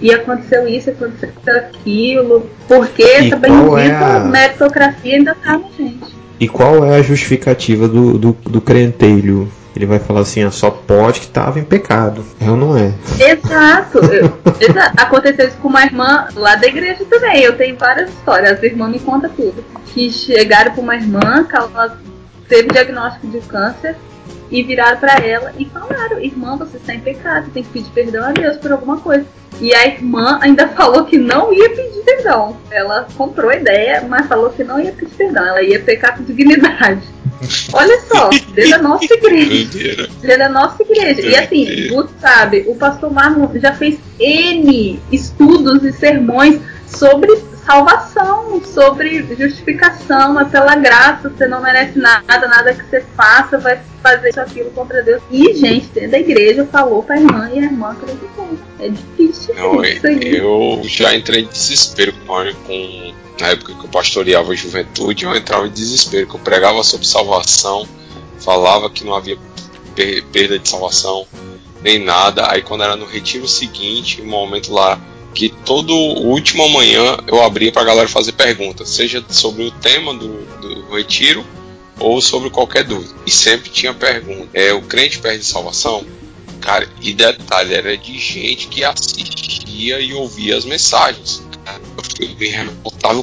e 0.00 0.12
aconteceu 0.12 0.66
isso, 0.66 0.90
aconteceu 0.90 1.30
aquilo, 1.56 2.50
porque 2.66 3.02
E 3.02 3.06
essa 3.26 3.34
é 3.36 3.38
bendita 3.38 4.06
a- 4.06 4.20
meritocracia 4.24 5.14
ainda 5.16 5.34
tá 5.34 5.58
na 5.58 5.68
gente. 5.76 6.12
E 6.40 6.48
qual 6.48 6.84
é 6.84 6.96
a 6.96 7.02
justificativa 7.02 7.86
do, 7.86 8.18
do, 8.18 8.32
do 8.32 8.60
crentelho? 8.60 9.48
Ele 9.76 9.86
vai 9.86 9.98
falar 10.00 10.20
assim, 10.20 10.42
ah, 10.42 10.50
só 10.50 10.70
pode 10.70 11.20
que 11.20 11.26
estava 11.26 11.58
em 11.58 11.64
pecado. 11.64 12.24
É 12.40 12.50
ou 12.50 12.56
não 12.56 12.76
é? 12.76 12.92
Exato. 13.18 13.98
Eu- 13.98 14.32
exa- 14.60 14.92
Aconteceu 14.96 15.46
isso 15.48 15.56
com 15.58 15.68
uma 15.68 15.82
irmã 15.84 16.26
lá 16.34 16.56
da 16.56 16.66
igreja 16.66 17.04
também. 17.08 17.40
Eu 17.42 17.56
tenho 17.56 17.76
várias 17.78 18.10
histórias. 18.10 18.58
As 18.58 18.62
irmãs 18.62 18.90
me 18.90 18.98
contam 18.98 19.30
tudo. 19.30 19.64
Que 19.86 20.10
chegaram 20.10 20.72
para 20.72 20.82
uma 20.82 20.94
irmã 20.96 21.44
que 21.48 21.56
ela 21.56 21.96
teve 22.48 22.68
diagnóstico 22.68 23.28
de 23.28 23.38
câncer 23.40 23.96
e 24.52 24.62
viraram 24.62 24.98
para 24.98 25.14
ela 25.14 25.52
e 25.58 25.64
falaram: 25.64 26.20
Irmã, 26.20 26.56
você 26.56 26.76
está 26.76 26.94
em 26.94 27.00
pecado, 27.00 27.50
tem 27.50 27.64
que 27.64 27.70
pedir 27.70 27.90
perdão 27.90 28.24
a 28.24 28.32
Deus 28.32 28.58
por 28.58 28.70
alguma 28.70 28.98
coisa. 28.98 29.24
E 29.60 29.74
a 29.74 29.86
irmã 29.86 30.38
ainda 30.42 30.68
falou 30.76 31.04
que 31.04 31.16
não 31.16 31.52
ia 31.52 31.70
pedir 31.70 32.02
perdão. 32.04 32.56
Ela 32.70 33.08
comprou 33.16 33.50
a 33.50 33.56
ideia, 33.56 34.04
mas 34.06 34.26
falou 34.26 34.50
que 34.50 34.62
não 34.62 34.78
ia 34.78 34.92
pedir 34.92 35.14
perdão. 35.14 35.46
Ela 35.46 35.62
ia 35.62 35.80
pecar 35.80 36.16
com 36.16 36.24
dignidade. 36.24 37.02
Olha 37.72 38.00
só, 38.02 38.28
dentro 38.54 38.70
da 38.70 38.78
nossa 38.78 39.14
igreja 39.14 40.08
dentro 40.20 40.38
da 40.38 40.48
nossa 40.48 40.82
igreja. 40.82 41.22
E 41.22 41.34
assim, 41.34 41.90
o 41.96 42.06
sabe, 42.20 42.64
o 42.68 42.74
pastor 42.76 43.12
Marlon 43.12 43.48
já 43.54 43.72
fez 43.72 43.98
N 44.18 45.00
estudos 45.10 45.82
e 45.82 45.92
sermões 45.92 46.60
sobre 46.86 47.32
salvação, 47.64 48.62
sobre 48.64 49.22
justificação, 49.36 50.38
é 50.40 50.44
pela 50.44 50.74
graça, 50.76 51.28
você 51.28 51.46
não 51.46 51.62
merece 51.62 51.98
nada, 51.98 52.46
nada 52.48 52.74
que 52.74 52.82
você 52.84 53.04
faça 53.16 53.58
vai 53.58 53.80
fazer 54.02 54.30
isso 54.30 54.40
aquilo 54.40 54.70
contra 54.70 55.02
Deus. 55.02 55.22
E 55.30 55.54
gente, 55.54 55.86
dentro 55.88 56.10
da 56.10 56.18
igreja 56.18 56.66
falou 56.70 57.02
pra 57.02 57.16
irmã 57.16 57.48
e 57.52 57.58
a 57.60 57.62
irmã 57.62 57.92
acreditou. 57.92 58.58
É 58.80 58.88
difícil 58.88 59.54
Não, 59.54 59.84
isso 59.84 60.06
aí. 60.06 60.36
eu 60.36 60.80
já 60.84 61.14
entrei 61.14 61.42
em 61.44 61.46
desespero 61.46 62.12
com, 62.26 62.34
com 62.66 63.14
na 63.40 63.48
época 63.48 63.74
que 63.74 63.84
eu 63.84 63.88
pastoreava 63.90 64.52
a 64.52 64.54
juventude, 64.54 65.24
eu 65.24 65.34
entrava 65.34 65.66
em 65.66 65.70
desespero, 65.70 66.26
que 66.26 66.34
eu 66.34 66.40
pregava 66.40 66.82
sobre 66.82 67.06
salvação, 67.06 67.86
falava 68.38 68.90
que 68.90 69.04
não 69.04 69.14
havia 69.14 69.38
per- 69.94 70.24
perda 70.32 70.58
de 70.58 70.68
salvação, 70.68 71.26
nem 71.82 71.98
nada. 72.04 72.50
Aí 72.50 72.62
quando 72.62 72.84
era 72.84 72.96
no 72.96 73.06
retiro 73.06 73.46
seguinte, 73.48 74.20
um 74.20 74.26
momento 74.26 74.72
lá 74.72 74.98
que 75.34 75.48
todo 75.64 75.94
último 75.94 76.68
manhã 76.68 77.18
eu 77.26 77.42
abria 77.42 77.72
pra 77.72 77.84
galera 77.84 78.08
fazer 78.08 78.32
perguntas, 78.32 78.88
seja 78.88 79.24
sobre 79.28 79.64
o 79.64 79.70
tema 79.70 80.14
do, 80.14 80.44
do 80.60 80.94
retiro 80.94 81.44
ou 81.98 82.20
sobre 82.20 82.50
qualquer 82.50 82.84
dúvida. 82.84 83.14
E 83.26 83.30
sempre 83.30 83.70
tinha 83.70 83.94
pergunta. 83.94 84.48
É, 84.52 84.72
o 84.72 84.82
crente 84.82 85.18
perde 85.18 85.44
salvação? 85.44 86.04
Cara, 86.60 86.88
e 87.00 87.12
detalhe, 87.12 87.74
era 87.74 87.96
de 87.96 88.18
gente 88.18 88.68
que 88.68 88.84
assistia 88.84 90.00
e 90.00 90.14
ouvia 90.14 90.56
as 90.56 90.64
mensagens. 90.64 91.42
Eu 91.96 92.04
fiquei 92.04 92.28
bem. 92.34 92.52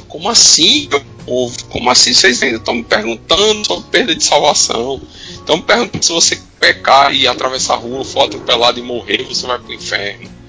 Como 0.08 0.28
assim, 0.28 0.88
meu 0.88 1.02
povo? 1.24 1.64
Como 1.64 1.90
assim 1.90 2.12
vocês 2.12 2.42
ainda 2.42 2.56
estão 2.56 2.74
me 2.74 2.84
perguntando 2.84 3.66
sobre 3.66 3.90
perda 3.90 4.14
de 4.14 4.24
salvação? 4.24 5.00
Estão 5.30 5.56
me 5.56 5.62
perguntando 5.62 6.04
se 6.04 6.12
você 6.12 6.40
pecar 6.58 7.14
e 7.14 7.26
atravessar 7.26 7.74
a 7.74 7.78
rua, 7.78 8.04
for 8.04 8.24
atropelado 8.24 8.78
e 8.78 8.82
morrer, 8.82 9.24
você 9.24 9.46
vai 9.46 9.58
pro 9.58 9.72
inferno. 9.72 10.39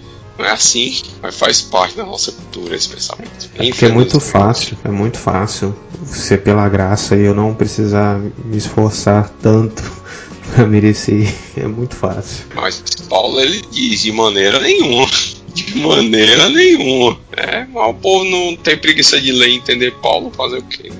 Não 0.42 0.48
é 0.48 0.54
assim, 0.54 1.00
mas 1.22 1.38
faz 1.38 1.62
parte 1.62 1.96
da 1.96 2.04
nossa 2.04 2.32
cultura 2.32 2.76
esse 2.76 2.90
pensamento. 2.90 3.48
Porque 3.56 3.86
é 3.86 3.90
muito 3.90 4.20
fácil, 4.20 4.76
é 4.84 4.90
muito 4.90 5.20
fácil 5.20 5.76
ser 6.04 6.42
pela 6.42 6.68
graça 6.68 7.16
e 7.16 7.22
eu 7.22 7.36
não 7.36 7.54
precisar 7.54 8.18
me 8.18 8.58
esforçar 8.58 9.30
tanto 9.40 9.84
para 10.52 10.66
merecer. 10.66 11.32
É 11.56 11.68
muito 11.68 11.96
fácil. 11.96 12.46
Mas 12.56 12.84
Paulo 13.08 13.40
ele 13.40 13.62
diz 13.72 14.02
de 14.02 14.12
maneira 14.12 14.60
nenhuma. 14.60 15.08
De 15.54 15.78
maneira 15.78 16.50
nenhuma. 16.50 17.20
É, 17.38 17.68
mas 17.72 17.90
o 17.90 17.94
povo 17.94 18.26
não 18.26 18.56
tem 18.56 18.76
preguiça 18.76 19.22
de 19.22 19.32
ler 19.32 19.50
e 19.50 19.58
entender 19.58 19.92
Paulo, 20.02 20.32
fazer 20.36 20.58
o 20.58 20.64
quê? 20.64 20.92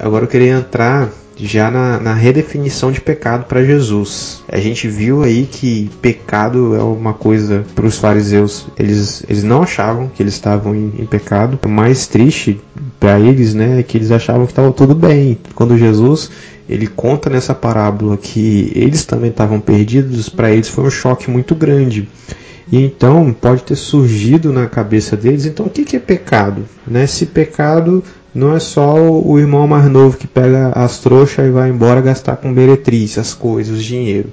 Agora 0.00 0.24
eu 0.24 0.28
queria 0.28 0.54
entrar 0.54 1.08
já 1.46 1.70
na, 1.70 1.98
na 1.98 2.14
redefinição 2.14 2.92
de 2.92 3.00
pecado 3.00 3.44
para 3.44 3.64
Jesus. 3.64 4.42
A 4.48 4.58
gente 4.58 4.88
viu 4.88 5.22
aí 5.22 5.46
que 5.50 5.90
pecado 6.00 6.74
é 6.74 6.82
uma 6.82 7.12
coisa 7.12 7.64
para 7.74 7.86
os 7.86 7.98
fariseus. 7.98 8.66
Eles, 8.78 9.24
eles 9.28 9.42
não 9.42 9.62
achavam 9.62 10.08
que 10.08 10.22
eles 10.22 10.34
estavam 10.34 10.74
em, 10.74 10.92
em 10.98 11.06
pecado. 11.06 11.58
O 11.64 11.68
mais 11.68 12.06
triste 12.06 12.60
para 13.00 13.18
eles, 13.18 13.54
né, 13.54 13.80
é 13.80 13.82
que 13.82 13.98
eles 13.98 14.10
achavam 14.10 14.46
que 14.46 14.52
estava 14.52 14.72
tudo 14.72 14.94
bem. 14.94 15.38
Quando 15.54 15.76
Jesus 15.76 16.30
ele 16.68 16.86
conta 16.86 17.28
nessa 17.28 17.54
parábola 17.54 18.16
que 18.16 18.72
eles 18.74 19.04
também 19.04 19.30
estavam 19.30 19.60
perdidos, 19.60 20.28
para 20.28 20.50
eles 20.50 20.68
foi 20.68 20.84
um 20.84 20.90
choque 20.90 21.30
muito 21.30 21.54
grande. 21.54 22.08
E 22.70 22.82
então 22.82 23.34
pode 23.38 23.64
ter 23.64 23.76
surgido 23.76 24.52
na 24.52 24.66
cabeça 24.66 25.16
deles, 25.16 25.44
então 25.44 25.66
o 25.66 25.70
que 25.70 25.84
que 25.84 25.96
é 25.96 26.00
pecado? 26.00 26.64
Né? 26.86 27.06
Se 27.06 27.26
pecado 27.26 28.02
não 28.34 28.54
é 28.54 28.58
só 28.58 28.94
o 28.98 29.38
irmão 29.38 29.66
mais 29.66 29.90
novo 29.90 30.16
que 30.16 30.26
pega 30.26 30.68
as 30.70 30.98
trouxas 30.98 31.46
e 31.46 31.50
vai 31.50 31.68
embora 31.68 32.00
gastar 32.00 32.36
com 32.36 32.48
meretriz, 32.48 33.18
as 33.18 33.34
coisas, 33.34 33.78
o 33.78 33.82
dinheiro. 33.82 34.30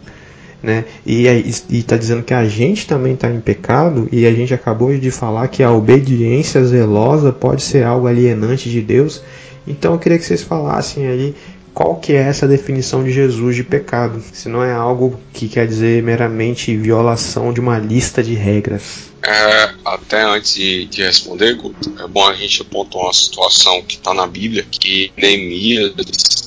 Né? 0.61 0.85
E 1.05 1.25
está 1.69 1.95
dizendo 1.97 2.23
que 2.23 2.33
a 2.33 2.45
gente 2.45 2.87
também 2.87 3.13
está 3.13 3.29
em 3.29 3.39
pecado 3.39 4.07
e 4.11 4.25
a 4.25 4.33
gente 4.33 4.53
acabou 4.53 4.95
de 4.97 5.11
falar 5.11 5.47
que 5.47 5.63
a 5.63 5.71
obediência 5.71 6.63
zelosa 6.65 7.31
pode 7.31 7.61
ser 7.61 7.83
algo 7.83 8.07
alienante 8.07 8.69
de 8.69 8.81
Deus. 8.81 9.21
Então 9.67 9.93
eu 9.93 9.99
queria 9.99 10.17
que 10.17 10.25
vocês 10.25 10.41
falassem 10.41 11.07
aí 11.07 11.35
qual 11.73 11.95
que 11.95 12.13
é 12.13 12.21
essa 12.21 12.47
definição 12.47 13.03
de 13.03 13.11
Jesus 13.11 13.55
de 13.55 13.63
pecado. 13.63 14.21
Se 14.33 14.49
não 14.49 14.63
é 14.63 14.73
algo 14.73 15.19
que 15.33 15.47
quer 15.47 15.67
dizer 15.67 16.03
meramente 16.03 16.75
violação 16.75 17.53
de 17.53 17.59
uma 17.59 17.77
lista 17.77 18.23
de 18.23 18.33
regras. 18.33 19.09
É, 19.21 19.73
até 19.83 20.23
antes 20.23 20.55
de, 20.55 20.85
de 20.85 21.03
responder, 21.03 21.55
Guto, 21.55 21.93
é 22.01 22.07
bom 22.07 22.25
a 22.25 22.33
gente 22.33 22.63
pontuar 22.63 23.05
uma 23.05 23.13
situação 23.13 23.81
que 23.81 23.95
está 23.95 24.13
na 24.13 24.25
Bíblia, 24.25 24.65
que 24.69 25.11
Neemias, 25.17 25.93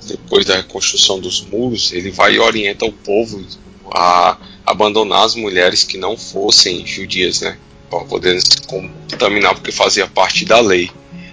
depois 0.06 0.46
da 0.46 0.56
reconstrução 0.56 1.20
dos 1.20 1.42
muros, 1.42 1.92
ele 1.92 2.10
vai 2.10 2.34
e 2.34 2.38
orienta 2.38 2.86
o 2.86 2.92
povo 2.92 3.44
a 3.90 4.38
abandonar 4.64 5.24
as 5.24 5.34
mulheres 5.34 5.84
que 5.84 5.98
não 5.98 6.16
fossem 6.16 6.86
judias, 6.86 7.42
né? 7.42 7.58
Para 7.90 8.04
poder 8.04 8.40
se 8.40 8.62
contaminar, 8.66 9.54
porque 9.54 9.70
fazia 9.70 10.06
parte 10.06 10.46
da 10.46 10.60
lei. 10.60 10.90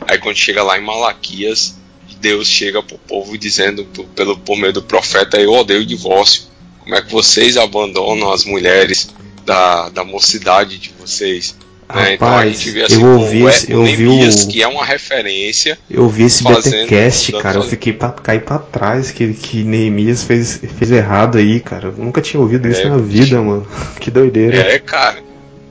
Aí 0.08 0.18
quando 0.18 0.36
chega 0.36 0.62
lá 0.62 0.78
em 0.78 0.84
Malaquias, 0.84 1.79
Deus 2.20 2.48
chega 2.48 2.82
pro 2.84 2.98
povo 2.98 3.38
dizendo 3.38 3.86
por- 3.86 4.06
pelo 4.08 4.38
por 4.38 4.58
meio 4.58 4.74
do 4.74 4.82
profeta, 4.84 5.38
eu 5.40 5.52
odeio 5.54 5.82
o 5.82 5.86
divórcio. 5.86 6.44
Como 6.80 6.96
é 6.96 7.02
que 7.02 7.12
vocês 7.12 7.56
abandonam 7.58 8.32
as 8.32 8.46
mulheres 8.46 9.10
da, 9.46 9.90
da 9.90 10.04
mocidade 10.04 10.78
de 10.78 10.92
vocês? 11.00 11.56
Né? 11.94 12.14
Então 12.14 12.28
a 12.38 12.46
gente 12.48 12.70
vê 12.70 12.82
eu 12.82 12.86
assim, 12.86 13.04
ouvi 13.04 13.44
esse- 13.46 13.72
é, 13.72 13.76
eu 13.76 13.80
o 13.80 13.82
ouvi 13.82 14.08
o- 14.08 14.48
que 14.48 14.62
é 14.62 14.68
uma 14.68 14.86
referência. 14.86 15.78
Eu 15.90 16.08
vi 16.08 16.24
esse 16.24 16.44
Fazendo- 16.44 16.84
BTcast, 16.88 17.32
cara, 17.34 17.58
eu 17.58 17.64
fiquei 17.64 17.94
pra 17.94 18.10
cair 18.12 18.42
pra 18.44 18.60
trás 18.60 19.10
que, 19.12 19.34
que 19.34 19.64
Neemias 19.64 20.24
fez, 20.24 20.62
fez 20.78 20.92
errado 20.92 21.38
aí, 21.40 21.60
cara. 21.60 21.88
Eu 21.88 22.04
nunca 22.04 22.22
tinha 22.22 22.40
ouvido 22.40 22.68
isso 22.68 22.82
É, 22.82 22.90
na 22.90 22.98
vida, 22.98 23.42
mano. 23.42 23.66
Que 24.00 24.12
doideira. 24.12 24.58
É, 24.58 24.78
cara. 24.78 25.18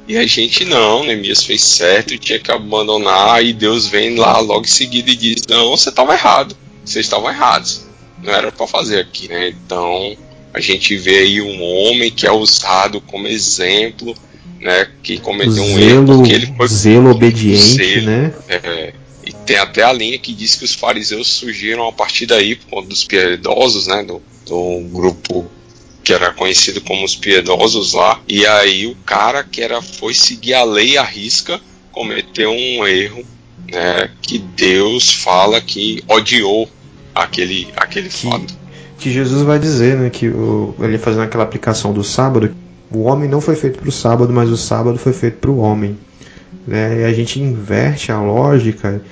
E 0.09 0.17
a 0.17 0.27
gente 0.27 0.65
não, 0.65 1.05
Neemias 1.05 1.45
fez 1.45 1.63
certo, 1.63 2.17
tinha 2.17 2.39
que 2.39 2.51
abandonar, 2.51 3.45
e 3.45 3.53
Deus 3.53 3.87
vem 3.87 4.17
lá 4.17 4.39
logo 4.41 4.65
em 4.65 4.69
seguida 4.69 5.11
e 5.11 5.15
diz: 5.15 5.43
Não, 5.47 5.77
você 5.77 5.91
estava 5.91 6.15
errado, 6.15 6.57
vocês 6.83 7.05
estavam 7.05 7.29
errados, 7.29 7.87
não 8.25 8.33
era 8.33 8.51
para 8.51 8.67
fazer 8.67 9.01
aqui, 9.01 9.29
né? 9.29 9.51
Então 9.51 10.17
a 10.55 10.61
gente 10.61 10.97
vê 10.97 11.19
aí 11.19 11.43
um 11.43 11.63
homem 11.63 12.11
que 12.11 12.27
é 12.27 12.33
usado 12.33 13.03
como 13.03 13.29
exemplo, 13.29 14.15
né? 14.63 14.89
Que 15.03 15.19
cometeu 15.19 15.63
um 15.63 15.79
erro, 15.79 16.07
zelo, 16.07 16.07
porque 16.07 16.33
ele 16.33 16.55
foi 16.57 16.69
zelo 16.69 17.11
obediente, 17.11 17.61
Zelo. 17.61 18.07
né? 18.07 18.35
É, 18.49 18.93
e 19.27 19.33
tem 19.33 19.59
até 19.59 19.83
a 19.83 19.93
linha 19.93 20.19
que 20.19 20.33
diz 20.33 20.55
que 20.55 20.65
os 20.65 20.75
fariseus 20.75 21.29
surgiram 21.29 21.87
a 21.87 21.93
partir 21.93 22.25
daí, 22.25 22.57
por 22.57 22.67
conta 22.71 22.89
dos 22.89 23.05
piedosos, 23.05 23.87
né? 23.87 24.03
Do, 24.03 24.23
do 24.47 24.89
grupo 24.91 25.47
que 26.09 26.15
era 26.15 26.33
conhecido 26.33 26.81
como 26.81 27.05
os 27.05 27.15
piedosos 27.15 27.93
lá. 27.93 28.19
E 28.27 28.47
aí 28.47 28.87
o 28.87 28.95
cara 29.05 29.45
que 29.45 29.61
era 29.61 29.83
foi 29.83 30.15
seguir 30.15 30.55
a 30.55 30.65
lei 30.65 30.97
à 30.97 31.03
risca 31.03 31.61
cometeu 31.93 32.51
um 32.51 32.87
erro, 32.87 33.23
né? 33.71 34.09
Que 34.23 34.39
Deus 34.39 35.11
fala 35.13 35.61
que 35.61 36.03
odiou 36.09 36.67
aquele, 37.15 37.69
aquele 37.77 38.09
Que- 38.09 38.27
fato. 38.27 38.57
Que 38.99 39.13
Jesus 39.13 39.43
vai 39.43 39.59
dizer, 39.59 39.99
né? 39.99 40.09
Que 40.09 40.29
o, 40.29 40.75
ele 40.81 40.97
fazendo 40.97 41.25
aquela 41.25 41.45
aplicação 41.45 41.93
do 41.93 42.03
sábado, 42.03 42.57
o 42.91 43.03
homem 43.03 43.29
não 43.29 43.43
foi 43.43 43.55
feito 43.55 43.79
para 43.79 43.91
o 43.91 43.93
sábado, 43.93 44.33
mas 44.33 44.49
o 44.49 44.57
sábado 44.57 44.99
foi 44.99 45.13
feito 45.13 45.37
para 45.37 45.51
o 45.51 45.59
homem. 45.59 45.99
Né? 46.67 47.03
E 47.03 47.05
a 47.05 47.13
gente 47.13 47.39
inverte 47.39 48.11
a 48.11 48.19
lógica 48.19 49.03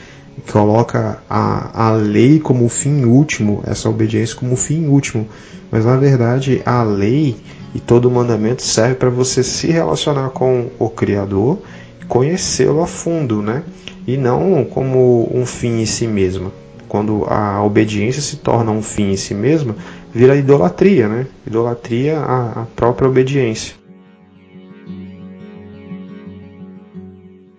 coloca 0.50 1.18
a, 1.28 1.88
a 1.88 1.92
lei 1.92 2.38
como 2.38 2.68
fim 2.68 3.04
último, 3.04 3.62
essa 3.66 3.88
obediência 3.88 4.36
como 4.36 4.56
fim 4.56 4.86
último. 4.86 5.28
Mas 5.70 5.84
na 5.84 5.96
verdade 5.96 6.62
a 6.64 6.82
lei 6.82 7.36
e 7.74 7.80
todo 7.80 8.10
mandamento 8.10 8.62
serve 8.62 8.94
para 8.94 9.10
você 9.10 9.42
se 9.42 9.66
relacionar 9.66 10.30
com 10.30 10.70
o 10.78 10.88
Criador, 10.88 11.58
conhecê-lo 12.08 12.82
a 12.82 12.86
fundo, 12.86 13.42
né? 13.42 13.62
E 14.06 14.16
não 14.16 14.64
como 14.64 15.28
um 15.32 15.44
fim 15.44 15.80
em 15.80 15.86
si 15.86 16.06
mesmo. 16.06 16.52
Quando 16.88 17.24
a 17.28 17.62
obediência 17.62 18.22
se 18.22 18.36
torna 18.36 18.70
um 18.70 18.82
fim 18.82 19.10
em 19.10 19.16
si 19.16 19.34
mesma, 19.34 19.74
vira 20.14 20.36
idolatria, 20.36 21.08
né? 21.08 21.26
Idolatria 21.46 22.18
à 22.20 22.66
própria 22.76 23.08
obediência. 23.08 23.74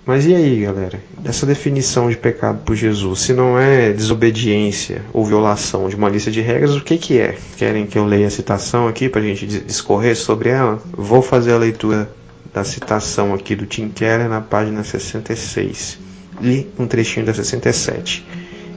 Mas 0.07 0.25
e 0.25 0.33
aí, 0.33 0.61
galera? 0.61 1.01
Essa 1.25 1.45
definição 1.45 2.09
de 2.09 2.15
pecado 2.15 2.59
por 2.63 2.73
Jesus, 2.77 3.19
se 3.19 3.33
não 3.33 3.59
é 3.59 3.91
desobediência 3.91 5.01
ou 5.11 5.25
violação 5.25 5.89
de 5.89 5.97
uma 5.97 6.07
lista 6.07 6.31
de 6.31 6.39
regras, 6.39 6.77
o 6.77 6.81
que, 6.81 6.97
que 6.97 7.19
é? 7.19 7.35
Querem 7.57 7.85
que 7.85 7.97
eu 7.99 8.05
leia 8.05 8.27
a 8.27 8.29
citação 8.29 8.87
aqui 8.87 9.09
para 9.09 9.19
a 9.19 9.23
gente 9.25 9.45
dis- 9.45 9.65
discorrer 9.65 10.15
sobre 10.15 10.47
ela? 10.47 10.81
Vou 10.93 11.21
fazer 11.21 11.51
a 11.51 11.57
leitura 11.57 12.09
da 12.53 12.63
citação 12.63 13.33
aqui 13.33 13.53
do 13.53 13.65
Tim 13.65 13.89
Keller 13.89 14.29
na 14.29 14.39
página 14.39 14.81
66 14.81 15.99
e 16.41 16.65
um 16.79 16.87
trechinho 16.87 17.25
da 17.25 17.33
67. 17.33 18.25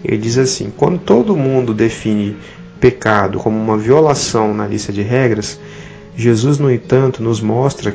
Ele 0.05 0.18
diz 0.18 0.37
assim: 0.37 0.72
quando 0.76 0.99
todo 0.99 1.37
mundo 1.37 1.72
define 1.72 2.37
pecado 2.81 3.39
como 3.39 3.57
uma 3.57 3.78
violação 3.78 4.53
na 4.53 4.66
lista 4.66 4.93
de 4.93 5.03
regras, 5.03 5.61
Jesus, 6.16 6.59
no 6.59 6.68
entanto, 6.68 7.22
nos 7.22 7.41
mostra 7.41 7.95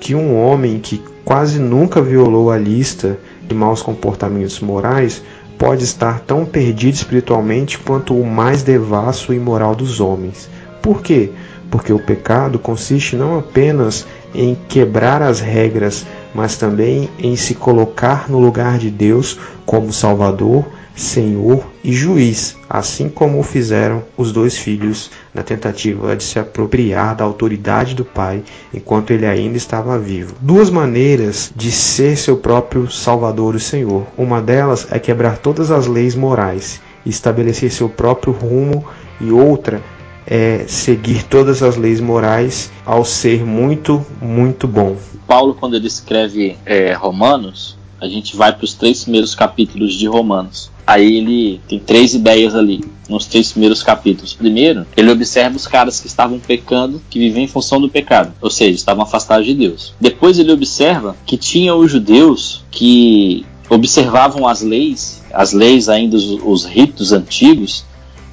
que 0.00 0.14
um 0.14 0.36
homem 0.36 0.78
que 0.78 1.02
quase 1.24 1.58
nunca 1.58 2.00
violou 2.00 2.50
a 2.50 2.56
lista 2.56 3.18
de 3.48 3.54
maus 3.54 3.82
comportamentos 3.82 4.60
morais 4.60 5.22
pode 5.58 5.84
estar 5.84 6.20
tão 6.20 6.44
perdido 6.44 6.94
espiritualmente 6.94 7.78
quanto 7.78 8.14
o 8.14 8.26
mais 8.26 8.62
devasso 8.62 9.32
e 9.32 9.36
imoral 9.36 9.74
dos 9.74 10.00
homens. 10.00 10.48
Por 10.82 11.02
quê? 11.02 11.30
Porque 11.70 11.92
o 11.92 11.98
pecado 11.98 12.58
consiste 12.58 13.16
não 13.16 13.38
apenas 13.38 14.06
em 14.34 14.56
quebrar 14.68 15.22
as 15.22 15.40
regras, 15.40 16.06
mas 16.34 16.56
também 16.56 17.08
em 17.18 17.34
se 17.34 17.54
colocar 17.54 18.28
no 18.28 18.38
lugar 18.38 18.78
de 18.78 18.90
Deus 18.90 19.38
como 19.64 19.92
Salvador, 19.92 20.64
Senhor 20.96 21.66
e 21.84 21.92
Juiz, 21.92 22.56
assim 22.68 23.08
como 23.08 23.38
o 23.38 23.42
fizeram 23.42 24.02
os 24.16 24.32
dois 24.32 24.56
filhos 24.56 25.10
na 25.34 25.42
tentativa 25.42 26.16
de 26.16 26.24
se 26.24 26.38
apropriar 26.38 27.14
da 27.14 27.22
autoridade 27.22 27.94
do 27.94 28.04
Pai 28.04 28.42
enquanto 28.72 29.12
ele 29.12 29.26
ainda 29.26 29.58
estava 29.58 29.98
vivo. 29.98 30.34
Duas 30.40 30.70
maneiras 30.70 31.52
de 31.54 31.70
ser 31.70 32.16
seu 32.16 32.38
próprio 32.38 32.90
Salvador 32.90 33.54
e 33.54 33.60
Senhor. 33.60 34.06
Uma 34.16 34.40
delas 34.40 34.88
é 34.90 34.98
quebrar 34.98 35.36
todas 35.38 35.70
as 35.70 35.86
leis 35.86 36.14
morais 36.14 36.80
e 37.04 37.10
estabelecer 37.10 37.70
seu 37.70 37.88
próprio 37.88 38.32
rumo, 38.32 38.84
e 39.20 39.30
outra 39.30 39.80
é 40.26 40.64
seguir 40.66 41.22
todas 41.22 41.62
as 41.62 41.76
leis 41.76 42.00
morais 42.00 42.70
ao 42.84 43.04
ser 43.04 43.44
muito, 43.44 44.04
muito 44.20 44.66
bom. 44.66 44.96
Paulo, 45.26 45.54
quando 45.54 45.76
ele 45.76 45.86
escreve 45.86 46.56
é, 46.66 46.92
Romanos, 46.92 47.75
a 48.00 48.08
gente 48.08 48.36
vai 48.36 48.52
para 48.52 48.64
os 48.64 48.74
três 48.74 49.02
primeiros 49.02 49.34
capítulos 49.34 49.94
de 49.94 50.06
Romanos. 50.06 50.70
Aí 50.86 51.16
ele 51.16 51.60
tem 51.68 51.78
três 51.78 52.14
ideias 52.14 52.54
ali, 52.54 52.84
nos 53.08 53.26
três 53.26 53.50
primeiros 53.50 53.82
capítulos. 53.82 54.34
Primeiro, 54.34 54.86
ele 54.96 55.10
observa 55.10 55.56
os 55.56 55.66
caras 55.66 55.98
que 55.98 56.06
estavam 56.06 56.38
pecando, 56.38 57.02
que 57.10 57.18
viviam 57.18 57.42
em 57.42 57.48
função 57.48 57.80
do 57.80 57.88
pecado, 57.88 58.32
ou 58.40 58.50
seja, 58.50 58.76
estavam 58.76 59.02
afastados 59.02 59.46
de 59.46 59.54
Deus. 59.54 59.94
Depois 60.00 60.38
ele 60.38 60.52
observa 60.52 61.16
que 61.26 61.36
tinha 61.36 61.74
os 61.74 61.90
judeus 61.90 62.62
que 62.70 63.44
observavam 63.68 64.46
as 64.46 64.62
leis, 64.62 65.24
as 65.32 65.52
leis 65.52 65.88
ainda, 65.88 66.16
os, 66.16 66.38
os 66.44 66.64
ritos 66.64 67.12
antigos, 67.12 67.84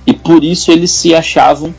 e 0.05 0.13
por 0.13 0.43
isso 0.43 0.71
eles 0.71 0.91
se 0.91 1.15
achavam 1.15 1.73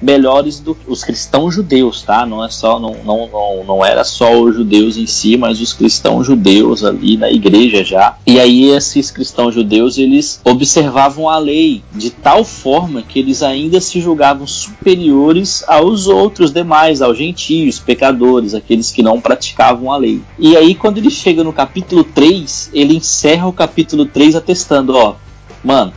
melhores 0.00 0.60
do 0.60 0.74
que 0.74 0.90
os 0.90 1.04
cristãos 1.04 1.54
judeus, 1.54 2.02
tá? 2.02 2.24
Não 2.24 2.44
é 2.44 2.48
só 2.48 2.78
não, 2.78 2.96
não, 3.04 3.28
não, 3.28 3.64
não 3.64 3.84
era 3.84 4.04
só 4.04 4.40
os 4.40 4.54
judeus 4.54 4.96
em 4.96 5.06
si, 5.06 5.36
mas 5.36 5.60
os 5.60 5.72
cristãos 5.72 6.26
judeus 6.26 6.84
ali 6.84 7.16
na 7.16 7.30
igreja 7.30 7.84
já. 7.84 8.16
E 8.26 8.38
aí 8.38 8.70
esses 8.70 9.10
cristãos 9.10 9.54
judeus 9.54 9.98
eles 9.98 10.40
observavam 10.44 11.28
a 11.28 11.38
lei 11.38 11.82
de 11.94 12.10
tal 12.10 12.44
forma 12.44 13.02
que 13.02 13.18
eles 13.18 13.42
ainda 13.42 13.80
se 13.80 14.00
julgavam 14.00 14.46
superiores 14.46 15.64
aos 15.66 16.06
outros 16.06 16.52
demais, 16.52 17.02
aos 17.02 17.18
gentios, 17.18 17.78
pecadores, 17.78 18.54
aqueles 18.54 18.90
que 18.90 19.02
não 19.02 19.20
praticavam 19.20 19.92
a 19.92 19.96
lei. 19.96 20.20
E 20.38 20.56
aí 20.56 20.74
quando 20.74 20.98
ele 20.98 21.10
chega 21.10 21.44
no 21.44 21.52
capítulo 21.52 22.04
3, 22.04 22.70
ele 22.72 22.96
encerra 22.96 23.46
o 23.46 23.52
capítulo 23.52 24.06
3 24.06 24.36
atestando, 24.36 24.96
ó, 24.96 25.14
mano, 25.62 25.92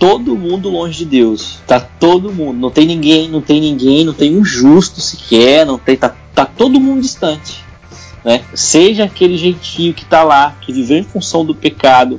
todo 0.00 0.34
mundo 0.34 0.70
longe 0.70 0.98
de 0.98 1.04
Deus. 1.04 1.60
Tá 1.66 1.78
todo 1.78 2.32
mundo. 2.32 2.58
Não 2.58 2.70
tem 2.70 2.86
ninguém, 2.86 3.28
não 3.28 3.42
tem 3.42 3.60
ninguém, 3.60 4.02
não 4.02 4.14
tem 4.14 4.36
um 4.36 4.44
justo 4.44 5.00
sequer, 5.00 5.66
não 5.66 5.78
tem. 5.78 5.96
Tá, 5.96 6.16
tá 6.34 6.46
todo 6.46 6.80
mundo 6.80 7.02
distante. 7.02 7.62
Né? 8.24 8.42
Seja 8.54 9.04
aquele 9.04 9.36
gentio 9.36 9.92
que 9.92 10.06
tá 10.06 10.24
lá, 10.24 10.56
que 10.62 10.72
viveu 10.72 10.96
em 10.96 11.04
função 11.04 11.44
do 11.44 11.54
pecado, 11.54 12.18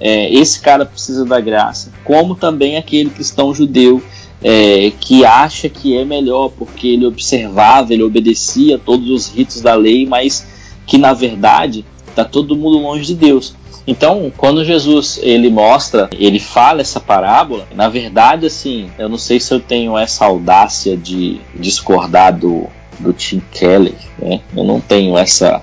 é, 0.00 0.32
esse 0.32 0.60
cara 0.60 0.86
precisa 0.86 1.24
da 1.24 1.40
graça, 1.40 1.92
como 2.04 2.34
também 2.34 2.76
aquele 2.76 3.10
cristão 3.10 3.54
judeu 3.54 4.02
é, 4.42 4.92
que 5.00 5.24
acha 5.24 5.68
que 5.68 5.96
é 5.96 6.04
melhor 6.04 6.50
porque 6.50 6.88
ele 6.88 7.06
observava, 7.06 7.92
ele 7.92 8.02
obedecia 8.02 8.78
todos 8.78 9.08
os 9.08 9.28
ritos 9.28 9.60
da 9.60 9.74
lei, 9.74 10.06
mas 10.06 10.46
que 10.86 10.98
na 10.98 11.12
verdade 11.12 11.84
tá 12.16 12.24
todo 12.24 12.56
mundo 12.56 12.78
longe 12.78 13.04
de 13.04 13.14
Deus. 13.14 13.54
Então, 13.86 14.32
quando 14.36 14.64
Jesus 14.64 15.20
ele 15.22 15.48
mostra, 15.48 16.10
ele 16.18 16.40
fala 16.40 16.80
essa 16.80 16.98
parábola, 16.98 17.68
na 17.72 17.88
verdade, 17.88 18.46
assim, 18.46 18.90
eu 18.98 19.08
não 19.08 19.18
sei 19.18 19.38
se 19.38 19.54
eu 19.54 19.60
tenho 19.60 19.96
essa 19.96 20.24
audácia 20.24 20.96
de 20.96 21.40
discordar 21.54 22.36
do, 22.36 22.66
do 22.98 23.12
Tim 23.12 23.40
Keller, 23.52 23.94
né? 24.18 24.40
Eu 24.56 24.64
não 24.64 24.80
tenho 24.80 25.16
essa. 25.16 25.62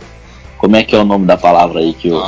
Como 0.57 0.77
é 0.77 0.83
que 0.83 0.95
é 0.95 0.99
o 0.99 1.03
nome 1.03 1.25
da 1.25 1.35
palavra 1.35 1.81
aí 1.81 1.93
que 1.93 2.07
eu. 2.07 2.23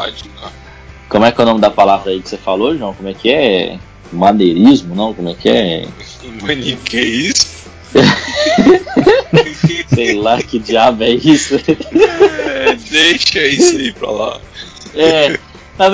Como 1.08 1.24
é 1.24 1.32
que 1.32 1.40
é 1.40 1.44
o 1.44 1.48
nome 1.48 1.62
da 1.62 1.70
palavra 1.70 2.12
aí 2.12 2.22
que 2.22 2.28
você 2.28 2.38
falou, 2.38 2.78
João? 2.78 2.94
Como 2.94 3.08
é 3.08 3.14
que 3.14 3.32
é? 3.32 3.80
Maneirismo, 4.12 4.94
não? 4.94 5.14
Como 5.14 5.30
é 5.30 5.34
que 5.34 5.48
é? 5.48 5.88
Maniqueísmo? 6.42 7.55
Sei 9.94 10.16
lá 10.16 10.42
que 10.42 10.60
diabo 10.60 11.04
é 11.04 11.10
isso. 11.12 11.56
É, 11.56 12.76
deixa 12.90 13.40
isso 13.48 13.78
aí 13.78 13.92
pra 13.94 14.12
lá. 14.12 14.40
É, 14.94 15.38
na, 15.78 15.90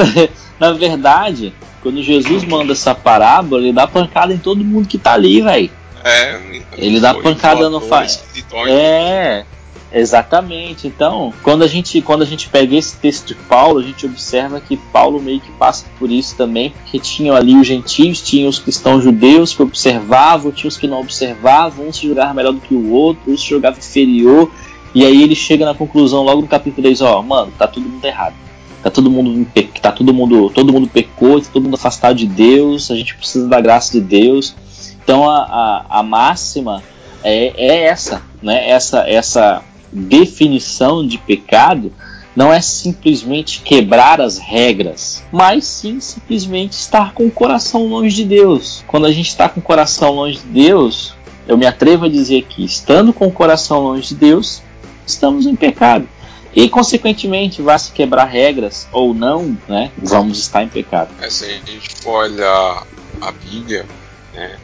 na 0.60 0.74
verdade, 0.74 1.54
quando 1.82 2.02
Jesus 2.02 2.44
manda 2.44 2.74
essa 2.74 2.94
parábola, 2.96 3.62
ele 3.62 3.74
dá 3.74 3.88
pancada 3.88 4.34
em 4.34 4.38
todo 4.38 4.64
mundo 4.64 4.88
que 4.88 4.98
tá 4.98 5.14
ali, 5.14 5.42
velho. 5.42 5.70
É, 6.04 6.40
Ele 6.78 7.00
dá 7.00 7.14
pancada 7.14 7.70
no 7.70 7.80
voador, 7.80 7.90
fa- 7.90 8.06
espiritual. 8.06 8.68
É, 8.68 9.46
exatamente. 9.94 10.88
Então, 10.88 11.34
quando 11.44 11.64
a 11.64 11.68
gente 11.68 12.02
quando 12.02 12.22
a 12.22 12.26
gente 12.26 12.50
pega 12.50 12.76
esse 12.76 12.98
texto 12.98 13.28
de 13.28 13.36
Paulo, 13.36 13.80
a 13.80 13.84
gente 13.84 14.06
observa 14.06 14.60
que 14.60 14.78
Paulo 14.78 15.22
meio 15.22 15.40
que 15.40 15.52
passa 15.54 15.86
por 16.00 16.10
isso 16.12 16.36
também, 16.36 16.72
porque 16.72 17.00
tinham 17.00 17.36
ali 17.36 17.56
os 17.56 17.68
gentios, 17.68 18.22
tinham 18.22 18.50
os 18.50 18.60
cristãos 18.60 19.04
judeus 19.04 19.54
que 19.54 19.62
observavam, 19.62 20.52
tinha 20.52 20.70
os 20.70 20.78
que 20.78 20.88
não 20.88 21.02
observavam, 21.02 21.88
um 21.88 21.94
se 21.94 22.06
julgava 22.08 22.34
melhor 22.34 22.54
do 22.54 22.62
que 22.62 22.74
o 22.74 22.92
outro, 22.92 23.32
um 23.32 23.38
se 23.38 23.48
julgava 23.48 23.78
inferior. 23.78 24.52
E 24.94 25.06
aí 25.06 25.24
ele 25.24 25.36
chega 25.36 25.66
na 25.66 25.74
conclusão 25.74 26.24
logo 26.24 26.42
no 26.42 26.48
capítulo 26.48 26.84
3, 26.84 27.02
ó, 27.02 27.22
mano, 27.22 27.52
tá 27.58 27.68
todo 27.68 27.88
mundo 27.88 28.04
errado. 28.04 28.36
Tá 28.84 28.90
todo 28.90 29.12
mundo 29.12 29.48
tá 29.80 29.92
todo 29.92 30.14
mundo, 30.14 30.50
todo 30.50 30.74
mundo 30.74 30.88
pecou, 30.88 31.40
tá 31.40 31.48
todo 31.54 31.64
mundo 31.64 31.76
afastado 31.76 32.16
de 32.16 32.26
Deus, 32.26 32.90
a 32.90 32.96
gente 32.96 33.16
precisa 33.16 33.48
da 33.48 33.62
graça 33.62 33.92
de 33.92 34.02
Deus. 34.02 34.56
Então 35.04 35.30
a, 35.30 35.44
a, 35.44 36.00
a 36.00 36.04
máxima 36.04 36.82
é, 37.24 37.54
é 37.56 37.84
essa, 37.84 38.24
né? 38.42 38.70
Essa 38.70 39.08
essa 39.08 39.64
definição 39.92 41.06
de 41.06 41.18
pecado 41.18 41.92
não 42.36 42.52
é 42.52 42.62
simplesmente 42.62 43.62
quebrar 43.62 44.22
as 44.22 44.38
regras, 44.38 45.24
mas 45.32 45.66
sim 45.66 46.00
simplesmente 46.00 46.74
estar 46.74 47.14
com 47.14 47.26
o 47.26 47.32
coração 47.32 47.88
longe 47.88 48.16
de 48.16 48.24
Deus. 48.24 48.84
Quando 48.88 49.06
a 49.06 49.12
gente 49.12 49.28
está 49.28 49.50
com 49.50 49.60
o 49.60 49.64
coração 49.64 50.12
longe 50.12 50.40
de 50.40 50.48
Deus, 50.48 51.14
eu 51.48 51.58
me 51.58 51.66
atrevo 51.66 52.06
a 52.06 52.10
dizer 52.10 52.44
que, 52.44 52.64
estando 52.64 53.12
com 53.12 53.28
o 53.28 53.32
coração 53.32 53.82
longe 53.82 54.10
de 54.10 54.16
Deus, 54.16 54.62
estamos 55.06 55.46
em 55.46 55.56
pecado. 55.56 56.08
E, 56.54 56.70
consequentemente, 56.70 57.62
vá 57.62 57.78
se 57.78 57.92
quebrar 57.92 58.26
regras 58.26 58.88
ou 58.92 59.14
não, 59.14 59.58
né, 59.68 59.92
vamos 59.98 60.40
estar 60.40 60.64
em 60.64 60.68
pecado. 60.68 61.10
É, 61.22 61.30
se 61.30 61.46
a 61.46 61.48
gente 61.48 61.96
for 62.02 62.26
olhar 62.26 62.86
a 63.22 63.32
Bíblia, 63.32 63.86
né, 64.34 64.58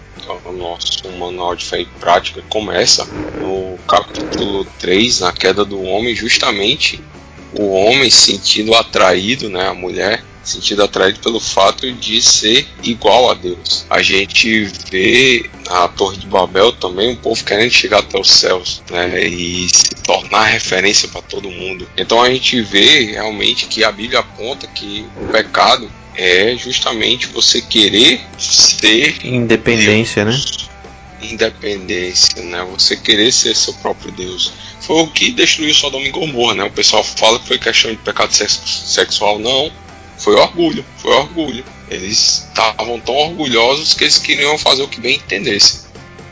o 0.46 0.52
nosso 0.52 1.10
manual 1.18 1.56
de 1.56 1.66
fé 1.66 1.82
e 1.82 1.86
prática 1.86 2.44
começa 2.50 3.08
no 3.40 3.78
capítulo 3.88 4.66
3, 4.80 5.20
na 5.22 5.32
queda 5.32 5.64
do 5.64 5.82
homem, 5.82 6.16
justamente 6.16 7.00
o 7.54 7.72
homem 7.72 8.10
sentindo 8.10 8.74
atraído, 8.74 9.50
né, 9.50 9.68
a 9.68 9.74
mulher 9.74 10.24
sentido 10.48 10.84
atraído 10.84 11.20
pelo 11.20 11.40
fato 11.40 11.92
de 11.92 12.22
ser 12.22 12.66
igual 12.82 13.30
a 13.30 13.34
Deus. 13.34 13.86
A 13.90 14.02
gente 14.02 14.64
vê 14.90 15.50
na 15.66 15.88
Torre 15.90 16.18
de 16.18 16.26
Babel 16.26 16.72
também 16.72 17.10
um 17.10 17.16
povo 17.16 17.44
querendo 17.44 17.72
chegar 17.72 18.00
até 18.00 18.20
os 18.20 18.30
céus, 18.30 18.82
né, 18.90 19.28
e 19.28 19.68
se 19.70 19.90
tornar 20.04 20.46
referência 20.46 21.10
para 21.10 21.22
todo 21.22 21.52
mundo. 21.52 21.88
Então 21.98 22.22
a 22.22 22.30
gente 22.30 22.62
vê 22.62 23.12
realmente 23.12 23.68
que 23.68 23.84
a 23.84 23.92
Bíblia 23.92 24.20
aponta 24.20 24.66
que 24.68 25.06
o 25.18 25.26
pecado 25.28 25.92
é 26.18 26.58
justamente 26.58 27.28
você 27.28 27.62
querer 27.62 28.22
ser 28.40 29.24
independência, 29.24 30.26
né? 30.26 30.32
Deus. 30.32 30.68
né? 31.22 31.30
Independência, 31.30 32.44
né? 32.44 32.66
Você 32.72 32.98
querer 32.98 33.32
ser 33.32 33.56
seu 33.56 33.74
próprio 33.76 34.12
Deus 34.12 34.52
foi 34.82 35.02
o 35.02 35.08
que 35.08 35.32
destruiu 35.32 35.74
Sodoma 35.74 36.06
e 36.06 36.12
Gomorra, 36.12 36.56
né? 36.56 36.64
O 36.64 36.72
pessoal 36.72 37.04
fala 37.04 37.40
que 37.40 37.48
foi 37.48 37.60
questão 37.60 37.92
de 37.92 37.98
pecado 37.98 38.34
sexual, 38.34 39.38
não. 39.38 39.72
Foi 40.18 40.36
orgulho, 40.36 40.84
foi 40.98 41.12
orgulho. 41.12 41.64
Eles 41.90 42.46
estavam 42.50 43.00
tão 43.00 43.16
orgulhosos 43.16 43.94
que 43.94 44.04
eles 44.04 44.18
queriam 44.18 44.58
fazer 44.58 44.82
o 44.82 44.88
que 44.88 45.00
bem 45.00 45.18
entendessem. 45.18 45.82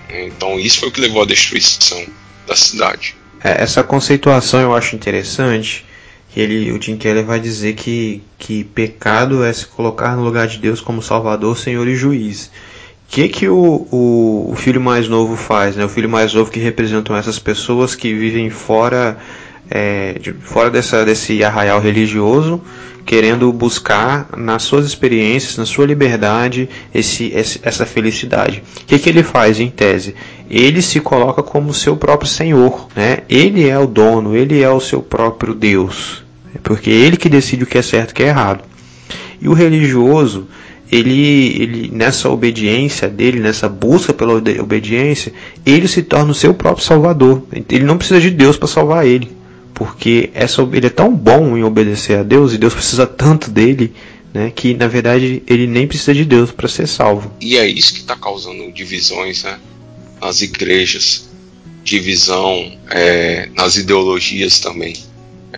Então 0.10 0.60
isso 0.60 0.80
foi 0.80 0.90
o 0.90 0.92
que 0.92 1.02
levou 1.02 1.22
à 1.22 1.26
destruição 1.26 2.06
da 2.48 2.56
cidade. 2.56 3.16
É, 3.44 3.62
essa 3.62 3.84
conceituação 3.84 4.60
eu 4.60 4.76
acho 4.76 4.96
interessante. 4.96 5.86
Ele, 6.36 6.72
o 6.72 6.80
Tim 6.80 6.98
Keller 6.98 7.26
vai 7.26 7.40
dizer 7.40 7.74
que, 7.74 8.22
que 8.38 8.64
pecado 8.64 9.44
é 9.44 9.54
se 9.54 9.66
colocar 9.66 10.16
no 10.16 10.24
lugar 10.24 10.48
de 10.48 10.58
Deus 10.58 10.82
como 10.82 11.02
Salvador, 11.02 11.58
Senhor 11.58 11.88
e 11.88 11.96
Juiz 11.96 12.52
que 13.08 13.30
que 13.30 13.48
o, 13.48 13.88
o, 13.92 14.52
o, 14.52 14.56
filho 14.56 14.82
mais 14.82 15.08
novo 15.08 15.36
faz, 15.36 15.76
né? 15.76 15.86
O 15.86 15.90
filho 15.90 16.10
mais 16.10 16.34
novo 16.34 16.52
que 16.52 16.60
representam 16.60 17.16
essas 17.16 17.40
pessoas 17.40 17.96
que 17.96 18.14
vivem 18.14 18.50
fora, 18.50 19.18
é, 19.70 20.18
de, 20.20 20.34
fora 20.34 20.70
dessa, 20.70 21.06
desse 21.06 21.44
arraial 21.44 21.80
religioso, 21.80 22.62
querendo 23.06 23.52
buscar 23.54 24.30
nas 24.36 24.64
suas 24.64 24.86
experiências, 24.86 25.58
na 25.58 25.66
sua 25.66 25.86
liberdade, 25.86 26.68
esse, 26.94 27.32
esse, 27.34 27.60
essa 27.64 27.86
felicidade. 27.86 28.64
O 28.82 28.86
que, 28.86 28.98
que 28.98 29.10
ele 29.10 29.24
faz 29.24 29.60
em 29.60 29.70
tese? 29.70 30.16
Ele 30.50 30.82
se 30.82 31.00
coloca 31.00 31.44
como 31.44 31.74
seu 31.74 31.96
próprio 31.96 32.30
Senhor, 32.30 32.88
né? 32.96 33.20
Ele 33.30 33.70
é 33.70 33.78
o 33.78 33.88
dono, 33.88 34.36
ele 34.36 34.62
é 34.62 34.70
o 34.70 34.80
seu 34.80 35.02
próprio 35.02 35.54
Deus, 35.54 36.25
porque 36.64 36.90
é 36.90 36.94
ele 36.94 37.18
que 37.18 37.30
decide 37.30 37.64
o 37.64 37.68
que 37.68 37.78
é 37.78 37.82
certo 37.82 38.10
e 38.10 38.14
o 38.14 38.16
que 38.16 38.24
é 38.24 38.28
errado. 38.28 38.64
E 39.42 39.48
o 39.48 39.54
religioso 39.54 40.48
ele, 40.92 41.62
ele 41.62 41.90
nessa 41.92 42.30
obediência 42.30 43.10
dele, 43.10 43.40
nessa 43.40 43.68
busca 43.68 44.14
pela 44.14 44.34
obediência, 44.34 45.34
ele 45.66 45.88
se 45.88 46.04
torna 46.04 46.32
o 46.32 46.36
seu 46.36 46.54
próprio 46.54 46.86
salvador. 46.86 47.44
Ele 47.70 47.84
não 47.84 47.98
precisa 47.98 48.22
de 48.22 48.30
Deus 48.30 48.58
para 48.58 48.68
salvar 48.68 49.06
ele, 49.06 49.32
porque 49.74 50.30
essa, 50.34 50.62
ele 50.74 50.88
é 50.88 50.90
tão 50.90 51.14
bom 51.14 51.58
em 51.58 51.64
obedecer 51.64 52.20
a 52.20 52.24
Deus 52.24 52.54
e 52.54 52.58
Deus 52.58 52.74
precisa 52.74 53.08
tanto 53.08 53.50
dele, 53.50 53.94
né, 54.34 54.52
que 54.54 54.74
na 54.74 54.88
verdade 54.88 55.42
ele 55.48 55.66
nem 55.66 55.88
precisa 55.88 56.14
de 56.14 56.26
Deus 56.26 56.52
para 56.52 56.68
ser 56.68 56.88
salvo. 56.88 57.32
E 57.42 57.58
é 57.58 57.68
isso 57.68 57.94
que 57.94 58.00
está 58.00 58.16
causando 58.16 58.72
divisões 58.72 59.44
né, 59.44 59.58
nas 60.22 60.42
igrejas, 60.42 61.30
divisão 61.84 62.72
é, 62.90 63.50
nas 63.56 63.76
ideologias 63.76 64.60
também. 64.60 64.94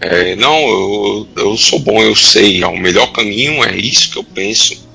É, 0.02 0.36
não, 0.36 0.60
eu, 0.60 1.28
eu 1.38 1.58
sou 1.58 1.80
bom, 1.80 2.02
eu 2.02 2.16
sei, 2.16 2.64
o 2.64 2.78
melhor 2.78 3.12
caminho 3.12 3.64
é 3.64 3.76
isso 3.76 4.12
que 4.12 4.18
eu 4.18 4.24
penso 4.24 4.88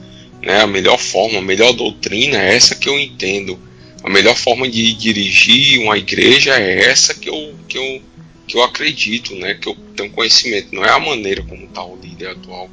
né? 0.43 0.61
A 0.61 0.67
melhor 0.67 0.99
forma, 0.99 1.39
a 1.39 1.43
melhor 1.43 1.73
doutrina 1.73 2.37
é 2.37 2.57
essa 2.57 2.75
que 2.75 2.89
eu 2.89 2.99
entendo. 2.99 3.59
A 4.03 4.11
melhor 4.11 4.37
forma 4.37 4.69
de 4.69 4.93
dirigir 4.95 5.81
uma 5.81 5.97
igreja 5.97 6.55
é 6.59 6.91
essa 6.91 7.15
que 7.15 7.29
eu, 7.29 7.55
que 7.69 7.79
eu, 7.79 8.03
que 8.47 8.57
eu 8.57 8.63
acredito, 8.65 9.35
né? 9.37 9.55
Que 9.55 9.69
eu 9.69 9.77
tenho 9.97 10.11
conhecimento. 10.11 10.75
Não 10.75 10.85
é 10.85 10.91
a 10.91 10.99
maneira 10.99 11.43
como 11.43 11.65
está 11.65 11.85
o 11.85 11.97
líder 11.97 12.31
atual. 12.31 12.69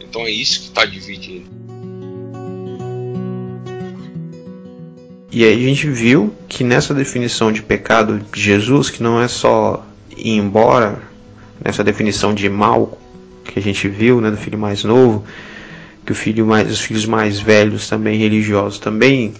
Então 0.00 0.22
é 0.22 0.30
isso 0.30 0.60
que 0.60 0.66
está 0.66 0.84
dividindo. 0.84 1.54
E 5.32 5.44
aí 5.44 5.64
a 5.64 5.68
gente 5.68 5.88
viu 5.88 6.32
que 6.48 6.62
nessa 6.62 6.94
definição 6.94 7.50
de 7.50 7.62
pecado 7.62 8.24
de 8.32 8.40
Jesus, 8.40 8.90
que 8.90 9.02
não 9.02 9.20
é 9.20 9.26
só 9.26 9.84
ir 10.16 10.36
embora, 10.36 11.02
nessa 11.64 11.82
definição 11.82 12.34
de 12.34 12.48
mal 12.48 12.98
que 13.44 13.58
a 13.58 13.62
gente 13.62 13.88
viu, 13.88 14.20
né, 14.20 14.30
do 14.30 14.36
filho 14.36 14.58
mais 14.58 14.84
novo, 14.84 15.24
que 16.04 16.12
o 16.12 16.14
filho 16.14 16.46
mais, 16.46 16.70
os 16.70 16.80
filhos 16.80 17.06
mais 17.06 17.40
velhos 17.40 17.88
também 17.88 18.18
religiosos 18.18 18.78
também 18.78 19.34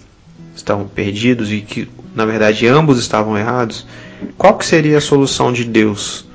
estavam 0.55 0.87
perdidos 0.87 1.51
e 1.51 1.61
que 1.61 1.87
na 2.15 2.25
verdade 2.25 2.65
ambos 2.67 2.97
estavam 2.97 3.37
errados, 3.37 3.85
qual 4.37 4.57
que 4.57 4.65
seria 4.65 4.97
a 4.97 5.01
solução 5.01 5.51
de 5.53 5.63
Deus 5.63 6.27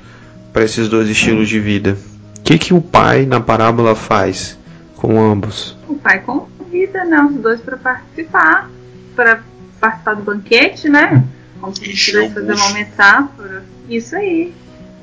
para 0.53 0.63
esses 0.63 0.87
dois 0.87 1.09
estilos 1.09 1.49
de 1.49 1.59
vida? 1.59 1.97
O 2.37 2.41
que, 2.41 2.57
que 2.57 2.73
o 2.73 2.81
pai 2.81 3.25
na 3.25 3.39
parábola 3.39 3.95
faz 3.95 4.57
com 4.95 5.19
ambos? 5.19 5.77
O 5.87 5.95
pai 5.95 6.19
convida 6.19 7.03
né, 7.03 7.21
os 7.29 7.35
dois 7.41 7.59
para 7.61 7.77
participar, 7.77 8.69
para 9.15 9.43
participar 9.79 10.13
do 10.15 10.23
banquete, 10.23 10.89
né? 10.89 11.23
Como 11.59 11.75
se 11.75 11.83
a 11.83 11.85
gente 11.85 12.11
pudesse 12.11 12.33
fazer 12.33 12.53
uma 12.53 12.69
metáfora. 12.71 13.63
Isso 13.87 14.15
aí. 14.15 14.53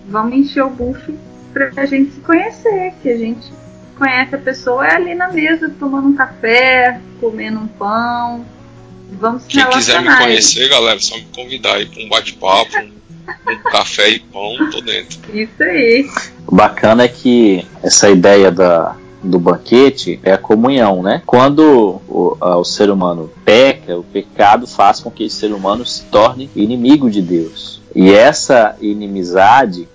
Vamos 0.09 0.37
encher 0.37 0.65
o 0.65 0.71
bucho 0.71 1.13
para 1.53 1.71
a 1.77 1.87
gente 1.87 2.13
se 2.13 2.21
conhecer, 2.21 2.95
que 3.03 3.11
a 3.11 3.17
gente 3.17 3.53
conhece 3.97 4.35
a 4.35 4.39
pessoa 4.39 4.87
é 4.87 4.95
ali 4.95 5.15
na 5.15 5.29
mesa, 5.29 5.71
tomando 5.79 6.09
um 6.09 6.15
café, 6.15 7.01
comendo 7.21 7.59
um 7.59 7.67
pão. 7.67 8.45
Vamos 9.13 9.43
se 9.43 9.49
Quem 9.49 9.69
quiser 9.71 10.01
me 10.01 10.17
conhecer, 10.17 10.69
galera, 10.69 11.01
só 11.01 11.17
me 11.17 11.27
convidar 11.35 11.75
aí 11.75 11.87
para 11.87 12.03
um 12.03 12.09
bate-papo, 12.09 12.71
um, 12.79 13.59
café 13.71 14.11
e 14.11 14.21
pão, 14.21 14.57
tô 14.71 14.81
dentro. 14.81 15.19
Isso 15.35 15.63
aí. 15.63 16.09
O 16.47 16.55
bacana 16.55 17.05
é 17.05 17.09
que 17.09 17.67
essa 17.83 18.09
ideia 18.09 18.51
da, 18.51 18.97
do 19.23 19.39
banquete 19.39 20.21
é 20.23 20.33
a 20.33 20.39
comunhão, 20.39 21.03
né? 21.03 21.23
Quando 21.27 22.01
o, 22.09 22.37
a, 22.41 22.57
o, 22.57 22.65
ser 22.65 22.91
humano 22.91 23.31
peca, 23.45 23.99
o 23.99 24.05
pecado 24.05 24.67
faz 24.67 25.01
com 25.01 25.11
que 25.11 25.25
esse 25.25 25.37
ser 25.37 25.53
humano 25.53 25.85
se 25.85 26.05
torne 26.05 26.49
inimigo 26.55 27.11
de 27.11 27.21
Deus. 27.21 27.81
E 27.95 28.13
essa 28.13 28.77
inimizade, 28.81 29.89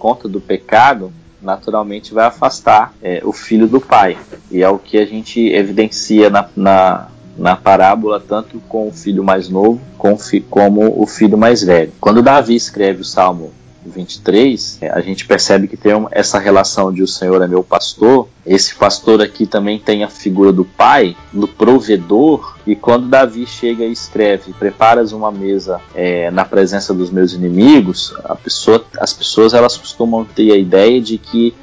conta 0.00 0.26
do 0.26 0.40
pecado, 0.40 1.12
naturalmente 1.42 2.14
vai 2.14 2.24
afastar 2.24 2.94
é, 3.02 3.20
o 3.22 3.32
filho 3.32 3.68
do 3.68 3.80
pai. 3.80 4.16
E 4.50 4.62
é 4.62 4.68
o 4.68 4.78
que 4.78 4.96
a 4.98 5.04
gente 5.04 5.40
evidencia 5.52 6.30
na, 6.30 6.48
na, 6.56 7.08
na 7.36 7.54
parábola, 7.54 8.18
tanto 8.18 8.58
com 8.68 8.88
o 8.88 8.92
filho 8.92 9.22
mais 9.22 9.48
novo 9.48 9.80
com, 10.00 10.16
como 10.48 11.00
o 11.00 11.06
filho 11.06 11.36
mais 11.36 11.62
velho. 11.62 11.92
Quando 12.00 12.22
Davi 12.22 12.56
escreve 12.56 13.02
o 13.02 13.04
Salmo 13.04 13.52
23, 13.84 14.78
é, 14.82 14.90
a 14.90 15.00
gente 15.00 15.26
percebe 15.26 15.66
que 15.66 15.76
tem 15.76 15.92
essa 16.10 16.38
relação 16.38 16.92
de 16.92 17.02
o 17.02 17.06
Senhor 17.06 17.40
é 17.42 17.48
meu 17.48 17.62
pastor. 17.62 18.28
Esse 18.44 18.74
pastor 18.74 19.22
aqui 19.22 19.46
também 19.46 19.78
tem 19.78 20.04
a 20.04 20.08
figura 20.08 20.52
do 20.52 20.64
pai, 20.64 21.16
do 21.32 21.48
provedor. 21.48 22.56
E 22.66 22.76
quando 22.76 23.08
Davi 23.08 23.46
chega 23.46 23.84
e 23.84 23.92
escreve: 23.92 24.52
Preparas 24.52 25.12
uma 25.12 25.30
mesa 25.30 25.80
é, 25.94 26.30
na 26.30 26.44
presença 26.44 26.92
dos 26.92 27.10
meus 27.10 27.32
inimigos, 27.32 28.14
pessoa, 28.42 28.84
as 28.98 29.12
pessoas 29.12 29.54
elas 29.54 29.76
costumam 29.76 30.24
ter 30.24 30.52
a 30.52 30.56
ideia 30.56 31.00
de 31.00 31.16
que 31.16 31.54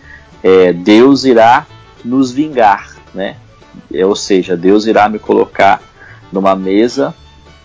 é, 0.43 0.73
Deus 0.73 1.23
irá 1.23 1.67
nos 2.03 2.31
vingar, 2.31 2.95
né? 3.13 3.37
É, 3.93 4.05
ou 4.05 4.15
seja, 4.15 4.57
Deus 4.57 4.85
irá 4.85 5.07
me 5.07 5.19
colocar 5.19 5.81
numa 6.31 6.55
mesa 6.55 7.13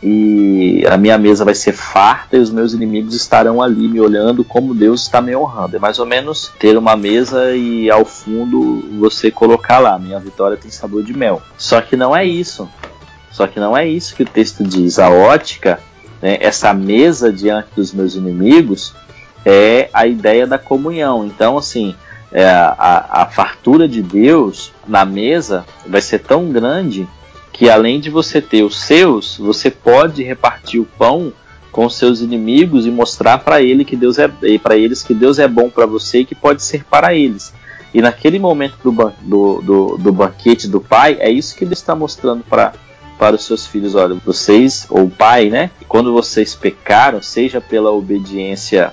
e 0.02 0.84
a 0.90 0.96
minha 0.96 1.16
mesa 1.16 1.44
vai 1.44 1.54
ser 1.54 1.72
farta 1.72 2.36
e 2.36 2.40
os 2.40 2.50
meus 2.50 2.72
inimigos 2.72 3.14
estarão 3.14 3.62
ali 3.62 3.86
me 3.86 4.00
olhando 4.00 4.42
como 4.42 4.74
Deus 4.74 5.02
está 5.02 5.22
me 5.22 5.34
honrando. 5.36 5.76
É 5.76 5.78
mais 5.78 6.00
ou 6.00 6.06
menos 6.06 6.50
ter 6.58 6.76
uma 6.76 6.96
mesa 6.96 7.54
e 7.54 7.88
ao 7.88 8.04
fundo 8.04 8.82
você 8.98 9.30
colocar 9.30 9.78
lá: 9.78 9.96
minha 9.98 10.18
vitória 10.18 10.56
tem 10.56 10.70
sabor 10.72 11.04
de 11.04 11.16
mel. 11.16 11.40
Só 11.56 11.80
que 11.80 11.96
não 11.96 12.16
é 12.16 12.24
isso. 12.24 12.68
Só 13.30 13.46
que 13.46 13.60
não 13.60 13.76
é 13.76 13.86
isso 13.86 14.16
que 14.16 14.24
o 14.24 14.28
texto 14.28 14.64
diz. 14.64 14.98
A 14.98 15.08
ótica, 15.08 15.78
né, 16.20 16.36
essa 16.40 16.74
mesa 16.74 17.32
diante 17.32 17.68
dos 17.76 17.92
meus 17.92 18.16
inimigos, 18.16 18.94
é 19.44 19.88
a 19.92 20.04
ideia 20.06 20.48
da 20.48 20.58
comunhão. 20.58 21.24
Então, 21.24 21.56
assim, 21.56 21.94
é, 22.32 22.44
a, 22.44 23.22
a 23.22 23.26
fartura 23.26 23.88
de 23.88 24.02
Deus 24.02 24.72
na 24.86 25.04
mesa 25.04 25.64
vai 25.86 26.00
ser 26.00 26.18
tão 26.18 26.50
grande 26.50 27.08
que 27.52 27.68
além 27.68 28.00
de 28.00 28.08
você 28.10 28.40
ter 28.40 28.62
os 28.62 28.80
seus, 28.80 29.36
você 29.36 29.70
pode 29.70 30.22
repartir 30.22 30.80
o 30.80 30.86
pão 30.86 31.32
com 31.70 31.88
seus 31.88 32.20
inimigos 32.20 32.86
e 32.86 32.90
mostrar 32.90 33.38
para 33.38 33.62
ele 33.62 33.84
que 33.84 33.96
Deus 33.96 34.18
é 34.18 34.28
para 34.62 34.76
eles 34.76 35.02
que 35.02 35.14
Deus 35.14 35.38
é 35.38 35.48
bom 35.48 35.70
para 35.70 35.86
você 35.86 36.20
e 36.20 36.24
que 36.24 36.34
pode 36.34 36.62
ser 36.62 36.84
para 36.84 37.14
eles. 37.14 37.52
E 37.94 38.00
naquele 38.00 38.38
momento 38.38 38.76
do, 38.82 39.12
do, 39.20 39.62
do, 39.62 39.98
do 39.98 40.12
banquete 40.12 40.66
do 40.66 40.80
pai, 40.80 41.16
é 41.20 41.30
isso 41.30 41.54
que 41.54 41.64
ele 41.64 41.74
está 41.74 41.94
mostrando 41.94 42.42
para 42.44 42.72
para 43.18 43.36
os 43.36 43.44
seus 43.44 43.64
filhos, 43.64 43.94
olha, 43.94 44.16
vocês, 44.26 44.84
ou 44.90 45.08
pai, 45.08 45.48
né? 45.48 45.70
Quando 45.86 46.12
vocês 46.12 46.56
pecaram, 46.56 47.22
seja 47.22 47.60
pela 47.60 47.92
obediência 47.92 48.92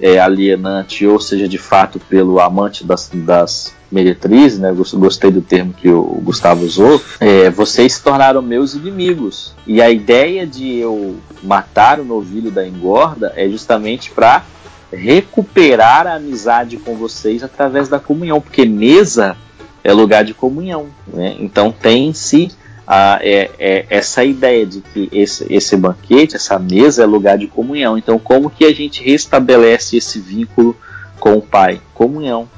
é, 0.00 0.18
alienante, 0.18 1.06
ou 1.06 1.20
seja, 1.20 1.48
de 1.48 1.58
fato 1.58 1.98
pelo 1.98 2.40
amante 2.40 2.84
das, 2.84 3.10
das 3.12 3.74
meretrizes, 3.90 4.58
né? 4.58 4.72
Gostei 4.94 5.30
do 5.30 5.40
termo 5.40 5.72
que 5.72 5.88
o 5.88 6.02
Gustavo 6.22 6.64
usou. 6.64 7.00
É, 7.20 7.50
vocês 7.50 7.94
se 7.94 8.02
tornaram 8.02 8.42
meus 8.42 8.74
inimigos. 8.74 9.54
E 9.66 9.80
a 9.80 9.90
ideia 9.90 10.46
de 10.46 10.76
eu 10.76 11.16
matar 11.42 11.98
o 12.00 12.04
novilho 12.04 12.50
da 12.50 12.66
engorda 12.66 13.32
é 13.36 13.48
justamente 13.48 14.10
para 14.10 14.44
recuperar 14.92 16.06
a 16.06 16.14
amizade 16.14 16.78
com 16.78 16.94
vocês 16.96 17.42
através 17.42 17.88
da 17.88 17.98
comunhão, 17.98 18.40
porque 18.40 18.64
mesa 18.64 19.36
é 19.84 19.92
lugar 19.92 20.24
de 20.24 20.34
comunhão, 20.34 20.86
né? 21.06 21.36
Então 21.38 21.70
tem-se 21.72 22.50
ah, 22.90 23.18
é, 23.20 23.50
é, 23.58 23.86
essa 23.90 24.24
ideia 24.24 24.64
de 24.64 24.80
que 24.80 25.10
esse, 25.12 25.46
esse 25.52 25.76
banquete, 25.76 26.36
essa 26.36 26.58
mesa 26.58 27.02
é 27.02 27.06
lugar 27.06 27.36
de 27.36 27.46
comunhão. 27.46 27.98
Então, 27.98 28.18
como 28.18 28.48
que 28.48 28.64
a 28.64 28.74
gente 28.74 29.02
restabelece 29.02 29.98
esse 29.98 30.18
vínculo 30.18 30.74
com 31.20 31.34
o 31.34 31.42
Pai? 31.42 31.82
Comunhão. 31.92 32.48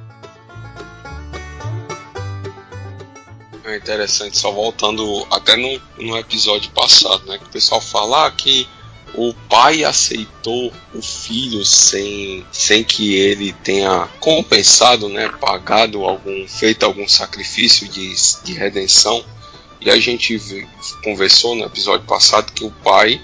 É 3.64 3.76
interessante, 3.76 4.38
só 4.38 4.52
voltando 4.52 5.26
até 5.32 5.56
no, 5.56 5.80
no 5.98 6.16
episódio 6.16 6.70
passado, 6.70 7.26
né? 7.26 7.36
Que 7.36 7.46
o 7.46 7.50
pessoal 7.50 7.80
fala 7.80 8.28
ah, 8.28 8.30
que 8.30 8.68
o 9.14 9.34
pai 9.48 9.82
aceitou 9.82 10.72
o 10.94 11.02
filho 11.02 11.64
sem, 11.64 12.46
sem 12.52 12.84
que 12.84 13.16
ele 13.16 13.52
tenha 13.52 14.08
compensado, 14.20 15.08
né, 15.08 15.28
pagado 15.40 16.04
algum, 16.04 16.46
feito 16.46 16.84
algum 16.84 17.08
sacrifício 17.08 17.88
de, 17.88 18.14
de 18.44 18.52
redenção. 18.52 19.24
E 19.80 19.90
a 19.90 19.98
gente 19.98 20.38
conversou 21.02 21.54
no 21.54 21.64
episódio 21.64 22.06
passado 22.06 22.52
que 22.52 22.64
o 22.64 22.70
pai 22.70 23.20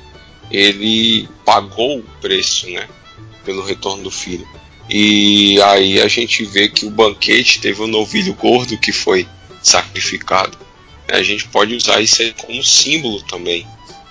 ele 0.51 1.29
pagou 1.45 1.99
o 1.99 2.03
preço, 2.21 2.69
né, 2.71 2.89
pelo 3.45 3.63
retorno 3.65 4.05
do 4.05 4.11
filho. 4.11 4.47
E 4.89 5.61
aí 5.63 6.01
a 6.01 6.09
gente 6.09 6.45
vê 6.45 6.69
que 6.69 6.87
o 6.87 6.91
banquete 6.91 7.61
teve 7.61 7.83
um 7.83 7.89
novilho 7.89 8.33
gordo 8.35 8.79
que 8.79 8.93
foi 8.93 9.27
sacrificado. 9.63 10.57
A 11.09 11.23
gente 11.23 11.47
pode 11.49 11.75
usar 11.75 12.01
isso 12.01 12.23
como 12.39 12.63
símbolo 12.63 13.21
também 13.23 13.67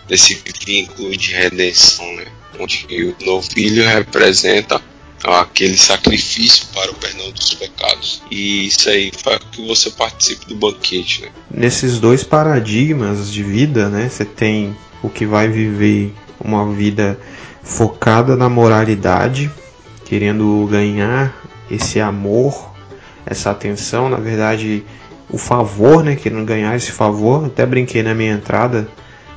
desse 0.07 0.41
vínculo 0.65 1.15
de 1.15 1.31
redenção, 1.31 2.05
né? 2.15 2.25
onde 2.59 2.85
o 2.89 3.25
novilho 3.25 3.87
representa 3.87 4.81
aquele 5.23 5.77
sacrifício 5.77 6.67
para 6.73 6.91
o 6.91 6.95
perdão 6.95 7.31
dos 7.31 7.53
pecados. 7.53 8.21
E 8.29 8.67
isso 8.67 8.89
aí 8.89 9.11
faz 9.23 9.39
com 9.39 9.49
que 9.49 9.67
você 9.67 9.89
participe 9.91 10.47
do 10.47 10.55
banquete. 10.55 11.23
Né? 11.23 11.29
Nesses 11.49 11.99
dois 11.99 12.23
paradigmas 12.23 13.31
de 13.31 13.43
vida, 13.43 13.89
né, 13.89 14.09
você 14.09 14.25
tem 14.25 14.75
o 15.01 15.09
que 15.09 15.25
vai 15.25 15.47
viver 15.47 16.13
uma 16.39 16.71
vida 16.73 17.19
focada 17.63 18.35
na 18.35 18.47
moralidade, 18.47 19.49
querendo 20.05 20.67
ganhar 20.69 21.35
esse 21.69 21.99
amor, 21.99 22.71
essa 23.25 23.49
atenção, 23.49 24.07
na 24.09 24.17
verdade, 24.17 24.83
o 25.29 25.37
favor, 25.37 26.03
né, 26.03 26.15
querendo 26.15 26.45
ganhar 26.45 26.75
esse 26.75 26.91
favor. 26.91 27.45
Até 27.45 27.65
brinquei 27.65 28.03
na 28.03 28.13
minha 28.13 28.33
entrada 28.33 28.87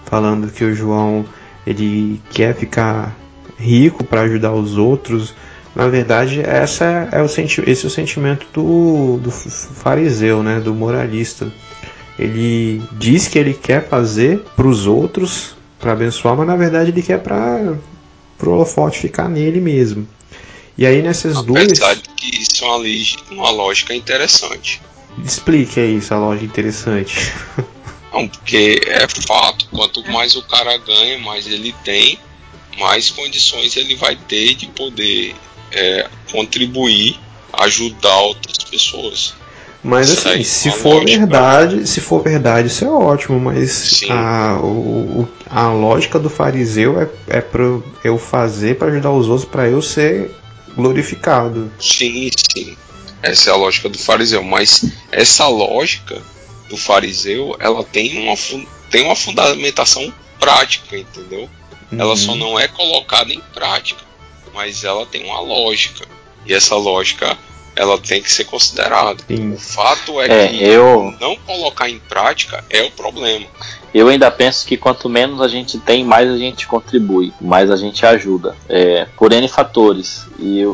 falando 0.05 0.51
que 0.51 0.65
o 0.65 0.75
João 0.75 1.25
ele 1.67 2.21
quer 2.31 2.55
ficar 2.55 3.17
rico 3.59 4.05
para 4.05 4.23
ajudar 4.23 4.53
os 4.53 4.77
outros, 4.79 5.35
na 5.79 5.87
verdade, 5.87 6.41
essa 6.41 7.09
é 7.13 7.23
o 7.23 7.29
senti 7.29 7.63
esse 7.65 7.85
é 7.85 7.87
o 7.87 7.91
sentimento 7.91 8.45
do, 8.53 9.19
do 9.19 9.31
fariseu, 9.31 10.43
né, 10.43 10.59
do 10.59 10.75
moralista. 10.75 11.53
Ele 12.19 12.83
diz 12.95 13.29
que 13.29 13.39
ele 13.39 13.55
quer 13.55 13.89
fazer 13.89 14.41
para 14.57 14.67
os 14.67 14.89
outros, 14.89 15.55
para 15.79 15.93
abençoar, 15.93 16.37
mas 16.37 16.49
na 16.49 16.57
verdade 16.57 16.91
ele 16.91 17.01
quer 17.01 17.23
para 17.23 17.79
o 18.43 18.51
holofote 18.51 18.99
ficar 18.99 19.29
nele 19.29 19.61
mesmo. 19.61 20.09
E 20.77 20.85
aí 20.85 21.01
nessas 21.01 21.37
Apesar 21.37 21.47
duas. 21.47 21.63
Apesar 21.67 21.97
que 22.17 22.43
isso 22.43 22.65
é 22.65 22.67
uma, 22.67 23.43
uma 23.43 23.51
lógica 23.53 23.95
interessante. 23.95 24.83
Explique 25.25 25.79
aí 25.79 25.99
essa 25.99 26.19
lógica 26.19 26.45
interessante. 26.45 27.33
Não, 28.13 28.27
porque 28.27 28.81
é 28.85 29.07
fato, 29.07 29.69
quanto 29.71 30.03
mais 30.11 30.35
o 30.35 30.43
cara 30.43 30.77
ganha, 30.79 31.21
mais 31.21 31.47
ele 31.47 31.73
tem, 31.85 32.19
mais 32.81 33.11
condições 33.11 33.77
ele 33.77 33.95
vai 33.95 34.17
ter 34.17 34.55
de 34.55 34.67
poder 34.69 35.37
é, 35.73 36.07
contribuir, 36.31 37.19
ajudar 37.53 38.17
outras 38.21 38.59
pessoas. 38.59 39.35
Mas 39.83 40.09
isso 40.09 40.29
assim, 40.29 40.43
se 40.43 40.71
for 40.71 40.95
lógica. 40.95 41.19
verdade, 41.19 41.87
se 41.87 42.01
for 42.01 42.23
verdade, 42.23 42.67
isso 42.67 42.85
é 42.85 42.91
ótimo, 42.91 43.39
mas 43.39 44.01
a, 44.11 44.59
o, 44.61 45.29
a 45.49 45.73
lógica 45.73 46.19
do 46.19 46.29
fariseu 46.29 47.01
é, 47.01 47.09
é 47.29 47.41
para 47.41 47.63
eu 48.03 48.19
fazer 48.19 48.77
para 48.77 48.89
ajudar 48.89 49.13
os 49.13 49.29
outros 49.29 49.49
para 49.49 49.69
eu 49.69 49.81
ser 49.81 50.35
glorificado. 50.75 51.71
Sim, 51.79 52.31
sim. 52.53 52.77
Essa 53.23 53.51
é 53.51 53.53
a 53.53 53.57
lógica 53.57 53.89
do 53.89 53.99
fariseu, 53.99 54.43
mas 54.43 54.85
essa 55.13 55.47
lógica 55.47 56.21
do 56.69 56.77
fariseu, 56.77 57.57
ela 57.59 57.85
tem 57.85 58.19
uma, 58.19 58.37
tem 58.91 59.05
uma 59.05 59.17
fundamentação 59.17 60.13
prática, 60.41 60.97
entendeu? 60.97 61.49
Uhum. 61.91 62.01
Ela 62.01 62.17
só 62.17 62.35
não 62.35 62.59
é 62.59 62.69
colocada 62.69 63.33
em 63.33 63.41
prática 63.55 64.08
mas 64.59 64.83
ela 64.83 65.07
tem 65.07 65.25
uma 65.25 65.39
lógica. 65.39 66.05
E 66.45 66.53
essa 66.53 66.75
lógica 66.75 67.39
ela 67.77 67.97
tem 67.97 68.21
que 68.21 68.31
ser 68.31 68.43
considerada. 68.43 69.23
Sim. 69.29 69.53
O 69.53 69.57
fato 69.57 70.21
é, 70.21 70.47
é 70.47 70.49
que 70.49 70.65
eu... 70.65 71.15
não 71.21 71.37
colocar 71.37 71.89
em 71.89 72.01
prática 72.01 72.65
é 72.69 72.83
o 72.83 72.91
problema. 72.91 73.47
Eu 73.95 74.09
ainda 74.09 74.29
penso 74.33 74.67
que 74.67 74.77
quanto 74.77 75.09
menos 75.09 75.41
a 75.41 75.47
gente 75.47 75.79
tem, 75.79 76.03
mais 76.03 76.29
a 76.29 76.37
gente 76.37 76.67
contribui, 76.67 77.33
mais 77.41 77.71
a 77.71 77.77
gente 77.77 78.05
ajuda, 78.05 78.57
é, 78.69 79.07
por 79.17 79.33
N 79.33 79.47
fatores. 79.47 80.27
E, 80.41 80.65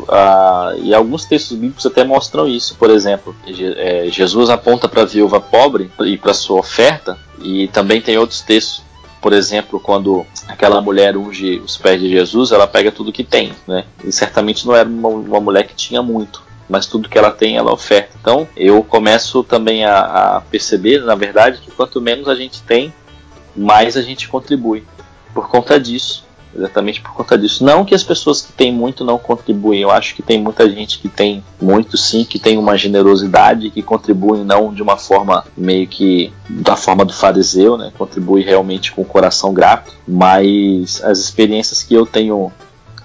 e 0.81 0.93
alguns 0.93 1.25
textos 1.25 1.55
bíblicos 1.55 1.85
até 1.85 2.03
mostram 2.03 2.47
isso. 2.47 2.75
Por 2.77 2.89
exemplo, 2.89 3.35
é, 3.47 4.07
Jesus 4.09 4.49
aponta 4.49 4.89
para 4.89 5.03
a 5.03 5.05
viúva 5.05 5.39
pobre 5.39 5.91
e 5.99 6.17
para 6.17 6.33
sua 6.33 6.59
oferta, 6.59 7.19
e 7.39 7.67
também 7.67 8.01
tem 8.01 8.17
outros 8.17 8.41
textos 8.41 8.83
por 9.25 9.33
exemplo, 9.33 9.79
quando 9.79 10.23
aquela 10.47 10.79
mulher 10.79 11.17
unge 11.17 11.57
os 11.57 11.75
pés 11.77 11.99
de 11.99 12.07
Jesus, 12.07 12.51
ela 12.51 12.67
pega 12.67 12.91
tudo 12.91 13.11
que 13.11 13.23
tem, 13.23 13.53
né? 13.67 13.83
E 14.03 14.11
certamente 14.11 14.67
não 14.67 14.75
era 14.75 14.87
uma, 14.87 15.09
uma 15.09 15.39
mulher 15.39 15.65
que 15.65 15.73
tinha 15.73 15.99
muito, 16.03 16.43
mas 16.69 16.85
tudo 16.85 17.09
que 17.09 17.17
ela 17.17 17.31
tem 17.31 17.57
ela 17.57 17.73
oferta. 17.73 18.15
Então 18.21 18.47
eu 18.55 18.83
começo 18.83 19.43
também 19.43 19.83
a, 19.83 20.35
a, 20.35 20.41
perceber, 20.41 20.99
na 20.99 21.15
verdade, 21.15 21.59
que 21.59 21.71
quanto 21.71 21.99
menos 21.99 22.27
a 22.27 22.35
gente 22.35 22.61
tem, 22.61 22.93
mais 23.55 23.97
a 23.97 24.03
gente 24.03 24.27
contribui. 24.27 24.83
Por 25.33 25.49
conta 25.49 25.79
disso, 25.79 26.23
exatamente 26.55 27.01
por 27.01 27.13
conta 27.13 27.37
disso. 27.37 27.63
Não 27.63 27.83
que 27.83 27.93
as 27.93 28.03
pessoas 28.03 28.41
que 28.41 28.53
têm 28.53 28.71
muito 28.71 29.03
não 29.03 29.17
contribuem, 29.17 29.81
eu 29.81 29.91
acho 29.91 30.15
que 30.15 30.21
tem 30.21 30.41
muita 30.41 30.69
gente 30.69 30.99
que 30.99 31.09
tem 31.09 31.43
muito 31.61 31.97
sim, 31.97 32.23
que 32.23 32.39
tem 32.39 32.57
uma 32.57 32.77
generosidade, 32.77 33.69
que 33.69 33.81
contribui 33.81 34.43
não 34.43 34.73
de 34.73 34.81
uma 34.81 34.97
forma 34.97 35.45
meio 35.57 35.87
que 35.87 36.31
da 36.49 36.75
forma 36.75 37.03
do 37.03 37.13
fariseu, 37.13 37.77
né? 37.77 37.91
Contribui 37.97 38.41
realmente 38.41 38.91
com 38.91 39.01
o 39.01 39.05
coração 39.05 39.53
grato, 39.53 39.91
mas 40.07 41.03
as 41.03 41.19
experiências 41.19 41.83
que 41.83 41.93
eu 41.93 42.05
tenho 42.05 42.51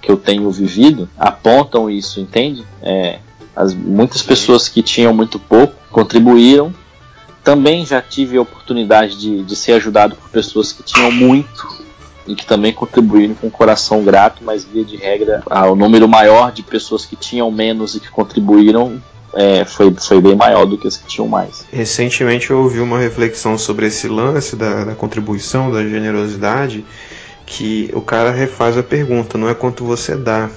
que 0.01 0.11
eu 0.11 0.17
tenho 0.17 0.49
vivido 0.49 1.07
apontam 1.17 1.87
isso, 1.87 2.19
entende? 2.19 2.65
É, 2.81 3.19
as, 3.55 3.73
muitas 3.73 4.23
pessoas 4.23 4.67
que 4.67 4.81
tinham 4.81 5.13
muito 5.13 5.37
pouco 5.37 5.75
contribuíram. 5.91 6.73
Também 7.43 7.85
já 7.85 8.01
tive 8.01 8.37
a 8.37 8.41
oportunidade 8.41 9.17
de, 9.17 9.43
de 9.43 9.55
ser 9.55 9.73
ajudado 9.73 10.15
por 10.15 10.29
pessoas 10.29 10.71
que 10.71 10.83
tinham 10.83 11.11
muito 11.11 11.81
e 12.27 12.35
que 12.35 12.45
também 12.45 12.73
contribuíram 12.73 13.35
com 13.35 13.47
o 13.47 13.51
coração 13.51 14.03
grato, 14.03 14.43
mas 14.43 14.63
via 14.63 14.85
de 14.85 14.95
regra 14.95 15.43
ah, 15.49 15.69
o 15.69 15.75
número 15.75 16.07
maior 16.07 16.51
de 16.51 16.63
pessoas 16.63 17.05
que 17.05 17.15
tinham 17.15 17.49
menos 17.51 17.95
e 17.95 17.99
que 17.99 18.09
contribuíram 18.09 19.01
é, 19.33 19.63
foi, 19.65 19.93
foi 19.93 20.21
bem 20.21 20.35
maior 20.35 20.65
do 20.65 20.77
que 20.77 20.87
as 20.87 20.97
que 20.97 21.07
tinham 21.07 21.27
mais. 21.27 21.65
Recentemente 21.71 22.49
eu 22.49 22.59
ouvi 22.59 22.79
uma 22.79 22.99
reflexão 22.99 23.57
sobre 23.57 23.87
esse 23.87 24.07
lance 24.07 24.55
da, 24.55 24.83
da 24.83 24.95
contribuição, 24.95 25.71
da 25.71 25.81
generosidade, 25.83 26.85
que 27.45 27.89
o 27.93 28.01
cara 28.01 28.31
refaz 28.31 28.77
a 28.77 28.83
pergunta, 28.83 29.37
não 29.37 29.49
é 29.49 29.53
quanto 29.53 29.83
você 29.83 30.15
dá, 30.15 30.49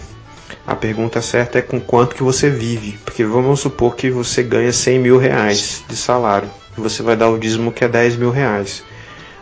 a 0.67 0.75
pergunta 0.75 1.21
certa 1.21 1.59
é 1.59 1.63
com 1.63 1.81
quanto 1.81 2.15
que 2.15 2.23
você 2.23 2.49
vive. 2.49 2.99
Porque 3.05 3.25
vamos 3.25 3.61
supor 3.61 3.95
que 3.97 4.11
você 4.11 4.43
ganha 4.43 4.73
100 4.73 4.99
mil 4.99 5.19
reais 5.19 5.85
de 5.89 5.97
salário. 5.97 6.49
E 6.77 6.81
você 6.81 7.03
vai 7.03 7.17
dar 7.17 7.29
o 7.29 7.39
dízimo 7.39 7.73
que 7.73 7.85
é 7.85 7.89
10 7.89 8.17
mil 8.17 8.31
reais. 8.31 8.83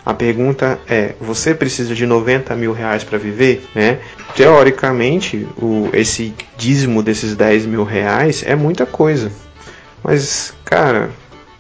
A 0.05 0.13
pergunta 0.13 0.81
é: 0.89 1.15
você 1.21 1.55
precisa 1.55 1.95
de 1.95 2.07
90 2.07 2.55
mil 2.57 2.73
reais 2.73 3.05
para 3.05 3.19
viver? 3.19 3.65
Né? 3.75 4.01
teoricamente, 4.35 5.47
o, 5.57 5.89
esse 5.93 6.35
dízimo 6.57 7.03
desses 7.03 7.37
10 7.37 7.67
mil 7.67 7.85
reais 7.85 8.43
é 8.47 8.55
muita 8.55 8.87
coisa. 8.87 9.31
Mas, 10.03 10.53
cara, 10.65 11.11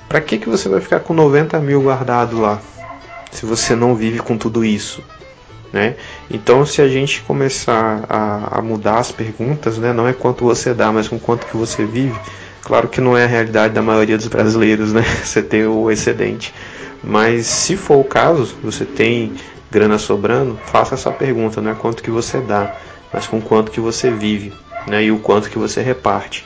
pra 0.08 0.20
que, 0.20 0.38
que 0.38 0.48
você 0.48 0.68
vai 0.68 0.80
ficar 0.80 1.00
com 1.00 1.14
90 1.14 1.58
mil 1.60 1.82
guardado 1.82 2.40
lá? 2.40 2.60
Se 3.30 3.46
você 3.46 3.74
não 3.74 3.94
vive 3.94 4.18
com 4.18 4.36
tudo 4.36 4.64
isso. 4.64 5.02
Né? 5.72 5.94
Então, 6.30 6.66
se 6.66 6.82
a 6.82 6.88
gente 6.88 7.22
começar 7.22 8.04
a, 8.08 8.58
a, 8.58 8.62
mudar 8.62 8.98
as 8.98 9.10
perguntas, 9.10 9.78
né? 9.78 9.92
não 9.92 10.06
é 10.06 10.12
quanto 10.12 10.44
você 10.44 10.74
dá, 10.74 10.92
mas 10.92 11.08
com 11.08 11.18
quanto 11.18 11.46
que 11.46 11.56
você 11.56 11.84
vive. 11.84 12.18
Claro 12.62 12.88
que 12.88 13.00
não 13.00 13.16
é 13.16 13.24
a 13.24 13.26
realidade 13.26 13.74
da 13.74 13.82
maioria 13.82 14.16
dos 14.16 14.28
brasileiros, 14.28 14.92
né? 14.92 15.02
Você 15.22 15.42
tem 15.42 15.66
o 15.66 15.90
excedente. 15.90 16.54
Mas 17.02 17.46
se 17.46 17.76
for 17.76 17.98
o 17.98 18.04
caso, 18.04 18.56
você 18.62 18.84
tem 18.84 19.34
grana 19.68 19.98
sobrando, 19.98 20.56
faça 20.66 20.94
essa 20.94 21.10
pergunta, 21.10 21.60
não 21.60 21.72
é 21.72 21.74
quanto 21.74 22.00
que 22.00 22.10
você 22.10 22.40
dá, 22.40 22.76
mas 23.12 23.26
com 23.26 23.40
quanto 23.40 23.72
que 23.72 23.80
você 23.80 24.08
vive, 24.08 24.52
né? 24.86 25.02
E 25.02 25.10
o 25.10 25.18
quanto 25.18 25.50
que 25.50 25.58
você 25.58 25.82
reparte. 25.82 26.44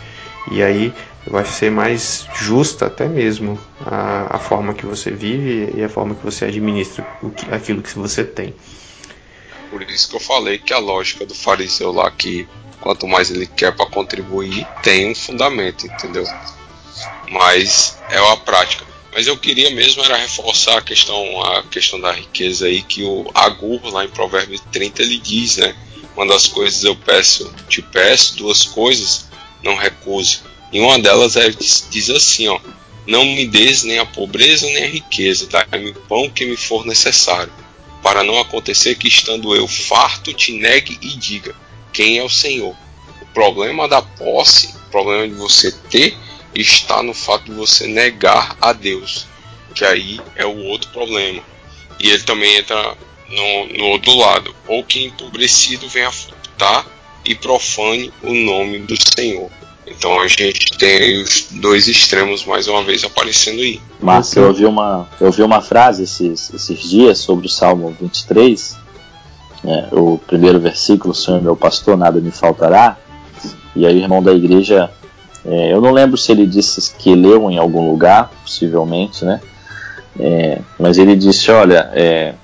E 0.50 0.62
aí 0.62 0.94
vai 1.26 1.44
ser 1.44 1.70
mais 1.70 2.26
justa 2.34 2.86
até 2.86 3.06
mesmo 3.06 3.58
a, 3.84 4.36
a 4.36 4.38
forma 4.38 4.72
que 4.72 4.86
você 4.86 5.10
vive 5.10 5.72
e 5.76 5.82
a 5.82 5.88
forma 5.88 6.14
que 6.14 6.24
você 6.24 6.46
administra 6.46 7.06
que, 7.36 7.52
aquilo 7.52 7.82
que 7.82 7.98
você 7.98 8.24
tem. 8.24 8.54
Por 9.70 9.82
isso 9.82 10.08
que 10.08 10.16
eu 10.16 10.20
falei 10.20 10.58
que 10.58 10.72
a 10.72 10.78
lógica 10.78 11.26
do 11.26 11.34
fariseu 11.34 11.92
lá 11.92 12.10
que 12.10 12.48
quanto 12.80 13.06
mais 13.06 13.30
ele 13.30 13.46
quer 13.46 13.74
para 13.74 13.86
contribuir 13.86 14.66
tem 14.82 15.10
um 15.10 15.14
fundamento, 15.14 15.86
entendeu? 15.86 16.24
Mas 17.30 17.98
é 18.10 18.20
uma 18.20 18.36
prática. 18.36 18.84
Mas 19.12 19.26
eu 19.26 19.36
queria 19.36 19.70
mesmo 19.70 20.04
era 20.04 20.16
reforçar 20.16 20.78
a 20.78 20.82
questão, 20.82 21.42
a 21.42 21.62
questão 21.62 21.98
da 21.98 22.12
riqueza 22.12 22.66
aí, 22.66 22.82
que 22.82 23.02
o 23.02 23.30
Agur, 23.34 23.80
lá 23.86 24.04
em 24.04 24.08
Provérbios 24.08 24.62
30, 24.70 25.02
ele 25.02 25.18
diz, 25.18 25.56
né? 25.56 25.74
Uma 26.14 26.26
das 26.26 26.46
coisas 26.46 26.84
eu 26.84 26.94
peço, 26.94 27.52
te 27.68 27.80
peço, 27.80 28.36
duas 28.36 28.64
coisas, 28.64 29.26
não 29.62 29.74
recuse. 29.74 30.40
E 30.72 30.80
uma 30.80 30.98
delas 30.98 31.36
é, 31.36 31.48
diz, 31.48 31.86
diz 31.90 32.10
assim, 32.10 32.48
ó, 32.48 32.60
não 33.06 33.24
me 33.24 33.46
des 33.46 33.84
nem 33.84 33.98
a 33.98 34.06
pobreza 34.06 34.66
nem 34.66 34.84
a 34.84 34.88
riqueza, 34.88 35.46
dá-me 35.46 35.90
o 35.90 35.94
pão 35.94 36.28
que 36.28 36.44
me 36.44 36.56
for 36.56 36.84
necessário, 36.84 37.52
para 38.02 38.22
não 38.22 38.38
acontecer 38.38 38.96
que 38.96 39.08
estando 39.08 39.54
eu 39.54 39.66
farto 39.66 40.34
te 40.34 40.52
negue 40.52 40.98
e 41.00 41.16
diga, 41.16 41.54
quem 41.96 42.18
é 42.18 42.22
o 42.22 42.28
Senhor? 42.28 42.76
O 43.22 43.26
problema 43.32 43.88
da 43.88 44.02
posse, 44.02 44.66
o 44.66 44.90
problema 44.90 45.26
de 45.26 45.32
você 45.32 45.72
ter 45.72 46.14
está 46.54 47.02
no 47.02 47.14
fato 47.14 47.46
de 47.46 47.52
você 47.52 47.86
negar 47.86 48.54
a 48.60 48.74
Deus, 48.74 49.26
que 49.74 49.82
aí 49.82 50.20
é 50.34 50.44
o 50.44 50.64
outro 50.64 50.90
problema. 50.90 51.42
E 51.98 52.10
ele 52.10 52.22
também 52.22 52.54
entra 52.58 52.94
no, 53.30 53.78
no 53.78 53.84
outro 53.86 54.14
lado, 54.14 54.54
ou 54.68 54.84
que 54.84 55.06
empobrecido 55.06 55.88
venha 55.88 56.12
furtar 56.12 56.86
e 57.24 57.34
profane 57.34 58.12
o 58.22 58.34
nome 58.34 58.80
do 58.80 58.94
Senhor. 59.14 59.50
Então 59.86 60.20
a 60.20 60.28
gente 60.28 60.76
tem 60.76 61.22
os 61.22 61.46
dois 61.50 61.88
extremos 61.88 62.44
mais 62.44 62.68
uma 62.68 62.82
vez 62.82 63.04
aparecendo 63.04 63.62
aí. 63.62 63.80
Márcio, 64.02 64.42
eu 64.42 64.48
ouvi 64.48 64.66
uma, 64.66 65.08
eu 65.18 65.28
ouvi 65.28 65.42
uma 65.42 65.62
frase 65.62 66.02
esses, 66.02 66.52
esses 66.52 66.90
dias 66.90 67.18
sobre 67.18 67.46
o 67.46 67.50
Salmo 67.50 67.96
23, 67.98 68.76
né, 69.66 69.88
o 69.90 70.16
primeiro 70.16 70.60
versículo, 70.60 71.12
Senhor 71.12 71.42
meu 71.42 71.56
pastor, 71.56 71.96
nada 71.96 72.20
me 72.20 72.30
faltará. 72.30 72.96
E 73.74 73.84
aí 73.84 73.96
o 73.96 73.98
irmão 73.98 74.22
da 74.22 74.32
igreja 74.32 74.90
é, 75.44 75.72
eu 75.72 75.80
não 75.80 75.92
lembro 75.92 76.16
se 76.16 76.32
ele 76.32 76.44
disse 76.44 76.94
que 76.96 77.14
leu 77.14 77.48
em 77.50 77.56
algum 77.56 77.88
lugar, 77.88 78.30
possivelmente, 78.42 79.24
né? 79.24 79.40
É, 80.18 80.60
mas 80.78 80.98
ele 80.98 81.14
disse: 81.14 81.50
olha, 81.50 81.90
é, 81.92 82.34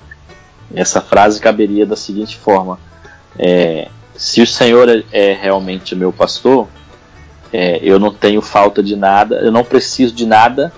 essa 0.73 1.01
frase 1.01 1.39
caberia 1.39 1.85
da 1.85 1.97
seguinte 1.97 2.37
forma: 2.37 2.79
é, 3.37 3.89
se 4.15 4.41
o 4.41 4.47
Senhor 4.47 4.87
é, 4.89 5.03
é 5.11 5.33
realmente 5.33 5.95
meu 5.95 6.13
pastor, 6.13 6.67
é, 7.51 7.79
eu 7.81 7.99
não 7.99 8.13
tenho 8.13 8.41
falta 8.41 8.81
de 8.81 8.95
nada, 8.95 9.35
eu 9.35 9.51
não 9.51 9.65
preciso 9.65 10.13
de 10.13 10.25
nada 10.25 10.71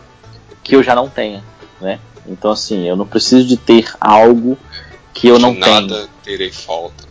que 0.63 0.75
eu 0.75 0.81
já 0.81 0.95
não 0.95 1.07
tenha, 1.07 1.43
né? 1.81 1.99
Então 2.27 2.49
assim, 2.51 2.87
eu 2.87 2.95
não 2.95 3.05
preciso 3.05 3.47
de 3.47 3.57
ter 3.57 3.93
algo 3.99 4.57
que 5.13 5.27
eu 5.27 5.37
não 5.37 5.53
nada 5.53 5.87
tenho. 5.87 6.14
Terei 6.25 6.51
falta. 6.51 7.05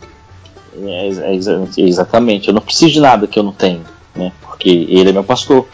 É, 0.77 1.33
exatamente, 1.77 2.49
eu 2.49 2.53
não 2.53 2.61
preciso 2.61 2.91
de 2.91 2.99
nada 2.99 3.25
que 3.25 3.39
eu 3.39 3.43
não 3.43 3.53
tenho 3.53 3.81
né? 4.15 4.31
Porque 4.41 4.69
ele 4.69 5.09
é 5.09 5.13
meu 5.13 5.23
pastor. 5.23 5.67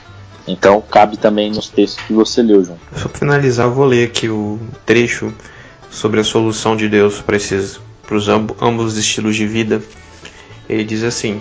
Então 0.48 0.82
cabe 0.82 1.18
também 1.18 1.52
nos 1.52 1.70
textos 1.70 2.04
que 2.06 2.14
você 2.14 2.42
leu, 2.42 2.64
João. 2.64 2.80
Só 2.96 3.08
para 3.08 3.20
finalizar, 3.20 3.68
eu 3.68 3.74
vou 3.74 3.86
ler 3.86 4.08
aqui 4.08 4.28
o 4.28 4.60
trecho 4.86 5.32
sobre 5.90 6.20
a 6.20 6.24
solução 6.24 6.76
de 6.76 6.90
Deus 6.90 7.22
para 7.22 7.36
esses 7.36 7.80
para 8.06 8.16
os 8.18 8.28
ambos 8.28 8.98
estilos 8.98 9.36
de 9.36 9.46
vida. 9.46 9.82
Ele 10.68 10.84
diz 10.84 11.04
assim: 11.04 11.40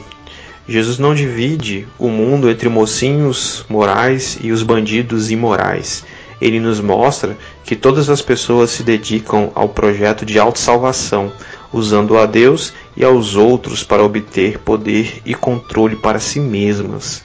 Jesus 0.68 0.98
não 0.98 1.14
divide 1.14 1.88
o 1.98 2.08
mundo 2.08 2.50
entre 2.50 2.68
mocinhos 2.68 3.64
morais 3.68 4.38
e 4.42 4.52
os 4.52 4.62
bandidos 4.62 5.30
imorais. 5.30 6.04
Ele 6.40 6.60
nos 6.60 6.80
mostra 6.80 7.36
que 7.64 7.76
todas 7.76 8.08
as 8.08 8.22
pessoas 8.22 8.70
se 8.70 8.82
dedicam 8.82 9.50
ao 9.54 9.68
projeto 9.68 10.24
de 10.24 10.38
autossalvação, 10.38 11.32
usando 11.72 12.18
a 12.18 12.26
Deus 12.26 12.72
e 12.96 13.04
aos 13.04 13.36
outros 13.36 13.82
para 13.82 14.04
obter 14.04 14.58
poder 14.58 15.22
e 15.24 15.34
controle 15.34 15.96
para 15.96 16.18
si 16.18 16.40
mesmas. 16.40 17.22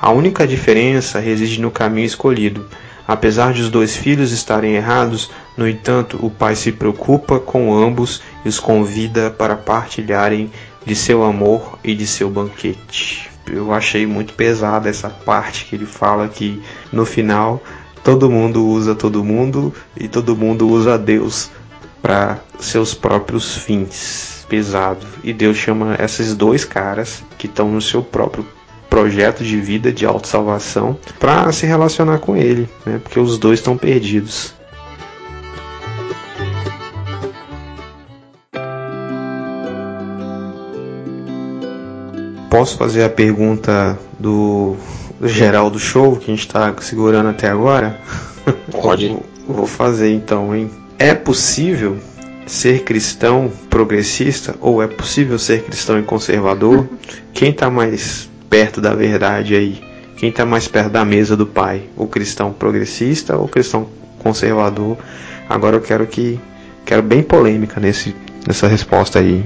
A 0.00 0.10
única 0.10 0.46
diferença 0.46 1.18
reside 1.18 1.60
no 1.60 1.70
caminho 1.70 2.06
escolhido. 2.06 2.66
Apesar 3.06 3.52
de 3.52 3.60
os 3.60 3.70
dois 3.70 3.96
filhos 3.96 4.32
estarem 4.32 4.74
errados, 4.74 5.30
no 5.56 5.68
entanto, 5.68 6.18
o 6.20 6.30
pai 6.30 6.56
se 6.56 6.72
preocupa 6.72 7.38
com 7.38 7.74
ambos 7.76 8.22
e 8.44 8.48
os 8.48 8.58
convida 8.58 9.30
para 9.30 9.54
partilharem 9.56 10.50
de 10.84 10.96
seu 10.96 11.22
amor 11.22 11.78
e 11.84 11.94
de 11.94 12.06
seu 12.06 12.30
banquete. 12.30 13.30
Eu 13.46 13.72
achei 13.72 14.06
muito 14.06 14.32
pesada 14.32 14.88
essa 14.88 15.10
parte 15.10 15.66
que 15.66 15.76
ele 15.76 15.86
fala 15.86 16.28
que 16.28 16.62
no 16.90 17.04
final 17.04 17.62
todo 18.02 18.30
mundo 18.30 18.66
usa 18.66 18.94
todo 18.94 19.24
mundo 19.24 19.72
e 19.96 20.08
todo 20.08 20.36
mundo 20.36 20.68
usa 20.68 20.98
Deus 20.98 21.50
para 22.04 22.38
seus 22.60 22.92
próprios 22.92 23.56
fins. 23.56 24.44
Pesado. 24.46 25.06
E 25.24 25.32
Deus 25.32 25.56
chama 25.56 25.96
esses 25.98 26.34
dois 26.34 26.62
caras 26.62 27.22
que 27.38 27.46
estão 27.46 27.70
no 27.70 27.80
seu 27.80 28.02
próprio 28.02 28.46
projeto 28.90 29.42
de 29.42 29.58
vida 29.58 29.90
de 29.90 30.04
autossalvação 30.04 30.98
para 31.18 31.50
se 31.50 31.64
relacionar 31.64 32.18
com 32.18 32.36
ele, 32.36 32.68
né? 32.84 33.00
Porque 33.02 33.18
os 33.18 33.38
dois 33.38 33.58
estão 33.58 33.78
perdidos. 33.78 34.52
Posso 42.50 42.76
fazer 42.76 43.02
a 43.04 43.08
pergunta 43.08 43.98
do, 44.20 44.76
do 45.18 45.26
Geraldo 45.26 45.78
Show 45.78 46.16
que 46.16 46.30
a 46.30 46.34
gente 46.34 46.46
está 46.46 46.72
segurando 46.82 47.30
até 47.30 47.48
agora? 47.48 47.98
Pode. 48.70 49.16
vou 49.48 49.66
fazer 49.66 50.12
então, 50.12 50.54
hein? 50.54 50.83
É 51.04 51.14
possível 51.14 51.98
ser 52.46 52.82
cristão 52.82 53.52
progressista 53.68 54.56
ou 54.58 54.82
é 54.82 54.86
possível 54.86 55.38
ser 55.38 55.62
cristão 55.62 56.00
e 56.00 56.02
conservador? 56.02 56.88
Quem 57.34 57.50
está 57.50 57.68
mais 57.68 58.26
perto 58.48 58.80
da 58.80 58.94
verdade 58.94 59.54
aí? 59.54 59.82
Quem 60.16 60.30
está 60.30 60.46
mais 60.46 60.66
perto 60.66 60.88
da 60.88 61.04
mesa 61.04 61.36
do 61.36 61.44
Pai? 61.44 61.82
O 61.94 62.06
cristão 62.06 62.54
progressista 62.54 63.36
ou 63.36 63.44
o 63.44 63.48
cristão 63.48 63.86
conservador? 64.20 64.96
Agora 65.46 65.76
eu 65.76 65.82
quero 65.82 66.06
que 66.06 66.40
quero 66.86 67.02
bem 67.02 67.22
polêmica 67.22 67.78
nesse 67.78 68.16
nessa 68.46 68.66
resposta 68.66 69.18
aí. 69.18 69.44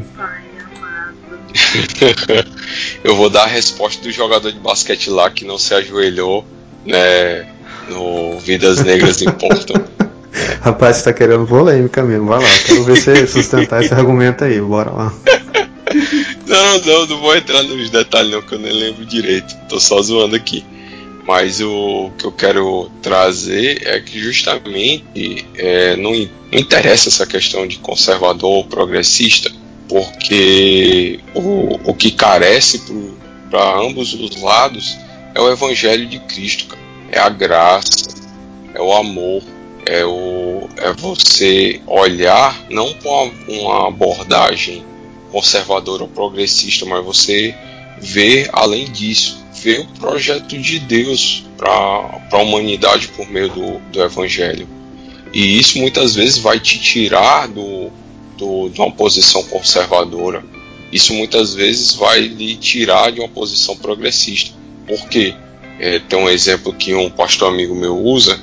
eu 3.03 3.17
vou 3.17 3.29
dar 3.29 3.43
a 3.43 3.49
resposta 3.49 4.01
do 4.01 4.13
jogador 4.13 4.53
de 4.53 4.61
basquete 4.61 5.11
lá 5.11 5.29
que 5.29 5.45
não 5.45 5.59
se 5.59 5.75
ajoelhou, 5.75 6.47
né, 6.87 7.49
no 7.89 8.39
Vidas 8.39 8.79
Negras 8.85 9.21
Importam. 9.23 9.85
Rapaz, 10.61 10.97
você 10.97 11.05
tá 11.05 11.13
querendo 11.13 11.47
polêmica 11.47 12.03
mesmo. 12.03 12.27
Vai 12.27 12.43
lá, 12.43 12.49
quero 12.67 12.85
ver 12.85 12.97
você 12.97 13.27
sustentar 13.29 13.83
esse 13.83 13.95
argumento 13.95 14.45
aí. 14.45 14.61
Bora 14.61 14.91
lá. 14.91 15.13
Não, 16.47 16.79
não, 16.81 17.07
não 17.07 17.21
vou 17.21 17.37
entrar 17.37 17.63
nos 17.63 17.91
detalhes 17.91 18.31
não, 18.31 18.43
que 18.43 18.55
eu 18.55 18.59
nem 18.59 18.73
lembro 18.73 19.05
direito. 19.05 19.55
Tô 19.69 19.79
só 19.79 20.01
zoando 20.01 20.35
aqui. 20.37 20.65
Mas 21.27 21.61
o 21.61 22.11
que 22.17 22.25
eu 22.25 22.33
quero 22.33 22.91
trazer 23.03 23.87
é 23.87 24.01
que 24.01 24.19
justamente 24.19 25.45
é, 25.57 25.95
não, 25.97 26.13
não 26.13 26.59
interessa 26.59 27.11
essa 27.11 27.27
questão 27.27 27.67
de 27.67 27.77
conservador 27.79 28.51
ou 28.51 28.65
progressista, 28.65 29.53
porque 29.87 31.21
o, 31.35 31.79
o 31.85 31.95
que 31.95 32.11
carece 32.11 32.81
para 33.51 33.79
ambos 33.79 34.15
os 34.15 34.41
lados 34.41 34.97
é 35.35 35.41
o 35.41 35.53
Evangelho 35.53 36.07
de 36.07 36.19
Cristo, 36.21 36.69
cara. 36.69 36.83
é 37.13 37.19
a 37.19 37.29
graça, 37.29 38.09
é 38.75 38.81
o 38.81 38.91
amor, 38.95 39.43
é, 39.89 40.05
o, 40.05 40.69
é 40.77 40.93
você 40.93 41.81
olhar 41.87 42.67
não 42.69 42.93
com 42.93 43.33
uma 43.49 43.89
abordagem 43.89 44.85
conservadora 45.33 46.03
ou 46.03 46.09
progressista, 46.09 46.85
mas 46.85 47.03
você 47.03 47.55
ver 47.99 48.51
além 48.53 48.85
disso, 48.85 49.43
ver 49.63 49.81
o 49.81 49.87
projeto 49.99 50.59
de 50.59 50.79
Deus 50.79 51.45
para 51.57 51.71
a 51.71 52.37
humanidade 52.37 53.09
por 53.09 53.29
meio 53.31 53.49
do, 53.49 53.79
do 53.91 54.03
Evangelho. 54.03 54.69
E 55.33 55.59
isso 55.59 55.79
muitas 55.79 56.15
vezes 56.15 56.39
vai 56.39 56.61
te 56.61 56.79
tirar 56.79 57.49
do, 57.49 57.91
do, 58.37 58.69
de 58.69 58.81
uma 58.81 58.93
posição 58.93 59.43
conservadora. 59.45 60.45
isso 60.93 61.15
muitas 61.15 61.55
vezes 61.55 61.95
vai 61.95 62.21
lhe 62.21 62.57
tirar 62.57 63.11
de 63.11 63.21
uma 63.21 63.29
posição 63.29 63.75
progressista. 63.75 64.55
Por 64.87 65.09
quê? 65.09 65.35
É, 65.81 65.99
tem 65.99 66.19
um 66.19 66.29
exemplo 66.29 66.75
que 66.75 66.95
um 66.95 67.09
pastor 67.09 67.49
amigo 67.49 67.75
meu 67.75 67.97
usa, 67.97 68.39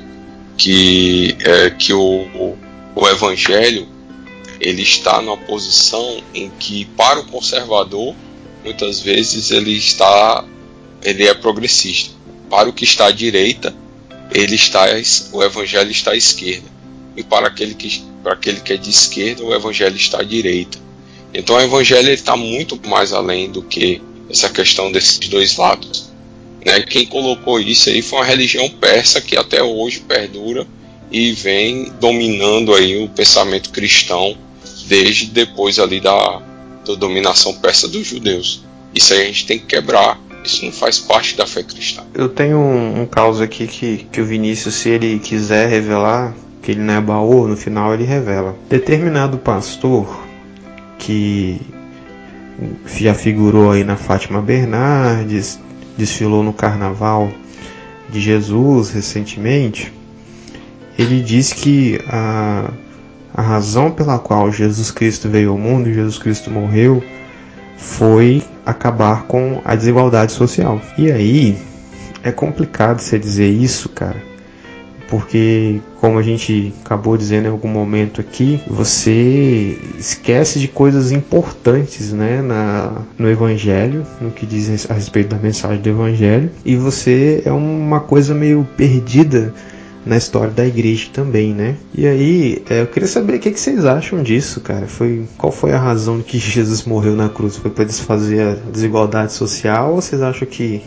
que 0.58 1.38
é 1.42 1.70
que 1.70 1.94
o, 1.94 2.58
o 2.96 3.08
evangelho 3.08 3.88
ele 4.60 4.82
está 4.82 5.22
numa 5.22 5.38
posição 5.38 6.24
em 6.34 6.50
que 6.50 6.86
para 6.86 7.20
o 7.20 7.26
conservador 7.26 8.16
muitas 8.64 9.00
vezes 9.00 9.52
ele 9.52 9.72
está 9.78 10.46
ele 11.04 11.28
é 11.28 11.34
progressista. 11.34 12.16
Para 12.50 12.70
o 12.70 12.74
que 12.74 12.84
está 12.84 13.08
à 13.08 13.12
direita 13.12 13.76
ele 14.34 14.56
está 14.56 14.86
o 15.32 15.44
evangelho 15.44 15.92
está 15.92 16.12
à 16.12 16.16
esquerda. 16.16 16.68
E 17.16 17.24
para 17.24 17.48
aquele 17.48 17.76
que 17.76 18.04
para 18.24 18.34
aquele 18.34 18.60
que 18.60 18.74
é 18.74 18.78
de 18.78 18.90
esquerda 18.90 19.44
o 19.44 19.54
evangelho 19.54 19.96
está 19.96 20.22
à 20.22 20.24
direita. 20.24 20.78
Então 21.34 21.58
o 21.58 21.62
evangelho 21.62 22.10
está 22.10 22.36
muito 22.36 22.80
mais 22.88 23.14
além 23.14 23.52
do 23.52 23.62
que 23.62 24.02
essa 24.30 24.50
questão 24.50 24.92
desses 24.92 25.20
dois 25.28 25.58
lados 25.58 26.05
né? 26.66 26.82
Quem 26.82 27.06
colocou 27.06 27.60
isso 27.60 27.90
aí 27.90 28.02
foi 28.02 28.20
uma 28.20 28.26
religião 28.26 28.68
persa 28.70 29.22
que 29.22 29.38
até 29.38 29.62
hoje 29.62 30.00
perdura 30.00 30.66
e 31.12 31.32
vem 31.32 31.92
dominando 32.00 32.74
aí 32.74 33.02
o 33.04 33.08
pensamento 33.08 33.70
cristão 33.70 34.36
desde 34.88 35.28
depois 35.28 35.78
ali 35.78 36.00
da, 36.00 36.42
da 36.86 36.96
dominação 36.96 37.54
persa 37.54 37.88
dos 37.88 38.08
judeus. 38.08 38.64
Isso 38.94 39.14
aí 39.14 39.22
a 39.22 39.26
gente 39.26 39.46
tem 39.46 39.60
que 39.60 39.66
quebrar. 39.66 40.20
Isso 40.44 40.66
não 40.66 40.72
faz 40.72 41.00
parte 41.00 41.36
da 41.36 41.46
fé 41.46 41.64
cristã. 41.64 42.04
Eu 42.14 42.30
tenho 42.30 42.58
um, 42.58 43.02
um 43.02 43.06
caso 43.06 43.44
aqui 43.44 43.68
que, 43.68 44.06
que 44.12 44.22
o 44.22 44.26
Vinícius, 44.26 44.76
se 44.76 44.90
ele 44.90 45.20
quiser 45.20 45.68
revelar, 45.68 46.36
que 46.62 46.72
ele 46.72 46.82
não 46.82 46.94
é 46.94 47.02
baú, 47.02 47.48
no 47.48 47.58
final 47.58 47.94
ele 47.94 48.04
revela. 48.04 48.56
Determinado 48.70 49.38
pastor 49.38 50.24
que 51.00 51.60
já 52.86 53.14
figurou 53.14 53.72
aí 53.72 53.84
na 53.84 53.98
Fátima 53.98 54.42
Bernardes, 54.42 55.60
desfilou 55.98 56.44
no 56.44 56.54
Carnaval 56.54 57.32
de 58.10 58.20
Jesus 58.20 58.92
recentemente, 58.92 59.92
ele 60.98 61.22
diz 61.22 61.52
que 61.52 62.00
a, 62.08 62.70
a 63.34 63.42
razão 63.42 63.92
pela 63.92 64.20
qual 64.20 64.52
Jesus 64.52 64.92
Cristo 64.92 65.30
veio 65.30 65.52
ao 65.52 65.58
mundo 65.58 65.92
Jesus 65.94 66.18
Cristo 66.18 66.50
morreu 66.50 67.04
foi 67.78 68.44
acabar 68.66 69.24
com 69.24 69.62
a 69.66 69.76
desigualdade 69.76 70.32
social. 70.32 70.82
E 70.98 71.12
aí 71.12 71.58
é 72.24 72.32
complicado 72.32 73.00
você 73.00 73.20
dizer 73.20 73.50
isso, 73.50 73.90
cara, 73.90 74.22
porque 75.08 75.80
como 76.00 76.18
a 76.18 76.24
gente 76.24 76.74
acabou 76.84 77.18
dizendo 77.18 77.46
em 77.46 77.52
algum 77.52 77.68
momento 77.68 78.22
aqui, 78.22 78.60
você 78.68 79.78
esquece 79.98 80.60
de 80.60 80.68
coisas 80.68 81.12
importantes, 81.12 82.12
né, 82.12 82.42
na, 82.42 83.02
no 83.18 83.30
Evangelho, 83.30 84.06
no 84.20 84.32
que 84.32 84.46
diz 84.46 84.90
a 84.90 84.94
respeito 84.94 85.30
da 85.30 85.38
mensagem 85.38 85.82
do 85.82 85.90
Evangelho, 85.90 86.50
e 86.64 86.76
você 86.76 87.42
é 87.46 87.52
uma 87.52 88.00
coisa 88.00 88.34
meio 88.34 88.68
perdida 88.76 89.54
na 90.06 90.18
história 90.18 90.52
da 90.52 90.66
igreja 90.66 91.10
também, 91.12 91.54
né? 91.54 91.76
E 91.94 92.06
aí, 92.06 92.64
é, 92.70 92.82
eu 92.82 92.88
queria 92.88 93.08
saber 93.08 93.36
o 93.36 93.40
que, 93.40 93.50
que, 93.50 93.60
vocês 93.60 93.86
acham 93.86 94.22
disso, 94.22 94.62
cara. 94.62 94.88
Foi 94.88 95.26
qual 95.36 95.52
foi 95.52 95.74
a 95.74 95.80
razão 95.80 96.22
que 96.22 96.38
Jesus 96.40 96.84
morreu 96.84 97.16
na 97.16 97.28
cruz? 97.28 97.58
Foi 97.58 97.72
para 97.72 97.86
desfazer 97.86 98.42
a 98.42 98.72
desigualdade 98.72 99.34
social 99.34 99.90
ou 99.90 100.02
vocês 100.02 100.22
acham 100.22 100.48
que 100.48 100.84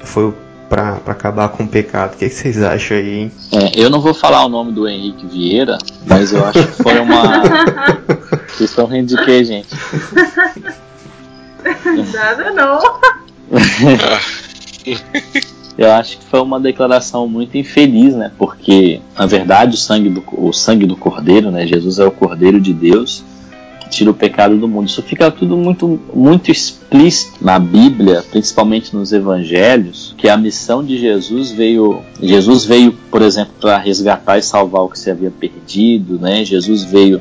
foi 0.00 0.34
para 0.68 1.00
acabar 1.06 1.48
com 1.48 1.64
o 1.64 1.68
pecado. 1.68 2.14
O 2.14 2.16
que, 2.16 2.28
que, 2.28 2.34
vocês 2.34 2.62
acham 2.62 2.96
aí, 2.96 3.20
hein? 3.20 3.32
É, 3.52 3.80
eu 3.80 3.88
não 3.88 4.00
vou 4.00 4.12
falar 4.12 4.44
o 4.44 4.48
nome 4.48 4.72
do 4.72 4.88
Henrique 4.88 5.26
Vieira, 5.26 5.78
mas 6.06 6.32
eu 6.32 6.44
acho 6.44 6.66
que 6.66 6.82
foi 6.82 6.98
uma. 7.00 7.42
Vocês 8.48 8.70
estão 8.70 8.86
rindo 8.86 9.14
de 9.14 9.24
quê, 9.24 9.44
gente? 9.44 9.68
Nada 12.12 12.50
não. 12.50 12.80
eu 15.78 15.92
acho 15.92 16.18
que 16.18 16.24
foi 16.24 16.40
uma 16.40 16.58
declaração 16.58 17.28
muito 17.28 17.56
infeliz, 17.56 18.14
né? 18.14 18.32
Porque, 18.36 19.00
na 19.16 19.26
verdade, 19.26 19.74
o 19.74 19.78
sangue 19.78 20.08
do, 20.08 20.24
o 20.32 20.52
sangue 20.52 20.86
do 20.86 20.96
Cordeiro, 20.96 21.52
né? 21.52 21.66
Jesus 21.66 21.98
é 22.00 22.04
o 22.04 22.10
Cordeiro 22.10 22.60
de 22.60 22.72
Deus 22.72 23.22
tira 23.88 24.10
o 24.10 24.14
pecado 24.14 24.56
do 24.56 24.68
mundo. 24.68 24.88
Isso 24.88 25.02
fica 25.02 25.30
tudo 25.30 25.56
muito, 25.56 26.00
muito 26.14 26.50
explícito 26.50 27.44
na 27.44 27.58
Bíblia, 27.58 28.24
principalmente 28.30 28.94
nos 28.94 29.12
Evangelhos, 29.12 30.14
que 30.16 30.28
a 30.28 30.36
missão 30.36 30.84
de 30.84 30.98
Jesus 30.98 31.50
veio. 31.50 32.02
Jesus 32.22 32.64
veio, 32.64 32.92
por 33.10 33.22
exemplo, 33.22 33.54
para 33.60 33.78
resgatar 33.78 34.38
e 34.38 34.42
salvar 34.42 34.82
o 34.82 34.88
que 34.88 34.98
se 34.98 35.10
havia 35.10 35.30
perdido, 35.30 36.18
né? 36.18 36.44
Jesus 36.44 36.84
veio 36.84 37.20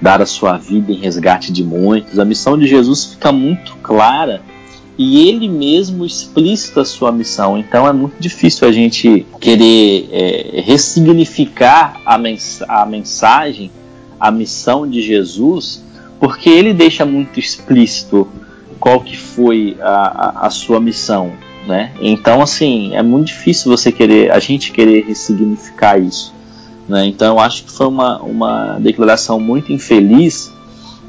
dar 0.00 0.22
a 0.22 0.26
sua 0.26 0.56
vida 0.56 0.92
em 0.92 0.96
resgate 0.96 1.52
de 1.52 1.62
muitos. 1.62 2.18
A 2.18 2.24
missão 2.24 2.58
de 2.58 2.66
Jesus 2.66 3.04
fica 3.04 3.30
muito 3.30 3.76
clara 3.82 4.40
e 4.96 5.26
ele 5.28 5.48
mesmo 5.48 6.04
explicita 6.04 6.82
a 6.82 6.84
sua 6.84 7.10
missão. 7.12 7.58
Então 7.58 7.86
é 7.86 7.92
muito 7.92 8.16
difícil 8.18 8.68
a 8.68 8.72
gente 8.72 9.26
querer 9.40 10.08
é, 10.12 10.60
ressignificar 10.60 12.00
a, 12.04 12.18
mens 12.18 12.62
a 12.68 12.84
mensagem, 12.84 13.70
a 14.18 14.30
missão 14.30 14.86
de 14.86 15.00
Jesus 15.00 15.82
porque 16.20 16.50
ele 16.50 16.74
deixa 16.74 17.06
muito 17.06 17.40
explícito 17.40 18.28
qual 18.78 19.00
que 19.00 19.16
foi 19.16 19.76
a, 19.80 20.42
a, 20.42 20.46
a, 20.46 20.50
sua 20.50 20.78
missão, 20.78 21.32
né? 21.66 21.92
Então, 22.00 22.42
assim, 22.42 22.94
é 22.94 23.02
muito 23.02 23.28
difícil 23.28 23.70
você 23.70 23.90
querer, 23.90 24.30
a 24.30 24.38
gente 24.38 24.70
querer 24.70 25.06
ressignificar 25.06 25.98
isso, 25.98 26.32
né? 26.86 27.06
Então, 27.06 27.38
acho 27.40 27.64
que 27.64 27.70
foi 27.70 27.86
uma, 27.86 28.18
uma 28.20 28.78
declaração 28.78 29.40
muito 29.40 29.72
infeliz 29.72 30.52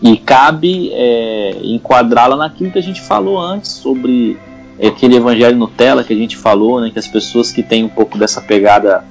e 0.01 0.17
cabe 0.17 0.91
é, 0.93 1.59
enquadrá-la 1.61 2.35
naquilo 2.35 2.71
que 2.71 2.79
a 2.79 2.83
gente 2.83 3.01
falou 3.01 3.37
antes 3.37 3.71
sobre 3.71 4.37
aquele 4.81 5.17
evangelho 5.17 5.57
Nutella 5.57 6.03
que 6.03 6.13
a 6.13 6.17
gente 6.17 6.37
falou, 6.37 6.79
né? 6.79 6.89
Que 6.89 6.99
as 6.99 7.07
pessoas 7.07 7.51
que 7.51 7.61
têm 7.61 7.83
um 7.83 7.89
pouco 7.89 8.17
dessa 8.17 8.41
pegada 8.41 9.03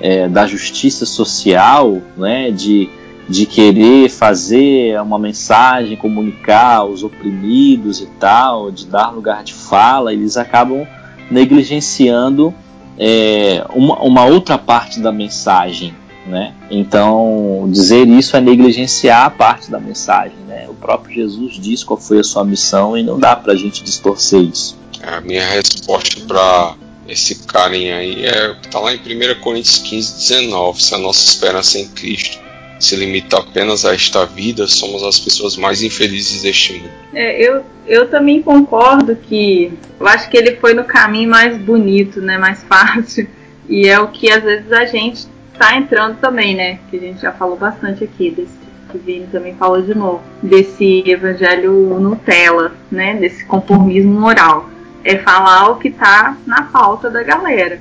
é, 0.00 0.26
da 0.26 0.46
justiça 0.46 1.06
social, 1.06 2.02
né? 2.16 2.50
De 2.50 2.88
de 3.28 3.46
querer 3.46 4.10
fazer 4.10 5.00
uma 5.00 5.18
mensagem, 5.18 5.96
comunicar 5.96 6.78
aos 6.78 7.02
oprimidos 7.02 8.00
e 8.00 8.06
tal, 8.18 8.70
de 8.70 8.86
dar 8.86 9.10
lugar 9.10 9.42
de 9.42 9.54
fala, 9.54 10.12
eles 10.12 10.36
acabam 10.36 10.86
negligenciando 11.30 12.54
é, 12.98 13.64
uma, 13.70 13.98
uma, 14.00 14.24
outra 14.26 14.58
parte 14.58 15.00
da 15.00 15.10
mensagem. 15.10 15.94
Né? 16.26 16.54
Então, 16.70 17.66
dizer 17.70 18.06
isso 18.08 18.36
é 18.36 18.40
negligenciar 18.40 19.26
a 19.26 19.30
parte 19.30 19.70
da 19.70 19.78
mensagem. 19.78 20.36
Né? 20.46 20.66
O 20.68 20.74
próprio 20.74 21.14
Jesus 21.14 21.54
diz 21.54 21.82
qual 21.82 21.98
foi 21.98 22.20
a 22.20 22.24
sua 22.24 22.44
missão 22.44 22.96
e 22.96 23.02
não 23.02 23.18
dá 23.18 23.36
para 23.36 23.52
a 23.52 23.56
gente 23.56 23.82
distorcer 23.82 24.40
isso. 24.40 24.76
A 25.02 25.20
minha 25.20 25.46
resposta 25.46 26.20
para 26.26 26.74
esse 27.06 27.34
carinha 27.46 27.96
aí 27.96 28.24
é 28.24 28.56
está 28.62 28.78
lá 28.78 28.94
em 28.94 28.96
1 28.96 29.40
Coríntios 29.42 29.78
15, 29.78 30.14
19: 30.14 30.82
se 30.82 30.94
a 30.94 30.98
nossa 30.98 31.22
esperança 31.22 31.76
é 31.76 31.82
em 31.82 31.88
Cristo 31.88 32.43
se 32.78 32.96
limita 32.96 33.38
apenas 33.38 33.84
a 33.84 33.94
esta 33.94 34.26
vida, 34.26 34.66
somos 34.66 35.02
as 35.02 35.18
pessoas 35.18 35.56
mais 35.56 35.82
infelizes 35.82 36.42
deste 36.42 36.74
mundo. 36.74 36.90
É, 37.14 37.40
eu, 37.40 37.64
eu 37.86 38.08
também 38.08 38.42
concordo 38.42 39.16
que 39.16 39.72
eu 39.98 40.06
acho 40.06 40.28
que 40.28 40.36
ele 40.36 40.56
foi 40.56 40.74
no 40.74 40.84
caminho 40.84 41.30
mais 41.30 41.56
bonito, 41.56 42.20
né, 42.20 42.36
mais 42.38 42.62
fácil, 42.68 43.28
e 43.68 43.88
é 43.88 43.98
o 43.98 44.08
que 44.08 44.30
às 44.30 44.42
vezes 44.42 44.72
a 44.72 44.84
gente 44.84 45.26
está 45.52 45.76
entrando 45.76 46.18
também, 46.18 46.54
né, 46.54 46.78
que 46.90 46.96
a 46.96 47.00
gente 47.00 47.22
já 47.22 47.32
falou 47.32 47.56
bastante 47.56 48.04
aqui 48.04 48.30
desse 48.30 48.64
que 48.94 48.98
Vini 48.98 49.26
também 49.26 49.54
falou 49.56 49.82
de 49.82 49.94
novo, 49.94 50.22
desse 50.40 51.02
evangelho 51.04 51.98
Nutella, 51.98 52.72
né, 52.90 53.14
desse 53.14 53.44
conformismo 53.44 54.20
moral. 54.20 54.70
É 55.02 55.18
falar 55.18 55.70
o 55.70 55.76
que 55.76 55.88
está 55.88 56.36
na 56.46 56.62
pauta 56.62 57.10
da 57.10 57.22
galera. 57.22 57.80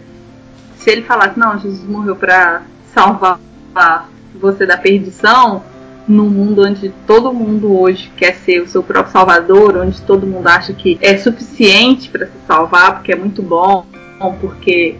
Se 0.78 0.90
ele 0.90 1.04
falasse, 1.04 1.40
não, 1.40 1.58
Jesus 1.58 1.88
morreu 1.88 2.16
para 2.16 2.64
salvar 2.94 3.40
você 4.38 4.66
da 4.66 4.78
perdição, 4.78 5.64
num 6.08 6.30
mundo 6.30 6.66
onde 6.66 6.94
todo 7.08 7.34
mundo 7.34 7.80
hoje 7.80 8.12
quer 8.18 8.36
ser 8.36 8.62
o 8.62 8.68
seu 8.68 8.84
próprio 8.84 9.12
salvador, 9.12 9.78
onde 9.78 10.02
todo 10.02 10.28
mundo 10.28 10.48
acha 10.48 10.74
que 10.74 10.98
é 11.02 11.18
suficiente 11.18 12.10
para 12.10 12.26
se 12.26 12.34
salvar, 12.46 12.96
porque 12.96 13.12
é 13.12 13.16
muito 13.16 13.42
bom, 13.42 13.86
porque 14.40 14.96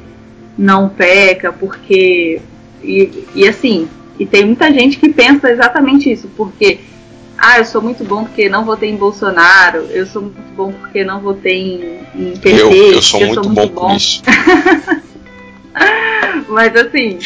não 0.58 0.90
peca, 0.90 1.52
porque. 1.52 2.42
E, 2.84 3.26
e 3.36 3.48
assim, 3.48 3.88
e 4.20 4.26
tem 4.26 4.46
muita 4.46 4.72
gente 4.74 4.98
que 4.98 5.10
pensa 5.10 5.52
exatamente 5.52 6.12
isso, 6.12 6.30
porque. 6.36 6.80
Ah, 7.36 7.58
eu 7.58 7.66
sou 7.66 7.82
muito 7.82 8.06
bom 8.06 8.24
porque 8.24 8.48
não 8.48 8.64
votei 8.64 8.90
em 8.90 8.96
Bolsonaro. 8.96 9.80
Eu 9.90 10.06
sou 10.06 10.22
muito 10.22 10.56
bom 10.56 10.72
porque 10.72 11.04
não 11.04 11.20
votei 11.20 12.06
em, 12.16 12.30
em 12.30 12.38
PT. 12.38 12.62
Eu, 12.62 12.72
eu 12.72 13.02
sou, 13.02 13.20
eu 13.20 13.28
muito, 13.28 13.44
sou 13.44 13.52
muito 13.52 13.74
bom, 13.74 13.82
bom. 13.82 13.88
por 13.90 13.98
isso. 13.98 14.22
Mas 16.50 16.76
assim, 16.76 17.20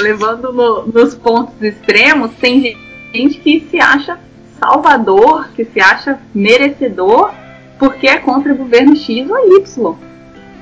levando 0.00 0.52
no, 0.52 0.86
nos 0.86 1.14
pontos 1.14 1.60
extremos, 1.62 2.32
tem 2.40 2.76
gente 3.12 3.38
que 3.38 3.66
se 3.70 3.80
acha 3.80 4.18
salvador, 4.58 5.48
que 5.54 5.64
se 5.64 5.80
acha 5.80 6.18
merecedor, 6.34 7.32
porque 7.78 8.06
é 8.06 8.18
contra 8.18 8.52
o 8.52 8.56
governo 8.56 8.96
X 8.96 9.28
ou 9.28 9.58
Y. 9.58 9.96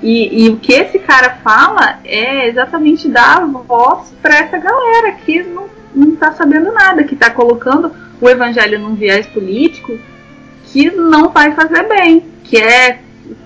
E, 0.03 0.45
e 0.45 0.49
o 0.49 0.57
que 0.57 0.73
esse 0.73 0.99
cara 0.99 1.39
fala 1.45 1.99
é 2.05 2.49
exatamente 2.49 3.09
dar 3.09 3.45
voz 3.47 4.13
para 4.23 4.39
essa 4.39 4.57
galera 4.57 5.13
que 5.13 5.43
não, 5.43 5.67
não 5.95 6.17
tá 6.17 6.33
sabendo 6.33 6.73
nada, 6.73 7.05
que 7.05 7.15
está 7.15 7.31
colocando 7.31 7.93
o 8.21 8.29
evangelho 8.29 8.79
num 8.79 8.95
viés 8.95 9.27
político 9.27 9.99
que 10.65 10.91
não 10.91 11.29
vai 11.29 11.53
fazer 11.53 11.87
bem, 11.89 12.25
que 12.45 12.57
é 12.57 13.01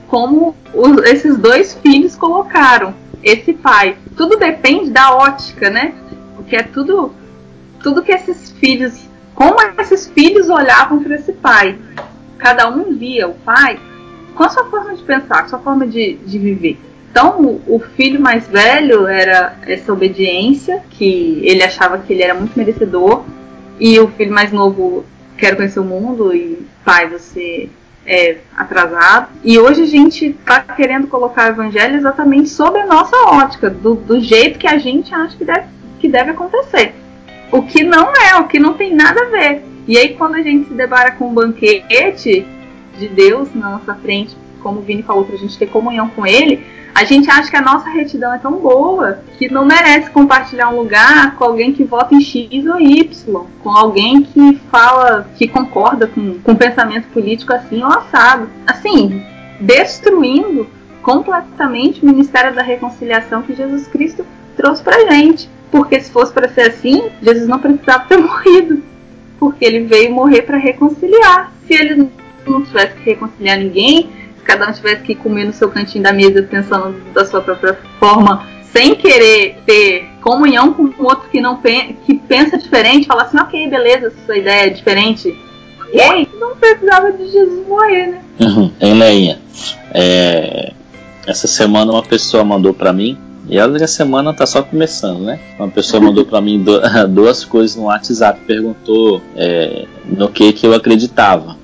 como 0.07 0.55
os, 0.73 1.03
esses 1.05 1.37
dois 1.37 1.75
filhos 1.75 2.15
colocaram 2.15 2.95
esse 3.25 3.53
pai. 3.53 3.97
Tudo 4.17 4.37
depende 4.37 4.91
da 4.91 5.15
ótica, 5.17 5.71
né? 5.71 5.95
Porque 6.37 6.57
é 6.57 6.63
tudo 6.63 7.13
tudo 7.83 8.03
que 8.03 8.13
esses 8.13 8.51
filhos, 8.53 9.07
como 9.35 9.57
esses 9.79 10.09
filhos 10.09 10.49
olhavam 10.49 11.03
para 11.03 11.17
esse 11.17 11.33
pai. 11.33 11.79
Cada 12.39 12.69
um 12.71 12.97
via 12.97 13.29
o 13.29 13.35
pai 13.35 13.79
com 14.35 14.43
a 14.43 14.49
sua 14.49 14.65
forma 14.67 14.95
de 14.95 15.03
pensar, 15.03 15.41
com 15.41 15.45
a 15.45 15.49
sua 15.49 15.59
forma 15.59 15.87
de, 15.87 16.15
de 16.15 16.39
viver. 16.39 16.79
Então, 17.11 17.41
o, 17.41 17.77
o 17.77 17.79
filho 17.79 18.21
mais 18.21 18.49
velho 18.49 19.07
era 19.07 19.57
essa 19.67 19.93
obediência, 19.93 20.83
que 20.91 21.41
ele 21.45 21.63
achava 21.63 21.99
que 21.99 22.13
ele 22.13 22.23
era 22.23 22.35
muito 22.35 22.59
merecedor, 22.59 23.25
e 23.79 23.99
o 24.01 24.09
filho 24.09 24.33
mais 24.33 24.51
novo 24.51 25.05
quer 25.37 25.55
conhecer 25.55 25.79
o 25.79 25.85
mundo 25.85 26.35
e 26.35 26.67
pai, 26.85 27.09
você 27.09 27.69
é 28.07 28.39
atrasado. 28.57 29.29
E 29.43 29.59
hoje 29.59 29.83
a 29.83 29.87
gente 29.87 30.27
está 30.27 30.61
querendo 30.61 31.07
colocar 31.07 31.49
o 31.49 31.55
evangelho 31.55 31.97
exatamente 31.97 32.49
sob 32.49 32.79
a 32.79 32.87
nossa 32.87 33.17
ótica, 33.29 33.71
do, 33.71 33.95
do 33.95 34.21
jeito 34.21 34.59
que 34.59 34.67
a 34.67 34.79
gente 34.79 35.15
acha 35.15 35.37
que 35.37 35.45
deve, 35.45 35.67
que 36.01 36.09
deve 36.09 36.31
acontecer. 36.31 36.95
O 37.51 37.63
que 37.63 37.83
não 37.83 38.13
é, 38.13 38.37
o 38.37 38.49
que 38.49 38.59
não 38.59 38.75
tem 38.75 38.95
nada 38.95 39.23
a 39.23 39.31
ver. 39.31 39.65
E 39.87 39.99
aí, 39.99 40.15
quando 40.15 40.37
a 40.37 40.43
gente 40.43 40.69
se 40.69 40.75
depara 40.75 41.13
com 41.13 41.29
um 41.29 41.35
banquete 41.35 42.47
de 42.99 43.09
Deus 43.09 43.55
na 43.55 43.71
nossa 43.71 43.95
frente, 43.95 44.37
como 44.63 44.81
o 44.81 44.83
Vini 44.83 45.03
falou, 45.03 45.25
para 45.25 45.35
a 45.35 45.39
gente 45.39 45.59
ter 45.59 45.67
comunhão 45.67 46.09
com 46.09 46.27
Ele, 46.27 46.65
a 46.95 47.03
gente 47.05 47.29
acha 47.29 47.51
que 47.51 47.57
a 47.57 47.61
nossa 47.61 47.91
retidão 47.91 48.33
é 48.33 48.39
tão 48.39 48.53
boa 48.53 49.19
que 49.37 49.51
não 49.51 49.65
merece 49.65 50.11
compartilhar 50.11 50.69
um 50.71 50.77
lugar 50.77 51.35
com 51.35 51.45
alguém 51.45 51.73
que 51.73 51.83
vota 51.83 52.15
em 52.15 52.21
X 52.21 52.67
ou 52.67 52.81
Y, 52.81 53.47
com 53.63 53.71
alguém 53.71 54.23
que 54.23 54.55
fala, 54.71 55.29
que 55.37 55.49
concorda 55.49 56.07
com, 56.07 56.39
com 56.39 56.55
pensamento 56.55 57.09
político 57.09 57.53
assim 57.53 57.83
ou 57.83 57.91
assado. 57.91 58.49
Assim, 58.65 59.25
destruindo 59.61 60.69
completamente 61.03 62.01
o 62.01 62.07
ministério 62.07 62.55
da 62.55 62.63
reconciliação 62.63 63.43
que 63.43 63.57
Jesus 63.57 63.89
Cristo 63.89 64.25
trouxe 64.57 64.83
pra 64.83 65.11
gente. 65.11 65.51
Porque 65.73 66.01
se 66.01 66.13
fosse 66.13 66.33
para 66.33 66.49
ser 66.49 66.69
assim, 66.69 67.11
Jesus 67.21 67.49
não 67.49 67.59
precisava 67.59 68.05
ter 68.05 68.19
morrido. 68.23 68.81
Porque 69.41 69.65
ele 69.65 69.81
veio 69.81 70.15
morrer 70.15 70.43
para 70.43 70.59
reconciliar. 70.59 71.53
Se 71.67 71.75
ele 71.75 72.09
não 72.47 72.63
tivesse 72.63 72.95
que 72.95 73.11
reconciliar 73.11 73.59
ninguém, 73.59 74.09
cada 74.45 74.69
um 74.69 74.73
tivesse 74.73 75.03
que 75.03 75.15
comer 75.15 75.45
no 75.45 75.53
seu 75.53 75.71
cantinho 75.71 76.05
da 76.05 76.13
mesa 76.13 76.43
pensando 76.43 76.95
da 77.13 77.25
sua 77.25 77.41
própria 77.41 77.79
forma, 77.99 78.47
sem 78.73 78.95
querer 78.95 79.59
ter 79.67 80.09
comunhão 80.21 80.73
com 80.73 80.85
o 80.85 81.05
outro 81.05 81.29
que 81.31 81.41
não 81.41 81.61
que 81.61 82.15
pensa 82.29 82.59
diferente, 82.59 83.07
falar 83.07 83.25
assim, 83.25 83.39
ok, 83.39 83.69
beleza, 83.69 84.13
sua 84.25 84.37
ideia 84.37 84.67
é 84.67 84.71
diferente. 84.71 85.37
E 85.93 86.01
aí, 86.01 86.29
não 86.41 86.57
precisava 86.57 87.13
de 87.13 87.31
Jesus 87.31 87.67
morrer, 87.69 88.07
né? 88.07 88.23
Uhum. 88.41 88.73
Hein, 88.81 88.95
Leinha? 88.95 89.39
É... 89.93 90.73
Essa 91.27 91.47
semana 91.47 91.93
uma 91.93 92.03
pessoa 92.03 92.45
mandou 92.45 92.75
para 92.75 92.93
mim 92.93 93.17
e 93.49 93.59
a 93.59 93.87
semana 93.87 94.33
tá 94.33 94.47
só 94.47 94.63
começando, 94.63 95.21
né? 95.21 95.39
Uma 95.59 95.69
pessoa 95.69 96.01
mandou 96.03 96.25
para 96.25 96.41
mim 96.41 96.65
duas 97.11 97.45
coisas 97.45 97.77
no 97.77 97.85
WhatsApp, 97.85 98.41
perguntou 98.47 99.21
é, 99.37 99.87
no 100.05 100.29
que 100.29 100.53
que 100.53 100.67
eu 100.67 100.75
acreditava. 100.75 101.57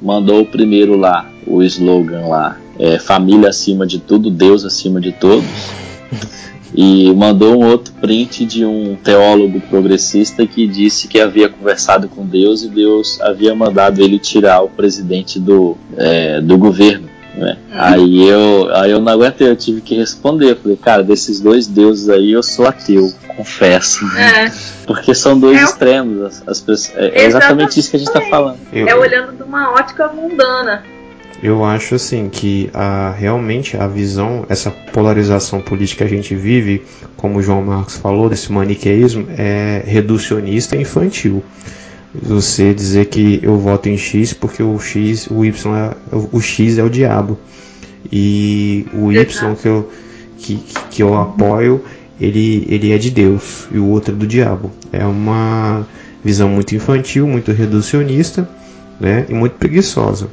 Mandou 0.00 0.42
o 0.42 0.46
primeiro 0.46 0.96
lá, 0.96 1.30
o 1.46 1.62
slogan 1.62 2.26
lá, 2.26 2.58
é, 2.78 2.98
família 2.98 3.48
acima 3.48 3.86
de 3.86 3.98
tudo, 3.98 4.30
Deus 4.30 4.64
acima 4.64 5.00
de 5.00 5.12
todos. 5.12 5.44
E 6.74 7.12
mandou 7.14 7.56
um 7.56 7.66
outro 7.66 7.92
print 7.94 8.44
de 8.44 8.64
um 8.64 8.94
teólogo 8.94 9.60
progressista 9.60 10.46
que 10.46 10.66
disse 10.66 11.08
que 11.08 11.18
havia 11.18 11.48
conversado 11.48 12.08
com 12.08 12.26
Deus 12.26 12.62
e 12.62 12.68
Deus 12.68 13.20
havia 13.20 13.54
mandado 13.54 14.02
ele 14.02 14.18
tirar 14.18 14.62
o 14.62 14.68
presidente 14.68 15.40
do, 15.40 15.76
é, 15.96 16.40
do 16.40 16.58
governo. 16.58 17.08
Né? 17.38 17.56
Hum. 17.68 17.72
Aí, 17.72 18.28
eu, 18.28 18.74
aí 18.74 18.90
eu 18.90 19.00
não 19.00 19.12
aguentei, 19.12 19.48
eu 19.48 19.56
tive 19.56 19.80
que 19.80 19.94
responder. 19.94 20.56
falei, 20.56 20.76
cara, 20.76 21.02
desses 21.02 21.40
dois 21.40 21.66
deuses 21.66 22.08
aí 22.08 22.32
eu 22.32 22.42
sou 22.42 22.66
ateu, 22.66 23.12
confesso. 23.36 24.04
É. 24.16 24.50
Porque 24.86 25.14
são 25.14 25.38
dois 25.38 25.58
é. 25.58 25.62
extremos. 25.62 26.22
As, 26.22 26.42
as 26.48 26.60
pessoas, 26.60 26.96
é, 26.96 27.06
exatamente, 27.06 27.26
exatamente 27.26 27.80
isso 27.80 27.90
que 27.90 27.96
a 27.96 27.98
gente 28.00 28.08
está 28.08 28.20
falando. 28.22 28.58
É 28.72 28.94
olhando 28.94 29.36
de 29.36 29.42
uma 29.42 29.72
ótica 29.72 30.08
mundana. 30.08 30.82
Eu 31.40 31.64
acho 31.64 31.94
assim 31.94 32.28
que 32.28 32.68
a, 32.74 33.12
realmente 33.16 33.76
a 33.76 33.86
visão, 33.86 34.44
essa 34.48 34.72
polarização 34.72 35.60
política 35.60 36.04
que 36.04 36.12
a 36.12 36.16
gente 36.16 36.34
vive, 36.34 36.84
como 37.16 37.38
o 37.38 37.42
João 37.42 37.62
Marcos 37.62 37.96
falou, 37.96 38.28
desse 38.28 38.50
maniqueísmo, 38.50 39.28
é 39.38 39.84
reducionista 39.86 40.74
e 40.74 40.82
infantil. 40.82 41.44
Você 42.22 42.74
dizer 42.74 43.06
que 43.06 43.40
eu 43.42 43.58
voto 43.58 43.88
em 43.88 43.96
X 43.96 44.32
porque 44.32 44.62
o 44.62 44.78
X, 44.78 45.28
o 45.30 45.44
Y, 45.44 45.74
é, 45.76 45.94
o 46.32 46.40
X 46.40 46.78
é 46.78 46.82
o 46.82 46.90
diabo 46.90 47.38
e 48.10 48.86
o 48.92 49.12
Y 49.12 49.54
que 49.54 49.68
eu, 49.68 49.90
que, 50.36 50.56
que 50.90 51.02
eu 51.02 51.16
apoio, 51.16 51.82
ele, 52.20 52.66
ele 52.68 52.92
é 52.92 52.98
de 52.98 53.10
Deus 53.10 53.68
e 53.70 53.78
o 53.78 53.86
outro 53.86 54.14
é 54.14 54.16
do 54.16 54.26
diabo. 54.26 54.70
É 54.92 55.04
uma 55.04 55.86
visão 56.24 56.48
muito 56.48 56.74
infantil, 56.74 57.26
muito 57.26 57.52
reducionista 57.52 58.48
né, 59.00 59.26
e 59.28 59.34
muito 59.34 59.56
preguiçosa. 59.56 60.28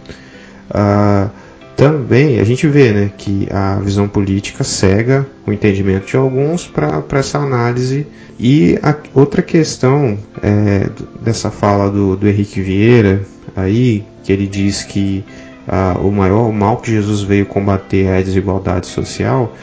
Ah, 0.70 1.30
também 1.76 2.40
a 2.40 2.44
gente 2.44 2.68
vê 2.68 2.92
né, 2.92 3.12
que 3.18 3.48
a 3.52 3.80
visão 3.80 4.08
política 4.08 4.64
cega 4.64 5.28
o 5.46 5.52
entendimento 5.52 6.08
de 6.08 6.16
alguns 6.16 6.66
para 6.66 7.04
essa 7.14 7.38
análise. 7.38 8.08
E 8.40 8.78
a, 8.82 8.96
outra 9.14 9.42
questão 9.42 10.18
é, 10.42 10.90
dessa 11.22 11.52
fala 11.52 11.90
do, 11.90 12.16
do 12.16 12.28
Henrique 12.28 12.62
Vieira, 12.62 13.22
aí, 13.56 14.04
que 14.24 14.32
ele 14.32 14.48
diz 14.48 14.84
que 14.84 15.24
ah, 15.68 15.98
o 16.02 16.12
maior 16.12 16.52
mal 16.52 16.78
que 16.78 16.92
Jesus 16.92 17.22
veio 17.22 17.46
combater 17.46 18.06
é 18.06 18.18
a 18.18 18.22
desigualdade 18.22 18.88
social. 18.88 19.54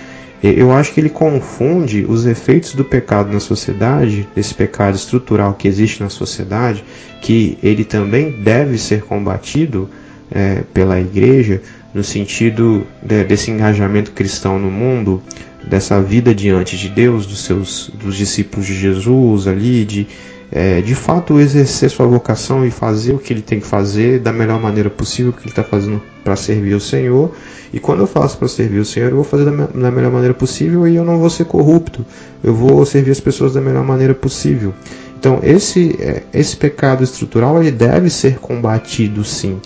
Eu 0.43 0.73
acho 0.73 0.93
que 0.93 1.01
ele 1.01 1.09
confunde 1.09 2.05
os 2.09 2.27
efeitos 2.27 2.75
do 2.75 2.85
pecado 2.85 3.33
na 3.33 3.39
sociedade, 3.39 4.29
desse 4.35 4.53
pecado 4.53 4.97
estrutural 4.97 5.55
que 5.55 5.69
existe 5.69 6.03
na 6.03 6.09
sociedade, 6.09 6.85
que 7.21 7.57
ele 7.63 7.85
também 7.85 8.43
deve 8.43 8.77
ser 8.77 9.03
combatido 9.03 9.89
é, 10.33 10.65
pela 10.75 10.99
igreja, 10.99 11.63
no 11.95 12.03
sentido 12.03 12.87
de, 13.03 13.25
desse 13.25 13.51
engajamento 13.51 14.13
cristão 14.13 14.59
no 14.59 14.71
mundo, 14.71 15.23
dessa 15.65 16.01
vida 16.01 16.35
diante 16.35 16.77
de 16.77 16.89
Deus, 16.89 17.27
dos 17.27 17.45
seus 17.45 17.91
dos 17.95 18.17
discípulos 18.17 18.67
de 18.67 18.75
Jesus 18.75 19.47
ali, 19.47 19.85
de 19.85 20.07
é, 20.55 20.83
de 20.83 20.95
fato 20.95 21.41
exercer 21.41 21.89
sua 21.89 22.07
vocação 22.07 22.67
e 22.67 22.71
fazer 22.71 23.15
o 23.15 23.19
que 23.19 23.33
ele 23.33 23.41
tem 23.41 23.59
que 23.59 23.67
fazer 23.67 24.19
da 24.19 24.31
melhor 24.31 24.61
maneira 24.61 24.91
possível, 24.91 25.31
o 25.31 25.33
que 25.33 25.41
ele 25.41 25.49
está 25.49 25.65
fazendo 25.65 26.01
para 26.23 26.37
servir 26.37 26.75
o 26.75 26.81
Senhor. 26.81 27.33
E 27.73 27.81
quando 27.81 28.01
eu 28.01 28.07
faço 28.07 28.37
para 28.37 28.47
servir 28.49 28.79
o 28.79 28.85
Senhor, 28.85 29.09
eu 29.09 29.15
vou 29.15 29.25
fazer 29.25 29.47
da, 29.47 29.51
da 29.51 29.91
melhor 29.91 30.13
maneira 30.13 30.35
possível 30.35 30.87
e 30.87 30.95
eu 30.95 31.05
não 31.05 31.19
vou 31.19 31.31
ser 31.31 31.47
corrupto. 31.47 32.05
Eu 32.45 32.55
vou 32.55 32.85
servir 32.85 33.13
as 33.13 33.21
pessoas 33.21 33.55
da 33.55 33.63
melhor 33.63 33.83
maneira 33.83 34.13
possível. 34.15 34.75
Então 35.19 35.41
esse 35.43 35.97
é, 35.99 36.23
esse 36.35 36.55
pecado 36.55 37.03
estrutural 37.03 37.59
ele 37.59 37.71
deve 37.71 38.11
ser 38.11 38.39
combatido 38.39 39.25
sim. 39.25 39.59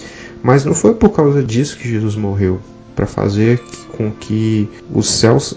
Mas 0.43 0.65
não 0.65 0.75
foi 0.75 0.95
por 0.95 1.11
causa 1.11 1.43
disso 1.43 1.77
que 1.77 1.89
Jesus 1.89 2.15
morreu 2.15 2.61
para 2.95 3.07
fazer 3.07 3.63
com 3.97 4.11
que 4.11 4.69
os 4.93 5.09
céus, 5.09 5.55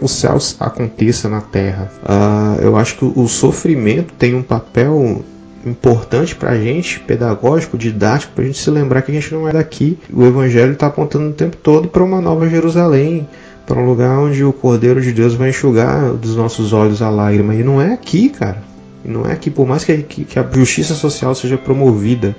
os 0.00 0.12
céus 0.12 0.56
aconteça 0.60 1.28
na 1.28 1.40
terra. 1.40 1.90
Uh, 2.02 2.62
eu 2.62 2.76
acho 2.76 2.98
que 2.98 3.04
o 3.04 3.26
sofrimento 3.26 4.12
tem 4.14 4.34
um 4.34 4.42
papel 4.42 5.24
importante 5.64 6.34
para 6.34 6.50
a 6.50 6.58
gente, 6.58 7.00
pedagógico, 7.00 7.76
didático, 7.76 8.32
para 8.34 8.44
a 8.44 8.46
gente 8.46 8.58
se 8.58 8.70
lembrar 8.70 9.02
que 9.02 9.10
a 9.10 9.14
gente 9.14 9.34
não 9.34 9.48
é 9.48 9.52
daqui. 9.52 9.98
O 10.12 10.24
Evangelho 10.24 10.72
está 10.72 10.86
apontando 10.86 11.30
o 11.30 11.32
tempo 11.32 11.56
todo 11.56 11.88
para 11.88 12.04
uma 12.04 12.20
nova 12.20 12.48
Jerusalém, 12.48 13.26
para 13.66 13.80
um 13.80 13.86
lugar 13.86 14.18
onde 14.18 14.44
o 14.44 14.52
Cordeiro 14.52 15.00
de 15.00 15.12
Deus 15.12 15.34
vai 15.34 15.50
enxugar 15.50 16.12
dos 16.12 16.36
nossos 16.36 16.72
olhos 16.72 17.02
a 17.02 17.10
lágrima. 17.10 17.54
E 17.54 17.64
não 17.64 17.82
é 17.82 17.92
aqui, 17.92 18.28
cara. 18.28 18.62
Não 19.04 19.24
é 19.24 19.32
aqui, 19.32 19.50
por 19.50 19.66
mais 19.66 19.84
que, 19.84 19.96
que, 19.98 20.24
que 20.24 20.38
a 20.38 20.46
justiça 20.52 20.94
social 20.94 21.34
seja 21.34 21.56
promovida, 21.56 22.34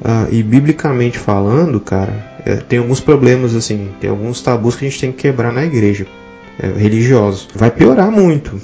Uh, 0.00 0.32
e 0.32 0.42
biblicamente 0.42 1.18
falando, 1.18 1.80
cara, 1.80 2.38
é, 2.44 2.56
tem 2.56 2.78
alguns 2.78 3.00
problemas 3.00 3.54
assim, 3.54 3.90
tem 4.00 4.08
alguns 4.08 4.40
tabus 4.40 4.76
que 4.76 4.86
a 4.86 4.88
gente 4.88 5.00
tem 5.00 5.10
que 5.10 5.18
quebrar 5.18 5.52
na 5.52 5.64
igreja, 5.64 6.06
é. 6.58 6.72
Vai 7.54 7.70
piorar 7.70 8.10
muito. 8.10 8.60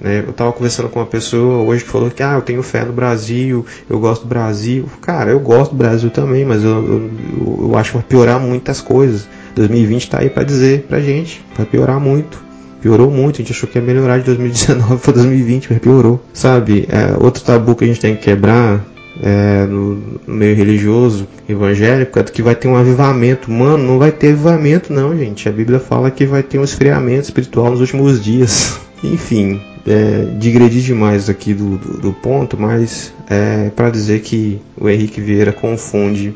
Né? 0.00 0.22
Eu 0.26 0.30
estava 0.30 0.52
conversando 0.52 0.88
com 0.88 0.98
uma 0.98 1.06
pessoa 1.06 1.62
hoje 1.62 1.84
que 1.84 1.90
falou 1.90 2.10
que 2.10 2.22
ah, 2.22 2.34
eu 2.34 2.42
tenho 2.42 2.62
fé 2.62 2.84
no 2.84 2.92
Brasil, 2.92 3.64
eu 3.88 3.98
gosto 3.98 4.22
do 4.22 4.28
Brasil. 4.28 4.86
Cara, 5.00 5.30
eu 5.30 5.40
gosto 5.40 5.70
do 5.70 5.76
Brasil 5.76 6.10
também, 6.10 6.44
mas 6.44 6.62
eu, 6.62 6.70
eu, 6.70 7.58
eu 7.62 7.76
acho 7.76 7.92
que 7.92 7.96
vai 7.98 8.06
piorar 8.06 8.40
muitas 8.40 8.80
coisas. 8.80 9.26
2020 9.54 10.02
está 10.02 10.20
aí 10.20 10.28
para 10.28 10.44
dizer 10.44 10.86
pra 10.88 11.00
gente, 11.00 11.44
vai 11.56 11.66
piorar 11.66 12.00
muito 12.00 12.42
piorou 12.82 13.08
muito. 13.08 13.36
A 13.36 13.38
gente 13.38 13.52
achou 13.52 13.68
que 13.68 13.78
ia 13.78 13.84
melhorar 13.84 14.18
de 14.18 14.24
2019 14.24 15.00
para 15.00 15.12
2020, 15.12 15.68
mas 15.70 15.78
piorou. 15.78 16.20
Sabe? 16.34 16.88
É, 16.90 17.14
outro 17.22 17.40
tabu 17.44 17.76
que 17.76 17.84
a 17.84 17.86
gente 17.86 18.00
tem 18.00 18.16
que 18.16 18.22
quebrar 18.22 18.84
é, 19.22 19.64
no, 19.66 20.20
meio 20.26 20.56
religioso 20.56 21.28
evangélico 21.48 22.18
é 22.18 22.24
que 22.24 22.42
vai 22.42 22.56
ter 22.56 22.66
um 22.66 22.76
avivamento. 22.76 23.50
Mano, 23.50 23.84
não 23.84 23.98
vai 23.98 24.10
ter 24.10 24.32
avivamento, 24.32 24.92
não, 24.92 25.16
gente. 25.16 25.48
A 25.48 25.52
Bíblia 25.52 25.78
fala 25.78 26.10
que 26.10 26.26
vai 26.26 26.42
ter 26.42 26.58
um 26.58 26.64
esfriamento 26.64 27.22
espiritual 27.22 27.70
nos 27.70 27.80
últimos 27.80 28.22
dias. 28.22 28.80
Enfim, 29.02 29.60
é, 29.86 30.26
digredir 30.38 30.82
demais 30.82 31.28
aqui 31.28 31.54
do, 31.54 31.78
do, 31.78 31.98
do 31.98 32.12
ponto, 32.12 32.60
mas 32.60 33.12
é 33.30 33.70
para 33.70 33.90
dizer 33.90 34.20
que 34.20 34.60
o 34.76 34.88
Henrique 34.88 35.20
Vieira 35.20 35.52
confunde 35.52 36.34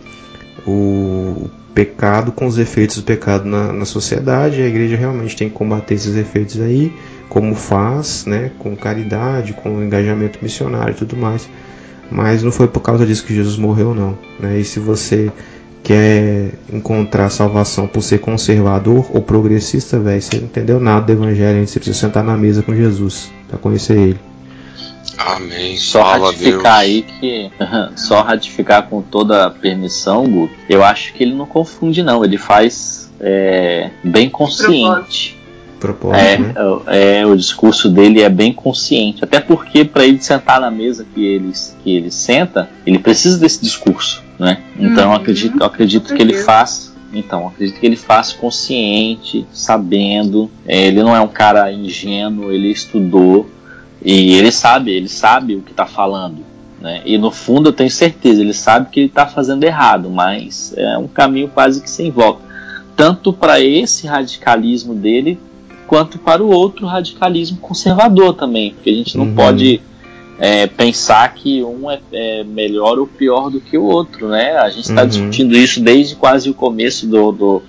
o 0.67 1.49
pecado 1.75 2.33
com 2.33 2.47
os 2.47 2.57
efeitos 2.57 2.97
do 2.97 3.03
pecado 3.03 3.45
na, 3.45 3.73
na 3.73 3.85
sociedade. 3.85 4.63
A 4.63 4.67
igreja 4.67 4.97
realmente 4.97 5.37
tem 5.37 5.49
que 5.49 5.55
combater 5.55 5.95
esses 5.95 6.17
efeitos 6.17 6.61
aí, 6.61 6.93
como 7.29 7.55
faz, 7.55 8.25
né, 8.27 8.51
com 8.59 8.75
caridade, 8.77 9.53
com 9.53 9.83
engajamento 9.83 10.39
missionário 10.41 10.93
e 10.93 10.97
tudo 10.97 11.17
mais. 11.17 11.49
Mas 12.11 12.43
não 12.43 12.53
foi 12.53 12.69
por 12.69 12.81
causa 12.81 13.05
disso 13.05 13.25
que 13.25 13.35
Jesus 13.35 13.57
morreu, 13.57 13.95
não. 13.95 14.17
Né? 14.39 14.61
E 14.61 14.65
se 14.65 14.79
você 14.79 15.31
quer 15.83 16.53
encontrar 16.73 17.31
salvação 17.31 17.87
por 17.87 18.03
ser 18.03 18.19
conservador 18.19 19.07
ou 19.13 19.23
progressista, 19.23 19.99
velho, 20.01 20.21
você 20.21 20.37
não 20.37 20.45
entendeu 20.45 20.81
nada 20.81 21.07
do 21.07 21.13
evangelho, 21.13 21.67
você 21.67 21.79
precisa 21.79 22.07
sentar 22.07 22.25
na 22.25 22.37
mesa 22.37 22.63
com 22.63 22.75
Jesus 22.75 23.31
para 23.49 23.59
conhecer 23.59 23.97
ele. 23.97 24.21
Amém. 25.17 25.77
Só 25.77 26.01
Fala, 26.01 26.27
ratificar 26.27 26.61
Deus. 26.61 26.67
aí 26.67 27.03
que. 27.03 27.51
Só 27.97 28.23
ratificar 28.23 28.89
com 28.89 29.01
toda 29.01 29.47
a 29.47 29.51
permissão, 29.51 30.25
Gu, 30.25 30.51
eu 30.69 30.85
acho 30.85 31.13
que 31.15 31.23
ele 31.23 31.35
não 31.35 31.47
confunde, 31.47 32.03
não. 32.03 32.25
Ele 32.25 32.37
faz 32.37 33.11
é, 33.21 33.91
bem 34.05 34.29
consciente. 34.29 35.36
Propósito, 35.79 36.19
É, 36.25 36.39
né? 36.39 36.55
é, 36.87 37.27
o 37.27 37.37
discurso 37.37 37.89
dele 37.89 38.23
é 38.23 38.29
bem 38.29 38.53
consciente. 38.53 39.23
Até 39.23 39.41
porque, 39.41 39.85
para 39.85 40.05
ele 40.07 40.21
sentar 40.21 40.61
na 40.61 40.71
mesa 40.71 41.07
que 41.15 41.25
ele, 41.25 41.53
que 41.85 41.97
ele 41.97 42.11
senta, 42.11 42.69
ele 42.87 42.99
precisa 42.99 43.39
desse 43.39 43.61
discurso. 43.63 44.23
Né? 44.39 44.59
Então, 44.79 45.05
eu 45.05 45.09
Uhum, 45.11 45.15
acredito, 45.17 45.59
eu 45.61 45.67
acredito 45.67 46.15
que 46.15 46.23
ele 46.23 46.35
faz. 46.35 46.95
Então, 47.13 47.49
acredito 47.49 47.79
que 47.79 47.87
ele 47.87 47.97
faz 47.97 48.33
consciente, 48.33 49.47
sabendo. 49.53 50.51
É, 50.67 50.87
ele 50.87 51.03
não 51.03 51.15
é 51.15 51.21
um 51.21 51.29
cara 51.29 51.71
ingênuo, 51.73 52.51
ele 52.53 52.71
estudou. 52.71 53.49
E 54.05 54.35
ele 54.35 54.53
sabe, 54.53 54.93
ele 54.93 55.09
sabe 55.09 55.57
o 55.57 55.63
que 55.63 55.71
está 55.73 55.87
falando. 55.87 56.39
Né? 56.81 57.03
E 57.05 57.17
no 57.19 57.31
fundo 57.31 57.71
eu 57.71 57.73
tenho 57.73 57.91
certeza, 57.91 58.41
ele 58.41 58.53
sabe 58.53 58.91
que 58.91 59.01
ele 59.01 59.07
está 59.09 59.27
fazendo 59.27 59.65
errado, 59.65 60.11
mas 60.11 60.75
é 60.77 60.97
um 60.99 61.09
caminho 61.09 61.49
quase 61.49 61.81
que 61.81 61.91
sem 61.91 62.11
volta. 62.11 62.43
Tanto 62.95 63.33
para 63.33 63.61
esse 63.61 64.07
radicalismo 64.07 64.95
dele, 64.95 65.39
quanto 65.87 66.19
para 66.19 66.43
o 66.43 66.49
outro 66.51 66.87
radicalismo 66.87 67.59
conservador 67.59 68.35
também. 68.35 68.73
Porque 68.75 68.91
a 68.91 68.95
gente 68.95 69.17
não 69.17 69.27
Uhum. 69.27 69.35
pode 69.35 69.81
é, 70.39 70.67
pensar 70.67 71.33
que 71.35 71.63
um 71.65 71.91
é, 71.91 71.99
é 72.13 72.45
melhor 72.45 72.99
ou 72.99 73.07
pior 73.07 73.51
do 73.51 73.61
que 73.61 73.77
o 73.79 73.85
outro. 73.85 74.29
Né? 74.29 74.57
A 74.57 74.69
gente 74.69 74.89
está 74.91 75.03
Uhum. 75.03 75.09
discutindo 75.09 75.57
isso 75.57 75.81
desde 75.81 76.15
quase 76.15 76.51
o 76.51 76.55
começo 76.55 77.07
do, 77.07 77.33
do, 77.33 77.63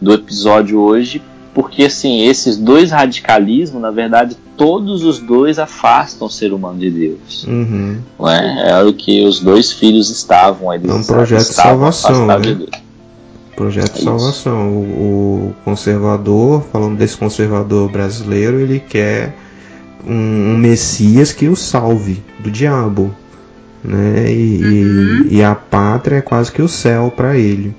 do 0.00 0.12
episódio 0.12 0.78
hoje, 0.80 1.22
porque 1.54 1.84
assim, 1.84 2.22
esses 2.26 2.56
dois 2.56 2.90
radicalismos, 2.90 3.80
na 3.80 3.90
verdade, 3.90 4.36
todos 4.56 5.02
os 5.02 5.18
dois 5.18 5.58
afastam 5.58 6.26
o 6.28 6.30
ser 6.30 6.52
humano 6.52 6.78
de 6.78 6.90
Deus. 6.90 7.44
Uhum. 7.44 7.98
Não 8.18 8.28
é? 8.28 8.68
Era 8.68 8.86
o 8.88 8.92
que 8.92 9.24
os 9.24 9.40
dois 9.40 9.72
filhos 9.72 10.10
estavam. 10.10 10.72
Eles 10.72 10.90
É 10.90 10.94
um 10.94 11.02
projeto 11.02 11.38
de 11.40 11.54
salvação, 11.54 12.10
afastados 12.10 12.46
né? 12.46 12.52
de 12.52 12.58
Deus. 12.66 12.70
Projeto 13.60 13.92
de 13.92 14.00
É 14.00 14.04
salvação. 14.04 14.68
O, 14.72 15.50
o 15.50 15.54
conservador, 15.64 16.64
falando 16.72 16.96
desse 16.96 17.16
conservador 17.16 17.90
brasileiro, 17.90 18.58
ele 18.58 18.80
quer 18.80 19.34
um, 20.06 20.52
um 20.52 20.56
Messias 20.56 21.30
que 21.32 21.46
o 21.46 21.54
salve 21.54 22.22
do 22.38 22.50
diabo. 22.50 23.14
Né? 23.84 24.32
E, 24.32 24.62
Uhum. 24.62 25.26
e, 25.30 25.36
e 25.36 25.42
a 25.42 25.54
pátria 25.54 26.16
é 26.16 26.20
quase 26.22 26.50
que 26.50 26.62
o 26.62 26.68
céu 26.68 27.12
para 27.14 27.36
ele. 27.36 27.74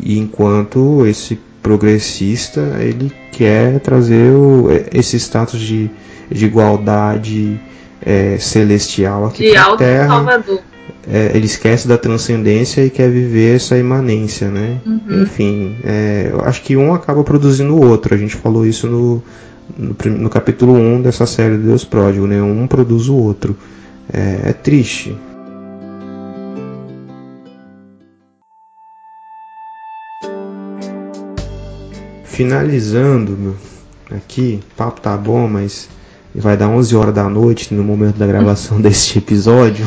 E 0.00 0.18
enquanto 0.18 1.06
esse 1.06 1.38
progressista 1.62 2.60
ele 2.80 3.12
quer 3.32 3.78
trazer 3.80 4.32
o- 4.32 4.68
esse 4.92 5.16
status 5.18 5.60
de, 5.60 5.88
de 6.30 6.46
igualdade 6.46 7.60
é, 8.04 8.36
celestial 8.38 9.26
aqui 9.26 9.50
para 9.52 9.62
alto 9.64 9.78
Terra 9.78 10.08
Salvador. 10.08 10.60
É, 11.06 11.32
ele 11.34 11.46
esquece 11.46 11.88
da 11.88 11.96
transcendência 11.96 12.84
e 12.84 12.90
quer 12.90 13.10
viver 13.10 13.56
essa 13.56 13.76
imanência, 13.78 14.48
né? 14.48 14.80
Uhum. 14.84 15.22
Enfim, 15.22 15.76
é, 15.84 16.28
eu 16.30 16.40
acho 16.42 16.62
que 16.62 16.76
um 16.76 16.92
acaba 16.92 17.24
produzindo 17.24 17.74
o 17.74 17.86
outro. 17.86 18.14
A 18.14 18.18
gente 18.18 18.36
falou 18.36 18.66
isso 18.66 18.86
no, 18.86 19.22
no, 19.76 19.96
no 20.18 20.30
capítulo 20.30 20.74
1 20.74 21.02
dessa 21.02 21.26
série 21.26 21.56
Deus 21.56 21.84
Pródigo, 21.84 22.26
né? 22.26 22.40
Um 22.42 22.66
produz 22.66 23.08
o 23.08 23.16
outro. 23.16 23.56
É, 24.12 24.50
é 24.50 24.52
triste. 24.52 25.16
Finalizando 32.24 33.32
meu, 33.32 33.56
aqui, 34.16 34.60
o 34.72 34.76
papo 34.76 35.00
tá 35.00 35.16
bom, 35.16 35.48
mas 35.48 35.88
vai 36.34 36.56
dar 36.56 36.68
11 36.68 36.94
horas 36.94 37.14
da 37.14 37.28
noite 37.28 37.74
no 37.74 37.82
momento 37.82 38.16
da 38.16 38.26
gravação 38.26 38.78
deste 38.82 39.18
episódio. 39.18 39.84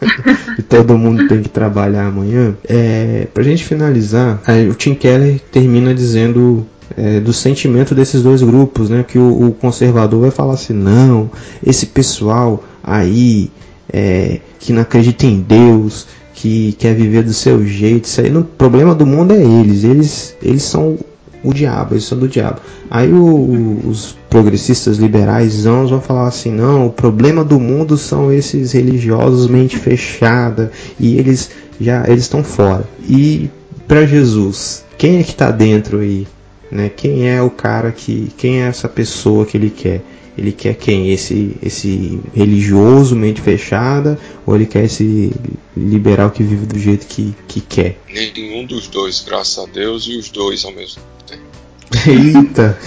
e 0.58 0.62
todo 0.62 0.96
mundo 0.96 1.26
tem 1.28 1.42
que 1.42 1.48
trabalhar 1.48 2.06
amanhã. 2.06 2.54
É, 2.68 3.26
pra 3.32 3.42
gente 3.42 3.64
finalizar, 3.64 4.40
o 4.70 4.74
Tim 4.74 4.94
Keller 4.94 5.40
termina 5.52 5.94
dizendo 5.94 6.66
é, 6.96 7.20
do 7.20 7.32
sentimento 7.32 7.94
desses 7.94 8.22
dois 8.22 8.42
grupos, 8.42 8.88
né? 8.90 9.04
Que 9.06 9.18
o, 9.18 9.48
o 9.48 9.52
conservador 9.52 10.20
vai 10.20 10.30
falar 10.30 10.54
assim, 10.54 10.72
não, 10.72 11.30
esse 11.64 11.86
pessoal 11.86 12.62
aí 12.82 13.50
é, 13.92 14.40
que 14.58 14.72
não 14.72 14.82
acredita 14.82 15.26
em 15.26 15.40
Deus, 15.40 16.06
que 16.34 16.72
quer 16.78 16.94
viver 16.94 17.24
do 17.24 17.32
seu 17.32 17.66
jeito, 17.66 18.04
isso 18.04 18.20
aí, 18.20 18.34
o 18.34 18.44
problema 18.44 18.94
do 18.94 19.04
mundo 19.04 19.32
é 19.34 19.42
eles, 19.42 19.84
eles, 19.84 20.36
eles 20.42 20.62
são 20.62 20.96
o 21.42 21.52
diabo, 21.52 21.94
eles 21.94 22.04
são 22.04 22.18
do 22.18 22.28
diabo. 22.28 22.60
Aí 22.90 23.12
o- 23.12 23.80
os 23.86 24.16
progressistas 24.28 24.98
liberais 24.98 25.64
vão 25.64 26.00
falar 26.00 26.28
assim, 26.28 26.50
não, 26.50 26.86
o 26.86 26.90
problema 26.92 27.44
do 27.44 27.58
mundo 27.60 27.96
são 27.96 28.32
esses 28.32 28.72
religiosos 28.72 29.48
mente 29.48 29.76
fechada 29.76 30.70
e 30.98 31.18
eles 31.18 31.50
já 31.80 32.04
eles 32.08 32.24
estão 32.24 32.42
fora. 32.42 32.84
E 33.08 33.50
para 33.86 34.04
Jesus, 34.06 34.84
quem 34.96 35.18
é 35.20 35.22
que 35.22 35.30
está 35.30 35.50
dentro 35.50 36.00
aí? 36.00 36.26
Né? 36.70 36.90
Quem 36.94 37.28
é 37.28 37.40
o 37.40 37.48
cara 37.50 37.90
que, 37.92 38.30
quem 38.36 38.62
é 38.62 38.66
essa 38.66 38.88
pessoa 38.88 39.46
que 39.46 39.56
ele 39.56 39.70
quer? 39.70 40.02
Ele 40.38 40.52
quer 40.52 40.74
quem? 40.76 41.10
Esse 41.10 41.56
esse 41.62 42.20
religioso 42.34 43.16
mente 43.16 43.40
fechada 43.40 44.16
ou 44.46 44.54
ele 44.54 44.66
quer 44.66 44.84
esse 44.84 45.32
liberal 45.76 46.30
que 46.30 46.42
vive 46.44 46.64
do 46.64 46.78
jeito 46.78 47.06
que, 47.06 47.34
que 47.48 47.60
quer? 47.60 47.98
Nenhum 48.08 48.64
dos 48.64 48.86
dois, 48.86 49.20
graças 49.26 49.58
a 49.58 49.66
Deus, 49.66 50.04
e 50.06 50.16
os 50.16 50.28
dois 50.30 50.64
ao 50.64 50.72
mesmo 50.72 51.02
tempo. 51.26 51.42
Eita! 52.08 52.78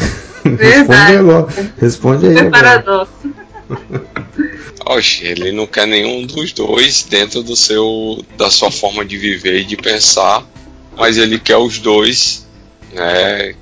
Responde 0.44 0.56
Verdade. 0.58 1.18
agora. 1.18 1.74
Responde 1.80 2.28
aí 2.28 2.36
É 2.36 2.40
agora. 2.40 2.52
paradoxo. 2.52 3.12
Oxe, 4.86 5.26
ele 5.26 5.52
não 5.52 5.68
quer 5.68 5.86
nenhum 5.88 6.26
dos 6.26 6.52
dois 6.52 7.04
dentro 7.04 7.44
do 7.44 7.56
seu, 7.56 8.24
da 8.38 8.50
sua 8.50 8.72
forma 8.72 9.06
de 9.06 9.18
viver 9.18 9.60
e 9.62 9.64
de 9.66 9.78
pensar, 9.78 10.44
mas 10.98 11.18
ele 11.18 11.38
quer 11.40 11.58
os 11.58 11.78
dois, 11.80 12.48
né, 12.92 13.54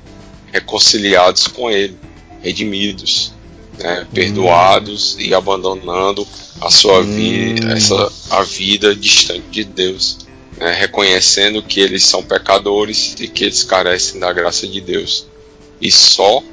reconciliados 0.52 1.48
com 1.48 1.70
ele, 1.70 1.96
redimidos, 2.42 3.34
né, 3.80 4.06
perdoados 4.14 5.16
e 5.20 5.34
abandonando 5.34 6.28
a 6.62 6.70
sua 6.70 7.02
vida, 7.04 7.72
essa 7.72 8.12
a 8.30 8.44
vida 8.44 8.96
distante 8.96 9.46
de 9.50 9.64
Deus, 9.64 10.20
né, 10.58 10.72
reconhecendo 10.74 11.64
que 11.64 11.80
eles 11.80 12.04
são 12.04 12.22
pecadores 12.22 13.16
e 13.20 13.28
que 13.28 13.46
eles 13.46 13.64
carecem 13.64 14.20
da 14.20 14.32
graça 14.34 14.68
de 14.68 14.82
Deus. 14.82 15.26
E 15.82 15.90
só 15.92 16.44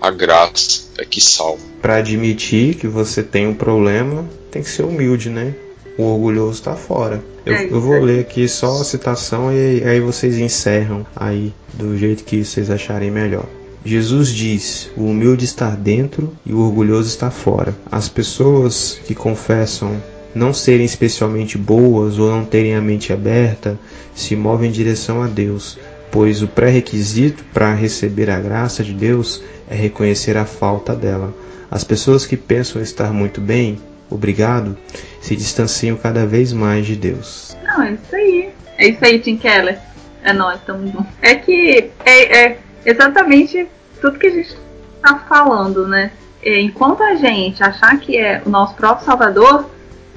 a 0.00 0.10
graça 0.10 0.82
é 0.98 1.04
que 1.04 1.20
salva. 1.20 1.62
Pra 1.80 1.96
admitir 1.96 2.74
que 2.74 2.88
você 2.88 3.22
tem 3.22 3.46
um 3.46 3.54
problema, 3.54 4.28
tem 4.50 4.62
que 4.62 4.68
ser 4.70 4.82
humilde, 4.82 5.28
né? 5.30 5.54
O 5.96 6.02
orgulhoso 6.04 6.62
tá 6.62 6.74
fora. 6.74 7.22
Eu, 7.46 7.54
É 7.54 7.64
eu 7.66 7.80
vou 7.80 7.94
aí. 7.94 8.02
ler 8.04 8.20
aqui 8.20 8.48
só 8.48 8.80
a 8.80 8.84
citação 8.84 9.52
e 9.52 9.82
aí 9.84 10.00
vocês 10.00 10.38
encerram 10.38 11.06
aí 11.14 11.52
do 11.74 11.96
jeito 11.96 12.24
que 12.24 12.44
vocês 12.44 12.70
acharem 12.70 13.10
melhor. 13.10 13.46
Jesus 13.84 14.28
diz: 14.28 14.90
O 14.96 15.04
humilde 15.04 15.44
está 15.44 15.70
dentro 15.70 16.32
e 16.46 16.52
o 16.52 16.60
orgulhoso 16.60 17.08
está 17.08 17.30
fora. 17.30 17.74
As 17.90 18.08
pessoas 18.08 19.00
que 19.06 19.14
confessam 19.14 20.00
não 20.34 20.54
serem 20.54 20.86
especialmente 20.86 21.58
boas 21.58 22.18
ou 22.18 22.30
não 22.30 22.44
terem 22.44 22.74
a 22.74 22.80
mente 22.80 23.12
aberta 23.12 23.78
se 24.14 24.34
movem 24.36 24.70
em 24.70 24.72
direção 24.72 25.22
a 25.22 25.26
Deus, 25.26 25.78
pois 26.10 26.42
o 26.42 26.48
pré-requisito 26.48 27.44
para 27.52 27.74
receber 27.74 28.30
a 28.30 28.40
graça 28.40 28.82
de 28.82 28.92
Deus 28.92 29.42
é 29.68 29.74
reconhecer 29.74 30.36
a 30.36 30.44
falta 30.44 30.94
dela. 30.94 31.34
As 31.70 31.84
pessoas 31.84 32.26
que 32.26 32.36
pensam 32.36 32.82
estar 32.82 33.12
muito 33.12 33.40
bem, 33.40 33.78
obrigado, 34.10 34.76
se 35.20 35.34
distanciam 35.34 35.96
cada 35.96 36.26
vez 36.26 36.52
mais 36.52 36.86
de 36.86 36.96
Deus. 36.96 37.56
Não, 37.64 37.82
é 37.82 37.92
isso 37.92 38.14
aí. 38.14 38.50
É 38.78 38.88
isso 38.88 39.04
aí, 39.04 39.18
Tim 39.18 39.36
Keller. 39.36 39.78
É 40.22 40.32
nós, 40.32 40.60
estamos 40.60 40.90
juntos. 40.90 41.12
É 41.20 41.34
que 41.34 41.90
é, 42.04 42.44
é 42.44 42.58
exatamente 42.84 43.68
tudo 44.00 44.18
que 44.18 44.26
a 44.26 44.30
gente 44.30 44.56
tá 45.00 45.18
falando, 45.28 45.86
né? 45.86 46.12
É, 46.42 46.60
enquanto 46.60 47.02
a 47.02 47.14
gente 47.14 47.62
achar 47.62 47.98
que 47.98 48.16
é 48.16 48.42
o 48.44 48.50
nosso 48.50 48.74
próprio 48.74 49.06
Salvador, 49.06 49.70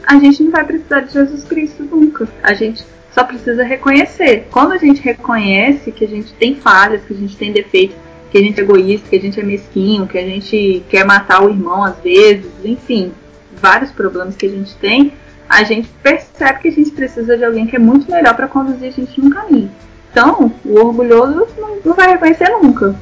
a 0.05 0.17
gente 0.17 0.43
não 0.43 0.51
vai 0.51 0.63
precisar 0.63 1.01
de 1.01 1.13
Jesus 1.13 1.43
Cristo 1.43 1.83
nunca. 1.83 2.27
A 2.41 2.53
gente 2.53 2.83
só 3.13 3.23
precisa 3.23 3.63
reconhecer. 3.63 4.47
Quando 4.51 4.73
a 4.73 4.77
gente 4.77 5.01
reconhece 5.01 5.91
que 5.91 6.03
a 6.03 6.07
gente 6.07 6.33
tem 6.33 6.55
falhas, 6.55 7.03
que 7.05 7.13
a 7.13 7.17
gente 7.17 7.37
tem 7.37 7.51
defeitos, 7.51 7.95
que 8.31 8.37
a 8.37 8.41
gente 8.41 8.59
é 8.59 8.63
egoísta, 8.63 9.09
que 9.09 9.15
a 9.15 9.21
gente 9.21 9.39
é 9.39 9.43
mesquinho, 9.43 10.07
que 10.07 10.17
a 10.17 10.25
gente 10.25 10.83
quer 10.89 11.05
matar 11.05 11.43
o 11.43 11.49
irmão 11.49 11.83
às 11.83 11.97
vezes, 11.99 12.51
enfim, 12.63 13.13
vários 13.55 13.91
problemas 13.91 14.35
que 14.35 14.45
a 14.45 14.49
gente 14.49 14.75
tem, 14.75 15.13
a 15.47 15.63
gente 15.63 15.87
percebe 16.03 16.59
que 16.59 16.67
a 16.67 16.71
gente 16.71 16.91
precisa 16.91 17.37
de 17.37 17.45
alguém 17.45 17.65
que 17.65 17.75
é 17.75 17.79
muito 17.79 18.11
melhor 18.11 18.35
para 18.35 18.47
conduzir 18.47 18.89
a 18.89 18.91
gente 18.91 19.21
no 19.21 19.29
caminho. 19.29 19.71
Então, 20.15 20.49
o 20.63 20.79
orgulhoso 20.79 21.45
não, 21.57 21.77
não 21.83 21.93
vai 21.93 22.07
reconhecer 22.07 22.47
nunca. 22.47 22.95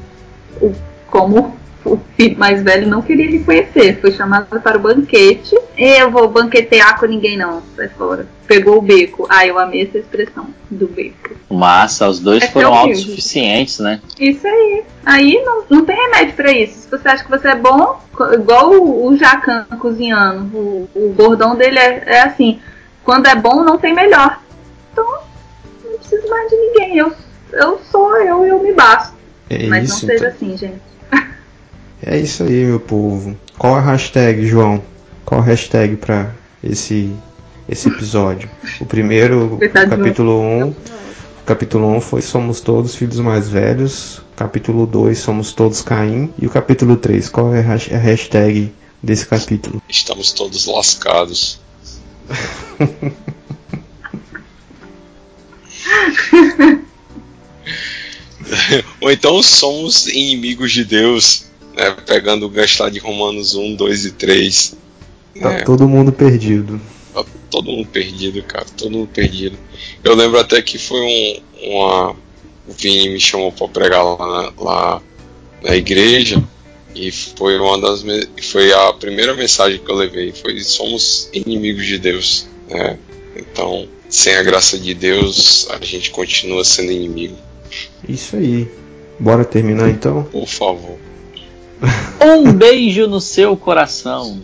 O, 0.60 0.73
como 1.11 1.56
o 1.85 1.99
filho 2.18 2.40
mais 2.40 2.64
velho 2.64 2.88
não 2.88 3.03
queria 3.03 3.30
reconhecer, 3.30 4.02
foi 4.02 4.11
chamado 4.14 4.60
para 4.60 4.77
o 4.80 4.81
banquete. 4.81 5.56
Eu 5.77 6.10
vou 6.10 6.27
banquetear 6.27 6.99
com 6.99 7.06
ninguém 7.06 7.38
não, 7.38 7.61
sai 7.76 7.88
fora. 7.90 8.26
Pegou 8.48 8.80
o 8.80 8.81
beco. 8.81 9.27
Ah, 9.30 9.45
eu 9.45 9.60
amei 9.60 9.84
essa 9.84 9.99
expressão 9.99 10.48
do 10.72 10.88
beco. 10.88 11.35
Massa, 11.52 12.10
os 12.10 12.19
dois 12.19 12.41
É 12.41 12.48
foram 12.48 12.73
autossuficientes, 12.73 13.77
né? 13.77 14.02
Isso 14.19 14.48
aí. 14.48 14.84
Aí 15.06 15.40
não, 15.45 15.65
não 15.69 15.85
tem 15.85 15.95
remédio 15.95 16.34
pra 16.34 16.52
isso. 16.52 16.80
Se 16.80 16.90
você 16.90 17.07
acha 17.07 17.23
que 17.23 17.30
você 17.30 17.49
é 17.49 17.56
bom, 17.56 18.02
igual 18.34 18.72
o, 18.72 19.06
o 19.06 19.15
Jacan 19.15 19.65
cozinhando, 19.80 20.57
o, 20.57 20.90
o 20.95 21.14
bordão 21.15 21.56
dele 21.56 21.77
é, 21.77 22.03
é 22.07 22.22
assim: 22.22 22.60
quando 23.03 23.27
é 23.27 23.35
bom, 23.35 23.64
não 23.64 23.77
tem 23.77 23.94
melhor. 23.94 24.40
Então, 24.91 25.06
preciso 26.07 26.30
mais 26.30 26.49
de 26.49 26.55
ninguém. 26.55 26.97
Eu, 26.97 27.13
eu 27.53 27.81
sou 27.91 28.15
eu 28.17 28.45
e 28.45 28.49
eu 28.49 28.61
me 28.61 28.73
basto. 28.73 29.15
É 29.49 29.67
Mas 29.67 29.89
isso, 29.89 30.05
não 30.05 30.13
seja 30.13 30.27
então. 30.27 30.30
assim, 30.30 30.57
gente. 30.57 30.81
É 32.05 32.17
isso 32.17 32.43
aí, 32.43 32.65
meu 32.65 32.81
povo. 32.81 33.34
Qual 33.57 33.75
a 33.75 33.80
hashtag, 33.80 34.45
João? 34.45 34.84
Qual 35.23 35.39
a 35.39 35.43
hashtag 35.43 35.95
pra 35.95 36.31
esse, 36.61 37.15
esse 37.69 37.88
episódio? 37.88 38.49
O 38.81 38.85
primeiro, 38.85 39.53
o 39.53 39.57
Coitado 39.57 39.89
do 39.89 39.97
capítulo 39.97 40.41
1. 40.41 40.67
O 40.69 40.75
capítulo 41.45 41.88
1 41.95 42.01
foi 42.01 42.21
Somos 42.21 42.59
Todos 42.59 42.93
Filhos 42.93 43.19
Mais 43.19 43.47
Velhos. 43.47 44.21
Capítulo 44.35 44.85
2, 44.85 45.17
Somos 45.17 45.53
Todos 45.53 45.81
Caim. 45.81 46.34
E 46.38 46.45
o 46.45 46.49
capítulo 46.49 46.97
3, 46.97 47.30
qual 47.30 47.53
é 47.55 47.61
a 47.61 47.97
hashtag 47.97 48.73
desse 49.01 49.25
capítulo? 49.25 49.81
Estamos 49.88 50.34
todos 50.34 50.65
lascados. 50.65 51.61
Ou 59.02 59.11
então 59.11 59.41
somos 59.41 60.07
inimigos 60.07 60.72
de 60.72 60.84
Deus, 60.84 61.45
né? 61.76 61.91
Pegando 62.06 62.45
o 62.45 62.49
lá 62.49 62.90
de 62.90 62.99
Romanos 62.99 63.56
1, 63.56 63.76
2 63.76 64.06
e 64.06 64.11
3. 64.11 64.76
Tá 65.41 65.52
É. 65.53 65.61
todo 65.64 65.88
mundo 65.88 66.11
perdido. 66.11 66.80
Tá 67.14 67.24
todo 67.49 67.72
mundo 67.72 67.88
perdido, 67.88 68.41
cara. 68.44 68.65
Todo 68.78 68.91
mundo 68.91 69.07
perdido. 69.14 69.57
Eu 70.03 70.15
lembro 70.15 70.40
até 70.40 70.61
que 70.61 70.78
foi 70.78 70.99
um, 71.02 71.40
uma. 71.70 72.11
O 72.68 72.72
Vini 72.78 73.10
me 73.10 73.20
chamou 73.20 73.52
pra 73.52 73.68
pregar 73.68 74.03
lá, 74.03 74.18
na- 74.18 74.53
lá 74.64 75.02
na 75.61 75.76
igreja. 75.76 76.41
E 76.95 77.11
foi 77.11 77.57
uma 77.57 77.80
das. 77.80 78.03
me- 78.03 78.28
Foi 78.41 78.72
a 78.74 78.94
primeira 78.94 79.34
mensagem 79.34 79.80
que 79.80 79.90
eu 79.90 79.95
levei. 79.95 80.32
Foi 80.32 80.60
somos 80.61 81.30
inimigos 81.34 81.86
de 81.86 81.98
Deus. 81.98 82.48
né? 82.70 82.98
Então, 83.36 83.88
sem 84.14 84.35
a 84.35 84.44
graça 84.44 84.77
de 84.77 84.94
Deus, 84.94 85.68
a 85.72 85.84
gente 85.84 86.11
continua 86.11 86.64
sendo 86.64 86.91
inimigo. 86.91 87.35
Isso 88.07 88.35
aí. 88.35 88.72
Bora 89.19 89.44
terminar 89.44 89.90
então? 89.90 90.22
Por 90.23 90.48
favor. 90.48 90.99
Um 92.22 92.53
beijo 92.53 93.07
no 93.07 93.19
seu 93.19 93.57
coração. 93.57 94.40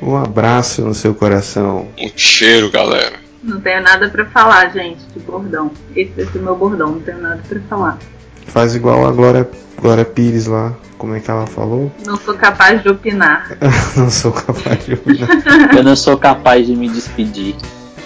Um 0.00 0.16
abraço 0.16 0.80
no 0.80 0.94
seu 0.94 1.14
coração. 1.14 1.88
Um 1.98 2.10
cheiro, 2.16 2.70
galera. 2.70 3.12
Não 3.42 3.60
tenho 3.60 3.82
nada 3.82 4.08
pra 4.08 4.24
falar, 4.24 4.70
gente, 4.70 5.00
de 5.14 5.20
bordão. 5.20 5.70
Esse 5.94 6.12
vai 6.12 6.24
ser 6.24 6.38
o 6.38 6.42
meu 6.42 6.56
bordão, 6.56 6.92
não 6.92 7.00
tenho 7.00 7.20
nada 7.20 7.42
pra 7.46 7.60
falar. 7.68 7.98
Faz 8.46 8.74
igual 8.74 9.06
a 9.06 9.12
Glória, 9.12 9.46
Glória 9.78 10.06
Pires 10.06 10.46
lá. 10.46 10.74
Como 10.96 11.14
é 11.14 11.20
que 11.20 11.30
ela 11.30 11.46
falou? 11.46 11.92
Não 12.06 12.16
sou 12.16 12.32
capaz 12.34 12.82
de 12.82 12.88
opinar. 12.88 13.58
Não 13.94 14.08
sou 14.08 14.32
capaz 14.32 14.86
de 14.86 14.94
opinar. 14.94 15.28
Eu 15.76 15.82
não 15.82 15.94
sou 15.94 16.16
capaz 16.16 16.66
de 16.66 16.74
me 16.74 16.88
despedir. 16.88 17.54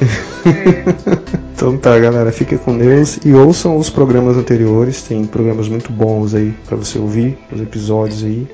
Então 1.58 1.76
tá, 1.76 1.98
galera, 1.98 2.30
fiquem 2.30 2.56
com 2.56 2.78
Deus 2.78 3.18
e 3.24 3.32
ouçam 3.32 3.76
os 3.76 3.90
programas 3.90 4.36
anteriores. 4.36 5.02
Tem 5.02 5.26
programas 5.26 5.66
muito 5.66 5.90
bons 5.90 6.32
aí 6.32 6.52
pra 6.66 6.76
você 6.76 7.00
ouvir, 7.00 7.36
os 7.50 7.60
episódios 7.60 8.22
aí. 8.22 8.46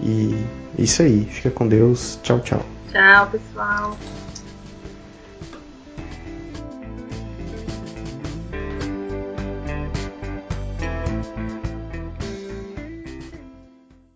E 0.00 0.32
é 0.78 0.82
isso 0.82 1.02
aí, 1.02 1.26
fica 1.28 1.50
com 1.50 1.66
Deus. 1.66 2.20
Tchau, 2.22 2.38
tchau. 2.38 2.64
Tchau, 2.92 3.26
pessoal. 3.32 3.98